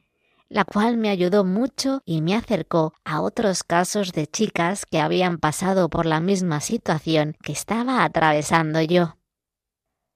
la 0.49 0.65
cual 0.65 0.97
me 0.97 1.09
ayudó 1.09 1.45
mucho 1.45 2.01
y 2.05 2.21
me 2.21 2.35
acercó 2.35 2.93
a 3.05 3.21
otros 3.21 3.63
casos 3.63 4.11
de 4.11 4.27
chicas 4.27 4.85
que 4.85 4.99
habían 4.99 5.37
pasado 5.37 5.89
por 5.89 6.05
la 6.05 6.19
misma 6.19 6.59
situación 6.59 7.37
que 7.41 7.53
estaba 7.53 8.03
atravesando 8.03 8.81
yo. 8.81 9.17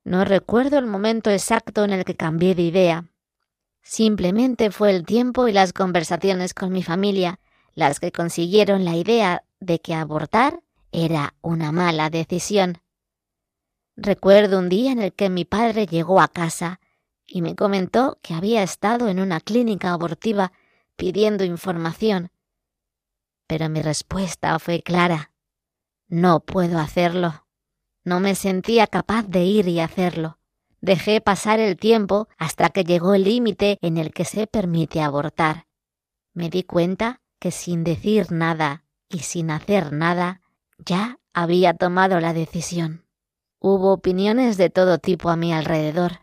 No 0.04 0.26
recuerdo 0.26 0.78
el 0.78 0.86
momento 0.86 1.30
exacto 1.30 1.86
en 1.86 1.92
el 1.92 2.04
que 2.04 2.16
cambié 2.16 2.56
de 2.56 2.64
idea. 2.64 3.06
Simplemente 3.82 4.72
fue 4.72 4.92
el 4.92 5.06
tiempo 5.06 5.48
y 5.48 5.54
las 5.54 5.72
conversaciones 5.72 6.54
con 6.54 6.74
mi 6.74 6.84
familia 6.84 7.40
las 7.74 8.02
que 8.02 8.12
consiguieron 8.12 8.84
la 8.84 8.96
idea 8.96 9.44
de 9.62 9.80
que 9.80 9.94
abortar 9.94 10.60
era 10.92 11.36
una 11.42 11.72
mala 11.72 12.10
decisión. 12.10 12.80
Recuerdo 14.02 14.60
un 14.60 14.70
día 14.70 14.94
en 14.94 15.02
el 15.02 15.12
que 15.12 15.30
mi 15.30 15.44
padre 15.44 15.86
llegó 15.86 16.22
a 16.22 16.30
casa 16.30 16.80
y 17.28 17.42
me 17.42 17.58
comentó 17.58 18.18
que 18.22 18.34
había 18.34 18.64
estado 18.64 19.10
en 19.10 19.20
una 19.20 19.42
clínica 19.42 19.92
abortiva 19.92 20.54
pidiendo 20.96 21.44
información. 21.44 22.32
Pero 23.46 23.68
mi 23.68 23.82
respuesta 23.82 24.58
fue 24.58 24.82
clara. 24.84 25.34
No 26.08 26.40
puedo 26.40 26.80
hacerlo. 26.80 27.46
No 28.06 28.22
me 28.22 28.36
sentía 28.36 28.88
capaz 28.88 29.24
de 29.24 29.44
ir 29.44 29.68
y 29.68 29.82
hacerlo. 29.82 30.40
Dejé 30.80 31.20
pasar 31.20 31.60
el 31.60 31.76
tiempo 31.76 32.30
hasta 32.38 32.70
que 32.70 32.86
llegó 32.86 33.16
el 33.16 33.26
límite 33.26 33.80
en 33.82 33.98
el 33.98 34.14
que 34.14 34.24
se 34.24 34.48
permite 34.48 35.02
abortar. 35.02 35.68
Me 36.34 36.50
di 36.50 36.64
cuenta 36.64 37.20
que 37.38 37.52
sin 37.52 37.84
decir 37.84 38.32
nada 38.32 38.86
y 39.10 39.20
sin 39.20 39.52
hacer 39.52 39.92
nada, 39.92 40.40
ya 40.78 41.20
había 41.34 41.74
tomado 41.74 42.22
la 42.22 42.32
decisión. 42.32 43.09
Hubo 43.60 43.94
opiniones 43.94 44.58
de 44.58 44.70
todo 44.70 44.98
tipo 45.00 45.30
a 45.30 45.36
mi 45.36 45.54
alrededor. 45.54 46.22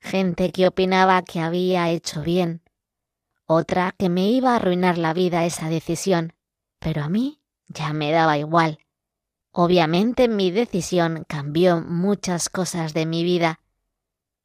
Gente 0.00 0.50
que 0.50 0.66
opinaba 0.66 1.22
que 1.22 1.40
había 1.40 1.90
hecho 1.90 2.22
bien, 2.22 2.62
otra 3.46 3.94
que 3.98 4.08
me 4.08 4.30
iba 4.30 4.52
a 4.52 4.56
arruinar 4.56 4.96
la 4.96 5.12
vida 5.12 5.44
esa 5.44 5.68
decisión, 5.68 6.32
pero 6.78 7.02
a 7.02 7.10
mí 7.10 7.42
ya 7.68 7.92
me 7.92 8.10
daba 8.10 8.38
igual. 8.38 8.78
Obviamente 9.52 10.28
mi 10.28 10.50
decisión 10.50 11.24
cambió 11.28 11.82
muchas 11.82 12.48
cosas 12.48 12.94
de 12.94 13.04
mi 13.04 13.22
vida, 13.22 13.60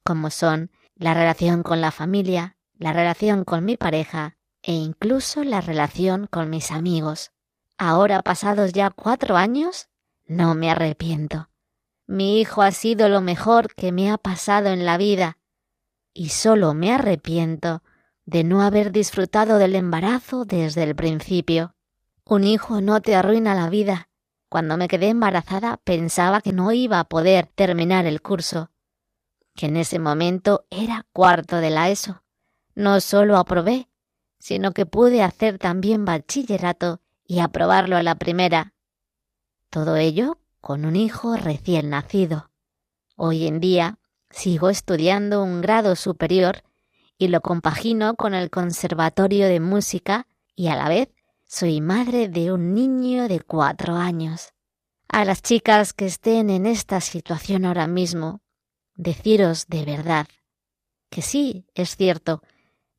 como 0.03 0.29
son 0.29 0.71
la 0.95 1.13
relación 1.13 1.63
con 1.63 1.79
la 1.79 1.91
familia, 1.91 2.57
la 2.77 2.91
relación 2.91 3.45
con 3.45 3.63
mi 3.63 3.77
pareja 3.77 4.35
e 4.61 4.73
incluso 4.73 5.45
la 5.45 5.61
relación 5.61 6.27
con 6.27 6.49
mis 6.49 6.71
amigos. 6.71 7.31
Ahora, 7.77 8.21
pasados 8.21 8.73
ya 8.73 8.89
cuatro 8.89 9.37
años, 9.37 9.87
no 10.27 10.55
me 10.55 10.69
arrepiento. 10.69 11.48
Mi 12.11 12.39
hijo 12.39 12.63
ha 12.63 12.71
sido 12.71 13.07
lo 13.07 13.21
mejor 13.21 13.75
que 13.75 13.91
me 13.91 14.09
ha 14.09 14.17
pasado 14.17 14.69
en 14.69 14.83
la 14.83 14.97
vida, 14.97 15.37
y 16.11 16.29
solo 16.29 16.73
me 16.73 16.91
arrepiento 16.91 17.83
de 18.25 18.43
no 18.43 18.63
haber 18.63 18.91
disfrutado 18.91 19.59
del 19.59 19.75
embarazo 19.75 20.43
desde 20.43 20.81
el 20.81 20.95
principio. 20.95 21.75
Un 22.25 22.45
hijo 22.45 22.81
no 22.81 22.99
te 22.99 23.15
arruina 23.15 23.53
la 23.53 23.69
vida. 23.69 24.09
Cuando 24.49 24.75
me 24.75 24.87
quedé 24.87 25.09
embarazada 25.09 25.77
pensaba 25.83 26.41
que 26.41 26.51
no 26.51 26.71
iba 26.71 26.99
a 26.99 27.03
poder 27.03 27.45
terminar 27.45 28.07
el 28.07 28.23
curso, 28.23 28.71
que 29.53 29.67
en 29.67 29.77
ese 29.77 29.99
momento 29.99 30.65
era 30.71 31.05
cuarto 31.13 31.57
de 31.57 31.69
la 31.69 31.91
ESO. 31.91 32.23
No 32.73 33.01
solo 33.01 33.37
aprobé, 33.37 33.87
sino 34.39 34.71
que 34.71 34.87
pude 34.87 35.21
hacer 35.21 35.59
también 35.59 36.05
bachillerato 36.05 37.01
y 37.23 37.37
aprobarlo 37.37 37.97
a 37.97 38.01
la 38.01 38.15
primera. 38.15 38.73
Todo 39.69 39.95
ello 39.95 40.39
con 40.61 40.85
un 40.85 40.95
hijo 40.95 41.35
recién 41.35 41.89
nacido. 41.89 42.51
Hoy 43.15 43.47
en 43.47 43.59
día 43.59 43.99
sigo 44.29 44.69
estudiando 44.69 45.43
un 45.43 45.61
grado 45.61 45.95
superior 45.95 46.63
y 47.17 47.27
lo 47.27 47.41
compagino 47.41 48.15
con 48.15 48.33
el 48.33 48.49
Conservatorio 48.49 49.47
de 49.47 49.59
Música 49.59 50.27
y 50.55 50.67
a 50.67 50.75
la 50.75 50.89
vez 50.89 51.09
soy 51.45 51.81
madre 51.81 52.29
de 52.29 52.51
un 52.51 52.73
niño 52.73 53.27
de 53.27 53.39
cuatro 53.41 53.95
años. 53.95 54.53
A 55.07 55.25
las 55.25 55.41
chicas 55.41 55.93
que 55.93 56.05
estén 56.05 56.49
en 56.49 56.65
esta 56.65 57.01
situación 57.01 57.65
ahora 57.65 57.87
mismo, 57.87 58.41
deciros 58.95 59.67
de 59.67 59.85
verdad 59.85 60.27
que 61.09 61.21
sí, 61.21 61.65
es 61.73 61.95
cierto, 61.95 62.43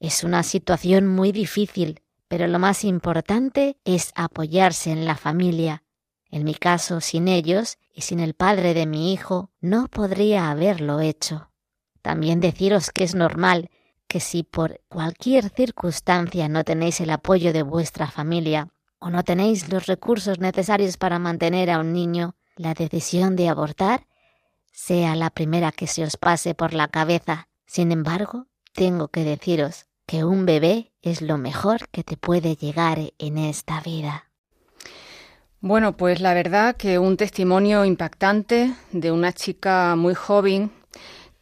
es 0.00 0.24
una 0.24 0.42
situación 0.42 1.06
muy 1.06 1.32
difícil, 1.32 2.02
pero 2.28 2.46
lo 2.46 2.58
más 2.58 2.84
importante 2.84 3.78
es 3.84 4.12
apoyarse 4.14 4.90
en 4.90 5.04
la 5.04 5.16
familia. 5.16 5.84
En 6.30 6.44
mi 6.44 6.54
caso, 6.54 7.00
sin 7.00 7.28
ellos 7.28 7.78
y 7.92 8.02
sin 8.02 8.20
el 8.20 8.34
padre 8.34 8.74
de 8.74 8.86
mi 8.86 9.12
hijo, 9.12 9.50
no 9.60 9.88
podría 9.88 10.50
haberlo 10.50 11.00
hecho. 11.00 11.50
También 12.02 12.40
deciros 12.40 12.90
que 12.90 13.04
es 13.04 13.14
normal 13.14 13.70
que 14.06 14.20
si 14.20 14.42
por 14.42 14.80
cualquier 14.88 15.50
circunstancia 15.50 16.48
no 16.48 16.64
tenéis 16.64 17.00
el 17.00 17.10
apoyo 17.10 17.52
de 17.52 17.62
vuestra 17.62 18.10
familia 18.10 18.68
o 18.98 19.10
no 19.10 19.22
tenéis 19.22 19.72
los 19.72 19.86
recursos 19.86 20.38
necesarios 20.40 20.96
para 20.96 21.18
mantener 21.18 21.70
a 21.70 21.78
un 21.78 21.92
niño, 21.92 22.36
la 22.56 22.74
decisión 22.74 23.36
de 23.36 23.48
abortar 23.48 24.06
sea 24.72 25.16
la 25.16 25.30
primera 25.30 25.72
que 25.72 25.86
se 25.86 26.04
os 26.04 26.16
pase 26.16 26.54
por 26.54 26.74
la 26.74 26.88
cabeza. 26.88 27.48
Sin 27.66 27.92
embargo, 27.92 28.46
tengo 28.72 29.08
que 29.08 29.24
deciros 29.24 29.86
que 30.06 30.24
un 30.24 30.44
bebé 30.44 30.92
es 31.02 31.22
lo 31.22 31.38
mejor 31.38 31.88
que 31.90 32.02
te 32.02 32.16
puede 32.16 32.56
llegar 32.56 32.98
en 33.18 33.38
esta 33.38 33.80
vida. 33.80 34.29
Bueno, 35.62 35.94
pues 35.94 36.20
la 36.22 36.32
verdad 36.32 36.74
que 36.74 36.98
un 36.98 37.18
testimonio 37.18 37.84
impactante 37.84 38.72
de 38.92 39.12
una 39.12 39.34
chica 39.34 39.94
muy 39.94 40.14
joven 40.14 40.70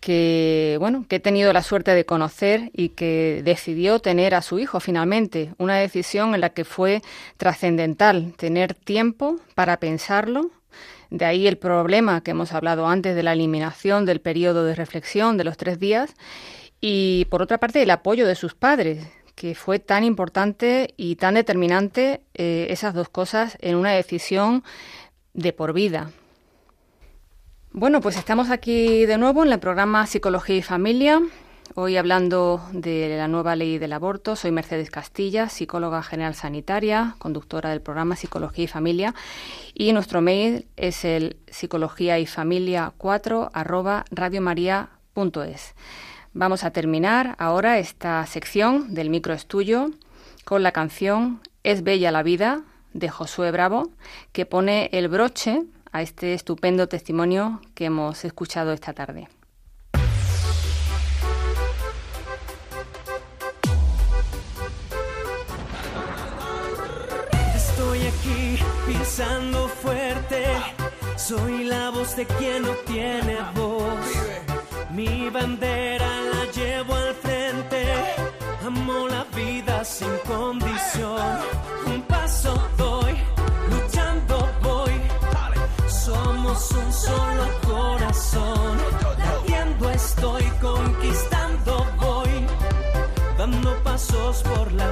que 0.00 0.76
bueno, 0.80 1.06
que 1.08 1.16
he 1.16 1.20
tenido 1.20 1.52
la 1.52 1.62
suerte 1.62 1.92
de 1.92 2.04
conocer 2.04 2.70
y 2.72 2.90
que 2.90 3.42
decidió 3.44 4.00
tener 4.00 4.34
a 4.34 4.42
su 4.42 4.58
hijo 4.58 4.80
finalmente, 4.80 5.54
una 5.58 5.76
decisión 5.76 6.34
en 6.34 6.40
la 6.40 6.50
que 6.50 6.64
fue 6.64 7.00
trascendental 7.36 8.32
tener 8.36 8.74
tiempo 8.74 9.36
para 9.54 9.78
pensarlo, 9.78 10.50
de 11.10 11.24
ahí 11.24 11.46
el 11.46 11.56
problema 11.56 12.20
que 12.22 12.32
hemos 12.32 12.52
hablado 12.52 12.88
antes 12.88 13.14
de 13.14 13.22
la 13.22 13.34
eliminación 13.34 14.04
del 14.04 14.20
periodo 14.20 14.64
de 14.64 14.74
reflexión 14.74 15.36
de 15.36 15.44
los 15.44 15.56
tres 15.56 15.78
días 15.78 16.14
y 16.80 17.26
por 17.30 17.40
otra 17.42 17.58
parte 17.58 17.82
el 17.82 17.90
apoyo 17.90 18.26
de 18.26 18.34
sus 18.34 18.54
padres, 18.54 19.06
que 19.38 19.54
fue 19.54 19.78
tan 19.78 20.02
importante 20.02 20.94
y 20.96 21.14
tan 21.14 21.34
determinante 21.34 22.22
eh, 22.34 22.66
esas 22.70 22.92
dos 22.92 23.08
cosas 23.08 23.56
en 23.60 23.76
una 23.76 23.92
decisión 23.92 24.64
de 25.32 25.52
por 25.52 25.72
vida. 25.72 26.10
Bueno, 27.70 28.00
pues 28.00 28.16
estamos 28.16 28.50
aquí 28.50 29.06
de 29.06 29.16
nuevo 29.16 29.44
en 29.44 29.52
el 29.52 29.60
programa 29.60 30.08
Psicología 30.08 30.56
y 30.56 30.62
Familia. 30.62 31.22
Hoy 31.76 31.96
hablando 31.96 32.60
de 32.72 33.16
la 33.16 33.28
nueva 33.28 33.54
ley 33.54 33.78
del 33.78 33.92
aborto, 33.92 34.34
soy 34.34 34.50
Mercedes 34.50 34.90
Castilla, 34.90 35.48
psicóloga 35.48 36.02
general 36.02 36.34
sanitaria, 36.34 37.14
conductora 37.18 37.70
del 37.70 37.80
programa 37.80 38.16
Psicología 38.16 38.64
y 38.64 38.66
Familia, 38.66 39.14
y 39.72 39.92
nuestro 39.92 40.20
mail 40.20 40.66
es 40.76 41.04
el 41.04 41.36
psicología 41.46 42.18
y 42.18 42.26
familia 42.26 42.92
4 42.96 43.50
arroba. 43.54 44.04
Vamos 46.34 46.62
a 46.62 46.70
terminar 46.70 47.34
ahora 47.38 47.78
esta 47.78 48.24
sección 48.26 48.94
del 48.94 49.08
microestudio 49.08 49.90
con 50.44 50.62
la 50.62 50.72
canción 50.72 51.40
Es 51.62 51.82
Bella 51.82 52.12
la 52.12 52.22
Vida 52.22 52.62
de 52.92 53.08
Josué 53.08 53.50
Bravo, 53.50 53.90
que 54.32 54.44
pone 54.44 54.90
el 54.92 55.08
broche 55.08 55.62
a 55.90 56.02
este 56.02 56.34
estupendo 56.34 56.86
testimonio 56.86 57.60
que 57.74 57.86
hemos 57.86 58.24
escuchado 58.24 58.72
esta 58.72 58.92
tarde. 58.92 59.28
Estoy 67.54 68.00
aquí 68.06 68.58
pisando 68.86 69.68
fuerte. 69.68 70.44
Soy 71.16 71.64
la 71.64 71.90
voz 71.90 72.16
de 72.16 72.26
quien 72.26 72.62
no 72.62 72.72
tiene 72.86 73.38
voz. 73.54 74.47
Mi 74.90 75.28
bandera 75.28 76.08
la 76.32 76.50
llevo 76.50 76.94
al 76.94 77.14
frente. 77.14 77.84
Amo 78.64 79.06
la 79.06 79.24
vida 79.36 79.84
sin 79.84 80.16
condición. 80.26 81.38
Un 81.86 82.02
paso 82.02 82.54
doy, 82.78 83.14
luchando 83.70 84.48
voy. 84.62 84.92
Somos 85.88 86.70
un 86.70 86.92
solo 86.92 87.44
corazón. 87.66 88.78
Latiendo 89.18 89.90
estoy, 89.90 90.44
conquistando 90.60 91.86
voy. 92.00 92.46
Dando 93.36 93.74
pasos 93.82 94.42
por 94.42 94.72
la 94.72 94.90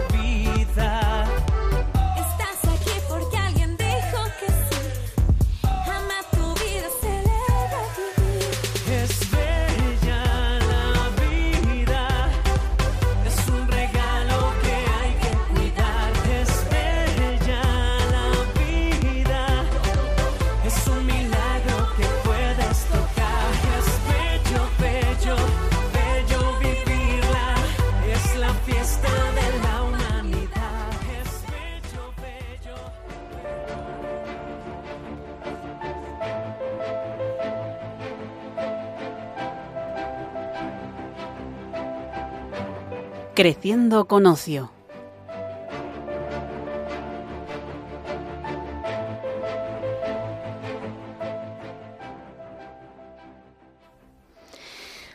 Creciendo 43.37 44.07
con 44.07 44.25
ocio. 44.25 44.73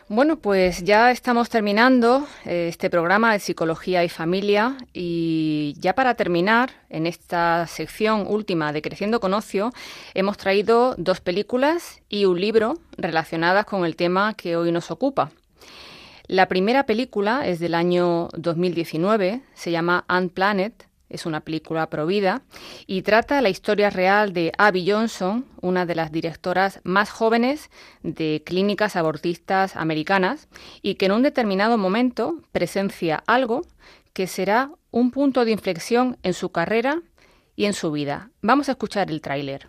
Bueno, 0.06 0.36
pues 0.36 0.84
ya 0.84 1.10
estamos 1.10 1.48
terminando 1.48 2.28
eh, 2.44 2.68
este 2.68 2.90
programa 2.90 3.32
de 3.32 3.40
Psicología 3.40 4.04
y 4.04 4.08
Familia 4.08 4.76
y 4.92 5.74
ya 5.80 5.96
para 5.96 6.14
terminar, 6.14 6.70
en 6.90 7.08
esta 7.08 7.66
sección 7.66 8.26
última 8.28 8.72
de 8.72 8.82
Creciendo 8.82 9.18
con 9.18 9.34
Ocio, 9.34 9.72
hemos 10.14 10.36
traído 10.36 10.94
dos 10.96 11.20
películas 11.20 12.00
y 12.08 12.26
un 12.26 12.40
libro 12.40 12.78
relacionadas 12.96 13.64
con 13.64 13.84
el 13.84 13.96
tema 13.96 14.34
que 14.34 14.54
hoy 14.54 14.70
nos 14.70 14.92
ocupa. 14.92 15.32
La 16.26 16.48
primera 16.48 16.86
película 16.86 17.46
es 17.46 17.58
del 17.58 17.74
año 17.74 18.28
2019, 18.36 19.42
se 19.54 19.70
llama 19.70 20.04
Unplanet, 20.08 20.88
es 21.12 21.26
una 21.26 21.40
película 21.40 21.90
provida 21.90 22.42
y 22.86 23.02
trata 23.02 23.42
la 23.42 23.50
historia 23.50 23.90
real 23.90 24.32
de 24.32 24.50
Abby 24.56 24.90
Johnson, 24.90 25.44
una 25.60 25.84
de 25.84 25.94
las 25.94 26.10
directoras 26.10 26.80
más 26.84 27.10
jóvenes 27.10 27.70
de 28.02 28.42
clínicas 28.46 28.96
abortistas 28.96 29.76
americanas 29.76 30.48
y 30.80 30.94
que 30.94 31.06
en 31.06 31.12
un 31.12 31.22
determinado 31.22 31.76
momento 31.76 32.40
presencia 32.50 33.22
algo 33.26 33.62
que 34.14 34.26
será 34.26 34.70
un 34.90 35.10
punto 35.10 35.44
de 35.44 35.52
inflexión 35.52 36.18
en 36.22 36.34
su 36.34 36.50
carrera 36.50 37.02
y 37.56 37.66
en 37.66 37.74
su 37.74 37.92
vida. 37.92 38.30
Vamos 38.40 38.68
a 38.68 38.72
escuchar 38.72 39.10
el 39.10 39.20
tráiler. 39.20 39.68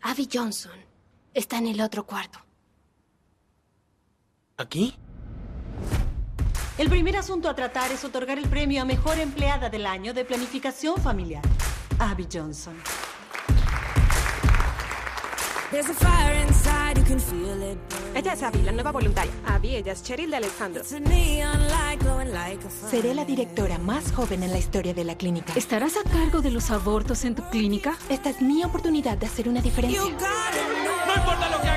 Abby 0.00 0.28
Johnson 0.32 0.72
está 1.34 1.58
en 1.58 1.66
el 1.66 1.80
otro 1.80 2.06
cuarto. 2.06 2.41
¿Aquí? 4.62 4.94
El 6.78 6.88
primer 6.88 7.16
asunto 7.16 7.48
a 7.48 7.54
tratar 7.56 7.90
es 7.90 8.04
otorgar 8.04 8.38
el 8.38 8.48
premio 8.48 8.82
a 8.82 8.84
Mejor 8.84 9.18
Empleada 9.18 9.68
del 9.68 9.86
Año 9.86 10.14
de 10.14 10.24
Planificación 10.24 10.98
Familiar. 10.98 11.42
Abby 11.98 12.28
Johnson. 12.32 12.76
Ella 18.14 18.32
es 18.34 18.42
Abby, 18.42 18.62
la 18.62 18.70
nueva 18.70 18.92
voluntaria. 18.92 19.32
Abby, 19.46 19.74
ella 19.74 19.92
es 19.92 20.02
Cheryl 20.04 20.30
de 20.30 20.36
Alessandro. 20.36 20.84
Seré 22.88 23.14
la 23.14 23.24
directora 23.24 23.78
más 23.78 24.12
joven 24.12 24.44
en 24.44 24.52
la 24.52 24.58
historia 24.58 24.94
de 24.94 25.04
la 25.04 25.16
clínica. 25.16 25.54
¿Estarás 25.56 25.96
a 25.96 26.08
cargo 26.08 26.40
de 26.40 26.52
los 26.52 26.70
abortos 26.70 27.24
en 27.24 27.34
tu 27.34 27.42
clínica? 27.50 27.96
Esta 28.08 28.30
es 28.30 28.40
mi 28.40 28.62
oportunidad 28.62 29.18
de 29.18 29.26
hacer 29.26 29.48
una 29.48 29.60
diferencia. 29.60 30.02
No 30.02 30.08
importa 30.08 31.50
lo 31.50 31.60
que 31.60 31.71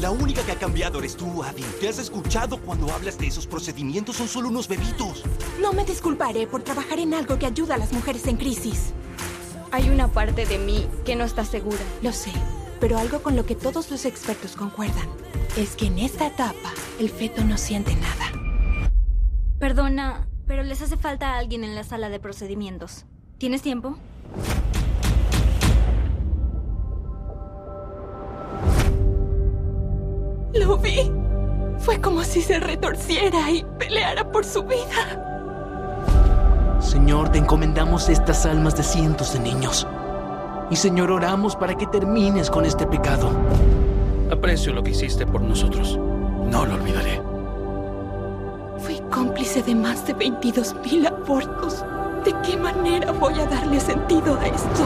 La 0.00 0.10
única 0.10 0.42
que 0.42 0.52
ha 0.52 0.58
cambiado 0.58 0.98
eres 1.00 1.14
tú, 1.14 1.42
Abby. 1.44 1.62
¿Te 1.78 1.86
has 1.86 1.98
escuchado 1.98 2.58
cuando 2.58 2.90
hablas 2.90 3.18
de 3.18 3.26
esos 3.26 3.46
procedimientos? 3.46 4.16
Son 4.16 4.28
solo 4.28 4.48
unos 4.48 4.66
bebitos. 4.66 5.24
No 5.60 5.74
me 5.74 5.84
disculparé 5.84 6.46
por 6.46 6.62
trabajar 6.62 6.98
en 6.98 7.12
algo 7.12 7.38
que 7.38 7.44
ayuda 7.44 7.74
a 7.74 7.78
las 7.78 7.92
mujeres 7.92 8.26
en 8.26 8.38
crisis. 8.38 8.94
Hay 9.70 9.90
una 9.90 10.08
parte 10.08 10.46
de 10.46 10.56
mí 10.56 10.86
que 11.04 11.16
no 11.16 11.24
está 11.24 11.44
segura. 11.44 11.82
Lo 12.00 12.12
sé, 12.12 12.32
pero 12.80 12.96
algo 12.96 13.22
con 13.22 13.36
lo 13.36 13.44
que 13.44 13.54
todos 13.54 13.90
los 13.90 14.06
expertos 14.06 14.56
concuerdan 14.56 15.06
es 15.58 15.76
que 15.76 15.88
en 15.88 15.98
esta 15.98 16.28
etapa 16.28 16.72
el 16.98 17.10
feto 17.10 17.44
no 17.44 17.58
siente 17.58 17.94
nada. 17.96 18.90
Perdona, 19.58 20.26
pero 20.46 20.62
les 20.62 20.80
hace 20.80 20.96
falta 20.96 21.36
alguien 21.36 21.62
en 21.62 21.74
la 21.74 21.84
sala 21.84 22.08
de 22.08 22.20
procedimientos. 22.20 23.04
¿Tienes 23.36 23.60
tiempo? 23.60 23.98
Lo 30.70 30.78
vi. 30.78 31.10
Fue 31.78 32.00
como 32.00 32.22
si 32.22 32.42
se 32.42 32.60
retorciera 32.60 33.50
y 33.50 33.66
peleara 33.76 34.30
por 34.30 34.44
su 34.44 34.62
vida. 34.62 35.18
Señor, 36.80 37.30
te 37.30 37.38
encomendamos 37.38 38.08
estas 38.08 38.46
almas 38.46 38.76
de 38.76 38.84
cientos 38.84 39.32
de 39.32 39.40
niños. 39.40 39.88
Y 40.70 40.76
Señor, 40.76 41.10
oramos 41.10 41.56
para 41.56 41.76
que 41.76 41.88
termines 41.88 42.48
con 42.48 42.64
este 42.64 42.86
pecado. 42.86 43.32
Aprecio 44.30 44.72
lo 44.72 44.84
que 44.84 44.92
hiciste 44.92 45.26
por 45.26 45.40
nosotros. 45.40 45.96
No 45.96 46.64
lo 46.64 46.74
olvidaré. 46.74 47.20
Fui 48.78 49.00
cómplice 49.10 49.64
de 49.64 49.74
más 49.74 50.06
de 50.06 50.14
22 50.14 50.76
mil 50.84 51.04
abortos. 51.04 51.84
¿De 52.24 52.32
qué 52.46 52.56
manera 52.56 53.10
voy 53.10 53.34
a 53.40 53.46
darle 53.46 53.80
sentido 53.80 54.38
a 54.38 54.46
esto? 54.46 54.84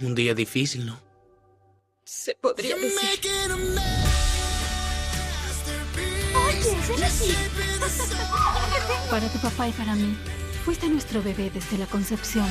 Un 0.00 0.16
día 0.16 0.34
difícil, 0.34 0.86
¿no? 0.86 1.07
Se 2.10 2.34
podría 2.34 2.74
decir. 2.74 3.20
Oye, 6.34 6.76
ven 6.88 7.04
aquí. 7.04 7.34
Para 9.10 9.28
tu 9.28 9.38
papá 9.40 9.68
y 9.68 9.72
para 9.72 9.94
mí, 9.94 10.16
fuiste 10.64 10.88
nuestro 10.88 11.22
bebé 11.22 11.50
desde 11.50 11.76
la 11.76 11.84
concepción. 11.84 12.46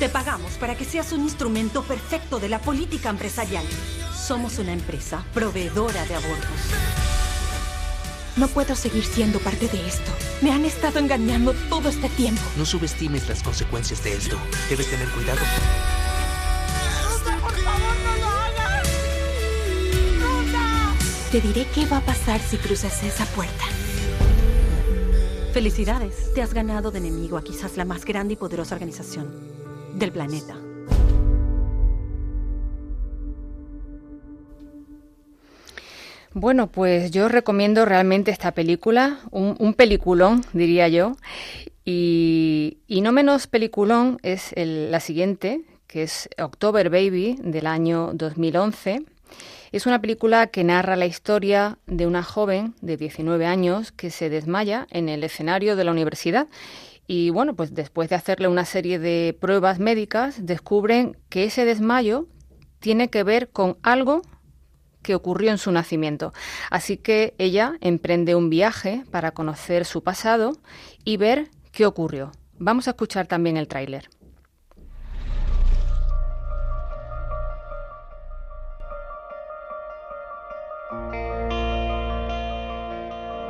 Te 0.00 0.08
pagamos 0.08 0.54
para 0.54 0.76
que 0.76 0.84
seas 0.84 1.12
un 1.12 1.20
instrumento 1.20 1.84
perfecto 1.84 2.40
de 2.40 2.48
la 2.48 2.58
política 2.58 3.08
empresarial. 3.08 3.64
Somos 4.12 4.58
una 4.58 4.72
empresa 4.72 5.24
proveedora 5.32 6.04
de 6.06 6.16
abortos. 6.16 6.60
No 8.34 8.48
puedo 8.48 8.74
seguir 8.74 9.04
siendo 9.04 9.38
parte 9.38 9.68
de 9.68 9.86
esto. 9.86 10.10
Me 10.42 10.50
han 10.50 10.64
estado 10.64 10.98
engañando 10.98 11.54
todo 11.68 11.88
este 11.88 12.08
tiempo. 12.08 12.42
No 12.56 12.66
subestimes 12.66 13.28
las 13.28 13.44
consecuencias 13.44 14.02
de 14.02 14.14
esto. 14.14 14.36
Debes 14.68 14.90
tener 14.90 15.08
cuidado. 15.10 15.42
Te 21.30 21.40
diré 21.40 21.64
qué 21.74 21.86
va 21.86 21.98
a 21.98 22.00
pasar 22.00 22.40
si 22.40 22.56
cruzas 22.56 23.02
esa 23.04 23.24
puerta. 23.36 23.64
Felicidades, 25.52 26.32
te 26.34 26.42
has 26.42 26.54
ganado 26.54 26.90
de 26.90 26.98
enemigo 26.98 27.36
a 27.36 27.44
quizás 27.44 27.76
la 27.76 27.84
más 27.84 28.04
grande 28.04 28.34
y 28.34 28.36
poderosa 28.36 28.74
organización 28.74 29.28
del 29.94 30.12
planeta. 30.12 30.56
Bueno, 36.32 36.68
pues 36.68 37.10
yo 37.10 37.28
recomiendo 37.28 37.84
realmente 37.84 38.30
esta 38.30 38.52
película, 38.52 39.18
un, 39.32 39.56
un 39.58 39.74
peliculón, 39.74 40.44
diría 40.52 40.86
yo. 40.88 41.12
Y, 41.84 42.78
y 42.86 43.00
no 43.00 43.10
menos 43.10 43.46
peliculón 43.48 44.18
es 44.22 44.52
el- 44.54 44.90
la 44.92 45.00
siguiente, 45.00 45.62
que 45.88 46.04
es 46.04 46.28
October 46.40 46.88
Baby, 46.88 47.36
del 47.42 47.66
año 47.66 48.10
2011. 48.14 49.02
Es 49.72 49.86
una 49.86 50.00
película 50.00 50.48
que 50.48 50.64
narra 50.64 50.96
la 50.96 51.06
historia 51.06 51.78
de 51.86 52.08
una 52.08 52.24
joven 52.24 52.74
de 52.80 52.96
19 52.96 53.46
años 53.46 53.92
que 53.92 54.10
se 54.10 54.28
desmaya 54.28 54.88
en 54.90 55.08
el 55.08 55.22
escenario 55.22 55.76
de 55.76 55.84
la 55.84 55.92
universidad. 55.92 56.48
Y 57.06 57.30
bueno, 57.30 57.54
pues 57.54 57.72
después 57.72 58.08
de 58.08 58.16
hacerle 58.16 58.48
una 58.48 58.64
serie 58.64 58.98
de 58.98 59.36
pruebas 59.40 59.78
médicas, 59.78 60.44
descubren 60.44 61.16
que 61.28 61.44
ese 61.44 61.64
desmayo 61.64 62.26
tiene 62.80 63.10
que 63.10 63.22
ver 63.22 63.50
con 63.50 63.76
algo 63.82 64.22
que 65.02 65.14
ocurrió 65.14 65.52
en 65.52 65.58
su 65.58 65.70
nacimiento. 65.70 66.32
Así 66.70 66.96
que 66.96 67.34
ella 67.38 67.74
emprende 67.80 68.34
un 68.34 68.50
viaje 68.50 69.04
para 69.12 69.30
conocer 69.30 69.84
su 69.84 70.02
pasado 70.02 70.58
y 71.04 71.16
ver 71.16 71.48
qué 71.70 71.86
ocurrió. 71.86 72.32
Vamos 72.58 72.88
a 72.88 72.90
escuchar 72.90 73.28
también 73.28 73.56
el 73.56 73.68
tráiler. 73.68 74.08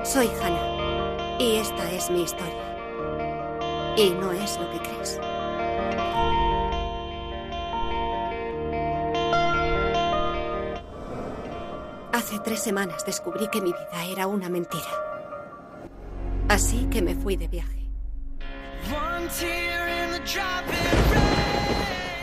Soy 0.05 0.29
Hannah 0.43 1.39
y 1.39 1.57
esta 1.57 1.91
es 1.91 2.11
mi 2.11 2.23
historia. 2.23 2.77
Y 3.97 4.11
no 4.11 4.31
es 4.33 4.59
lo 4.59 4.71
que 4.71 4.79
crees. 4.79 5.19
Hace 12.13 12.39
tres 12.41 12.63
semanas 12.63 13.07
descubrí 13.07 13.49
que 13.49 13.63
mi 13.63 13.73
vida 13.73 14.05
era 14.05 14.27
una 14.27 14.51
mentira. 14.51 14.91
Así 16.51 16.91
que 16.91 17.01
me 17.01 17.15
fui 17.15 17.37
de 17.37 17.49
viaje. 17.49 17.89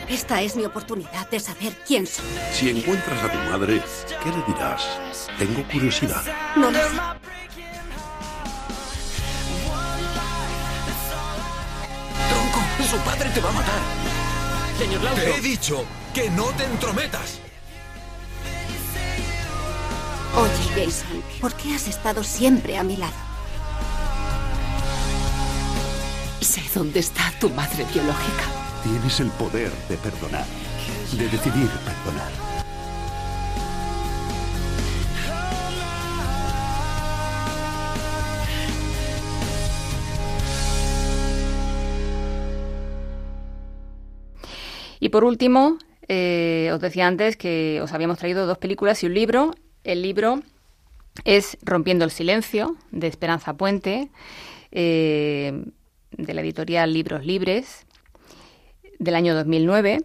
Esta 0.08 0.40
es 0.40 0.56
mi 0.56 0.64
oportunidad 0.64 1.28
de 1.28 1.38
saber 1.38 1.74
quién 1.86 2.06
soy. 2.06 2.24
Si 2.52 2.70
encuentras 2.70 3.22
a 3.22 3.30
tu 3.30 3.38
madre, 3.50 3.82
¿qué 4.22 4.30
le 4.30 4.42
dirás? 4.46 4.82
Tengo 5.38 5.62
curiosidad. 5.68 6.22
No 6.56 6.70
lo 6.70 6.78
sé. 6.78 6.96
¡Tronco! 12.30 12.60
¡Su 12.90 12.96
padre 13.04 13.28
te 13.34 13.40
va 13.40 13.50
a 13.50 13.52
matar! 13.52 13.80
Señor 14.78 15.02
Lautro. 15.02 15.24
Te 15.24 15.34
he 15.34 15.40
dicho 15.42 15.84
que 16.14 16.30
no 16.30 16.44
te 16.52 16.64
entrometas. 16.64 17.40
Oye, 20.36 20.86
Jason, 20.86 21.22
¿por 21.40 21.52
qué 21.54 21.74
has 21.74 21.86
estado 21.86 22.24
siempre 22.24 22.78
a 22.78 22.82
mi 22.82 22.96
lado? 22.96 23.12
Sé 26.40 26.62
dónde 26.74 27.00
está 27.00 27.30
tu 27.40 27.50
madre 27.50 27.84
biológica. 27.92 28.67
Tienes 28.82 29.20
el 29.20 29.30
poder 29.30 29.70
de 29.88 29.96
perdonar. 29.96 30.46
de 31.12 31.28
decidir 31.28 31.68
perdonar. 31.84 32.48
Y 45.00 45.08
por 45.10 45.24
último, 45.24 45.78
eh, 46.08 46.70
os 46.72 46.80
decía 46.80 47.06
antes 47.06 47.36
que 47.36 47.80
os 47.82 47.92
habíamos 47.92 48.18
traído 48.18 48.46
dos 48.46 48.58
películas 48.58 49.02
y 49.02 49.06
un 49.06 49.14
libro. 49.14 49.54
El 49.84 50.02
libro 50.02 50.42
es 51.24 51.58
Rompiendo 51.62 52.04
el 52.04 52.10
Silencio, 52.10 52.76
de 52.90 53.06
Esperanza 53.06 53.56
Puente, 53.56 54.10
eh, 54.70 55.64
de 56.10 56.34
la 56.34 56.40
editorial 56.40 56.92
Libros 56.92 57.24
Libres, 57.24 57.86
del 58.98 59.14
año 59.14 59.34
2009. 59.34 60.02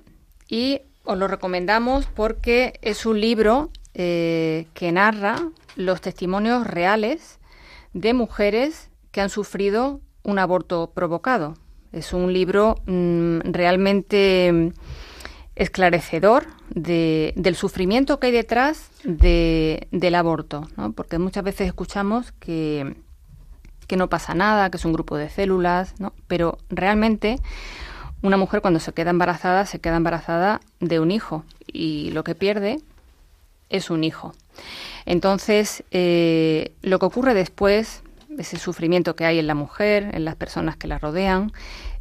Y 0.48 0.82
os 1.04 1.18
lo 1.18 1.28
recomendamos 1.28 2.06
porque 2.06 2.80
es 2.82 3.06
un 3.06 3.20
libro 3.20 3.70
eh, 3.94 4.68
que 4.74 4.92
narra 4.92 5.36
los 5.76 6.02
testimonios 6.02 6.66
reales 6.66 7.40
de 7.94 8.14
mujeres 8.14 8.90
que 9.12 9.22
han 9.22 9.30
sufrido 9.30 10.02
un 10.24 10.40
aborto 10.40 10.92
provocado. 10.94 11.56
Es 11.92 12.14
un 12.14 12.34
libro 12.34 12.78
mm, 12.88 13.40
realmente 13.44 14.52
mm, 14.52 14.70
esclarecedor 15.56 16.48
de- 16.70 17.34
del 17.36 17.56
sufrimiento 17.56 18.20
que 18.20 18.28
hay 18.28 18.34
detrás 18.34 18.90
de- 19.04 19.88
del 19.92 20.16
aborto, 20.16 20.68
¿no? 20.78 20.94
porque 20.94 21.20
muchas 21.20 21.44
veces 21.44 21.68
escuchamos 21.68 22.32
que, 22.40 22.96
que 23.88 23.96
no 23.98 24.10
pasa 24.10 24.34
nada, 24.34 24.70
que 24.72 24.78
es 24.78 24.86
un 24.86 24.94
grupo 24.94 25.18
de 25.18 25.30
células, 25.30 25.94
¿no? 26.00 26.14
pero 26.28 26.58
realmente 26.70 27.38
una 28.24 28.38
mujer 28.38 28.62
cuando 28.62 28.80
se 28.80 28.94
queda 28.94 29.12
embarazada 29.12 29.66
se 29.68 29.80
queda 29.80 29.98
embarazada 29.98 30.62
de 30.80 31.00
un 31.00 31.12
hijo 31.12 31.44
y 31.68 32.10
lo 32.12 32.24
que 32.24 32.34
pierde 32.36 32.80
es 33.70 33.90
un 33.92 34.04
hijo. 34.04 34.34
Entonces, 35.06 35.84
eh, 35.92 36.72
lo 36.82 37.00
que 37.00 37.06
ocurre 37.06 37.34
después, 37.34 38.02
ese 38.38 38.58
sufrimiento 38.58 39.16
que 39.16 39.26
hay 39.26 39.40
en 39.40 39.48
la 39.48 39.56
mujer, 39.56 40.10
en 40.14 40.26
las 40.26 40.36
personas 40.36 40.78
que 40.78 40.88
la 40.88 40.98
rodean, 41.00 41.52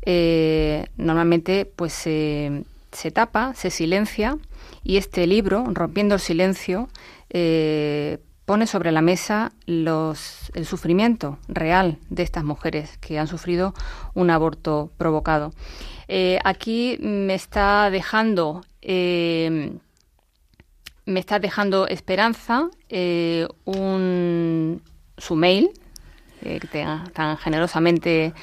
eh, 0.03 0.87
normalmente 0.97 1.65
pues 1.65 1.93
se- 1.93 2.65
tapa, 3.13 3.55
se 3.55 3.71
silencia 3.71 4.37
y 4.85 4.97
este 4.99 5.27
libro, 5.27 5.65
Rompiendo 5.73 6.15
el 6.15 6.21
Silencio, 6.21 6.89
eh, 7.31 8.19
pone 8.45 8.67
sobre 8.67 8.93
la 8.93 9.01
mesa 9.01 9.53
los, 9.67 10.51
el 10.55 10.67
sufrimiento 10.67 11.39
real 11.49 11.99
de 12.11 12.23
estas 12.23 12.45
mujeres 12.45 12.99
que 12.99 13.19
han 13.19 13.29
sufrido 13.29 13.73
un 14.15 14.31
aborto 14.31 14.91
provocado. 14.99 15.53
Eh, 16.15 16.39
aquí 16.45 16.99
me 17.01 17.35
está 17.35 17.89
dejando 17.89 18.61
eh, 18.83 19.73
me 21.07 21.21
está 21.21 21.39
dejando 21.39 21.89
Esperanza 21.89 22.69
eh, 22.91 23.49
un, 23.65 24.83
su 25.17 25.37
mail, 25.37 25.71
eh, 26.43 26.61
que 26.61 26.69
tan 27.15 27.39
generosamente 27.39 28.35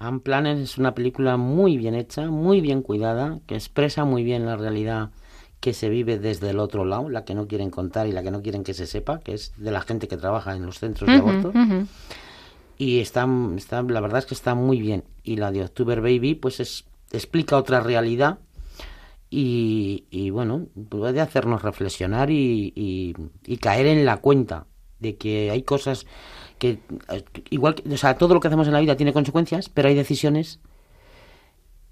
Unplanned 0.01 0.59
es 0.59 0.78
una 0.78 0.95
película 0.95 1.36
muy 1.36 1.76
bien 1.76 1.95
hecha, 1.97 2.30
muy 2.30 2.61
bien 2.61 2.82
cuidada, 2.82 3.41
que 3.49 3.57
expresa 3.57 4.05
muy 4.05 4.22
bien 4.22 4.47
la 4.47 4.57
realidad 4.57 5.11
que 5.61 5.75
se 5.75 5.89
vive 5.89 6.19
desde 6.19 6.51
el 6.51 6.59
otro 6.61 6.85
lado, 6.85 7.09
la 7.09 7.25
que 7.25 7.35
no 7.35 7.49
quieren 7.49 7.71
contar 7.71 8.07
y 8.07 8.13
la 8.13 8.23
que 8.23 8.31
no 8.31 8.43
quieren 8.43 8.63
que 8.65 8.75
se 8.75 8.87
sepa, 8.87 9.19
que 9.21 9.35
es 9.35 9.53
de 9.57 9.71
la 9.73 9.81
gente 9.81 10.07
que 10.09 10.17
trabaja 10.17 10.55
en 10.55 10.65
los 10.67 10.79
centros 10.79 11.09
de 11.09 11.17
aborto. 11.19 11.53
Y 12.79 13.01
está, 13.01 13.27
está, 13.57 13.83
la 13.83 14.01
verdad 14.01 14.21
es 14.21 14.27
que 14.27 14.35
está 14.35 14.55
muy 14.55 14.81
bien. 14.81 15.03
Y 15.25 15.37
la 15.37 15.51
de 15.51 15.63
October 15.65 16.01
Baby, 16.01 16.37
pues 16.37 16.61
es, 16.61 16.85
explica 17.11 17.57
otra 17.57 17.81
realidad 17.81 18.39
y, 19.31 20.05
y, 20.11 20.31
bueno, 20.31 20.67
puede 20.89 21.21
hacernos 21.21 21.63
reflexionar 21.63 22.31
y, 22.31 22.73
y- 22.77 23.15
y 23.45 23.57
caer 23.59 23.87
en 23.87 24.05
la 24.07 24.19
cuenta 24.19 24.67
de 25.01 25.17
que 25.17 25.51
hay 25.51 25.63
cosas 25.65 26.07
que, 26.59 26.79
igual 27.51 27.75
que, 27.75 27.93
o 27.93 27.97
sea, 27.97 28.17
todo 28.17 28.33
lo 28.35 28.41
que 28.41 28.47
hacemos 28.49 28.67
en 28.69 28.73
la 28.75 28.81
vida 28.81 28.97
tiene 28.97 29.13
consecuencias, 29.13 29.69
pero 29.69 29.89
hay 29.89 29.95
decisiones 29.95 30.61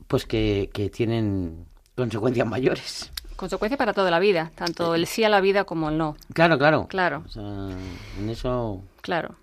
pues 0.06 0.24
que, 0.24 0.70
que 0.72 0.88
tienen 0.88 1.66
consecuencias 1.96 2.46
mayores. 2.46 3.12
Consecuencia 3.36 3.76
para 3.76 3.92
toda 3.92 4.10
la 4.10 4.18
vida, 4.18 4.50
tanto 4.54 4.94
el 4.94 5.06
sí 5.06 5.22
a 5.24 5.28
la 5.28 5.40
vida 5.40 5.64
como 5.64 5.90
el 5.90 5.98
no. 5.98 6.16
Claro, 6.32 6.58
claro. 6.58 6.86
Claro. 6.88 7.22
O 7.26 7.28
sea, 7.28 7.42
en 8.18 8.30
eso 8.30 8.82
Claro. 9.02 9.36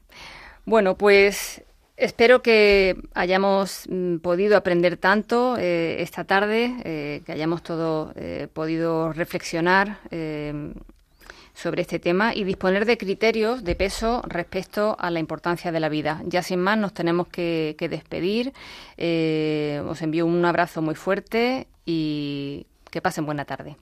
Bueno, 0.66 0.98
pues 0.98 1.64
espero 1.96 2.42
que 2.42 2.98
hayamos 3.14 3.86
mm, 3.90 4.18
podido 4.18 4.58
aprender 4.58 4.98
tanto 4.98 5.56
eh, 5.58 6.02
esta 6.02 6.24
tarde, 6.24 6.76
eh, 6.84 7.22
que 7.26 7.32
hayamos 7.32 7.64
todo 7.64 8.12
eh, 8.16 8.48
podido 8.52 9.14
reflexionar 9.14 10.00
eh, 10.12 10.74
sobre 11.54 11.82
este 11.82 12.00
tema 12.00 12.34
y 12.34 12.44
disponer 12.44 12.86
de 12.86 12.98
criterios 12.98 13.64
de 13.64 13.76
peso 13.76 14.22
respecto 14.28 14.96
a 15.00 15.12
la 15.12 15.20
importancia 15.20 15.72
de 15.72 15.80
la 15.80 15.90
vida. 15.90 16.22
Ya 16.26 16.42
sin 16.42 16.60
más 16.60 16.78
nos 16.78 16.94
tenemos 16.94 17.28
que, 17.28 17.76
que 17.78 17.90
despedir. 17.90 18.54
Eh, 18.98 19.82
os 19.88 20.02
envío 20.02 20.26
un 20.26 20.44
abrazo 20.46 20.82
muy 20.82 20.96
fuerte 20.96 21.68
y 21.86 22.66
que 22.94 23.02
pasen 23.02 23.26
buena 23.26 23.44
tarde. 23.44 23.76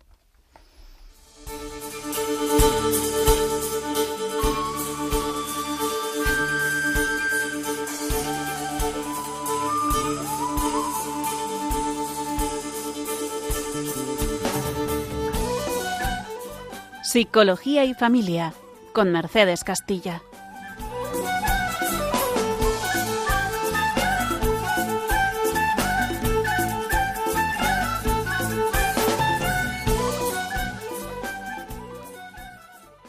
Psicología 17.03 17.83
y 17.83 17.93
familia 17.93 18.53
con 18.93 19.11
Mercedes 19.11 19.65
Castilla. 19.65 20.21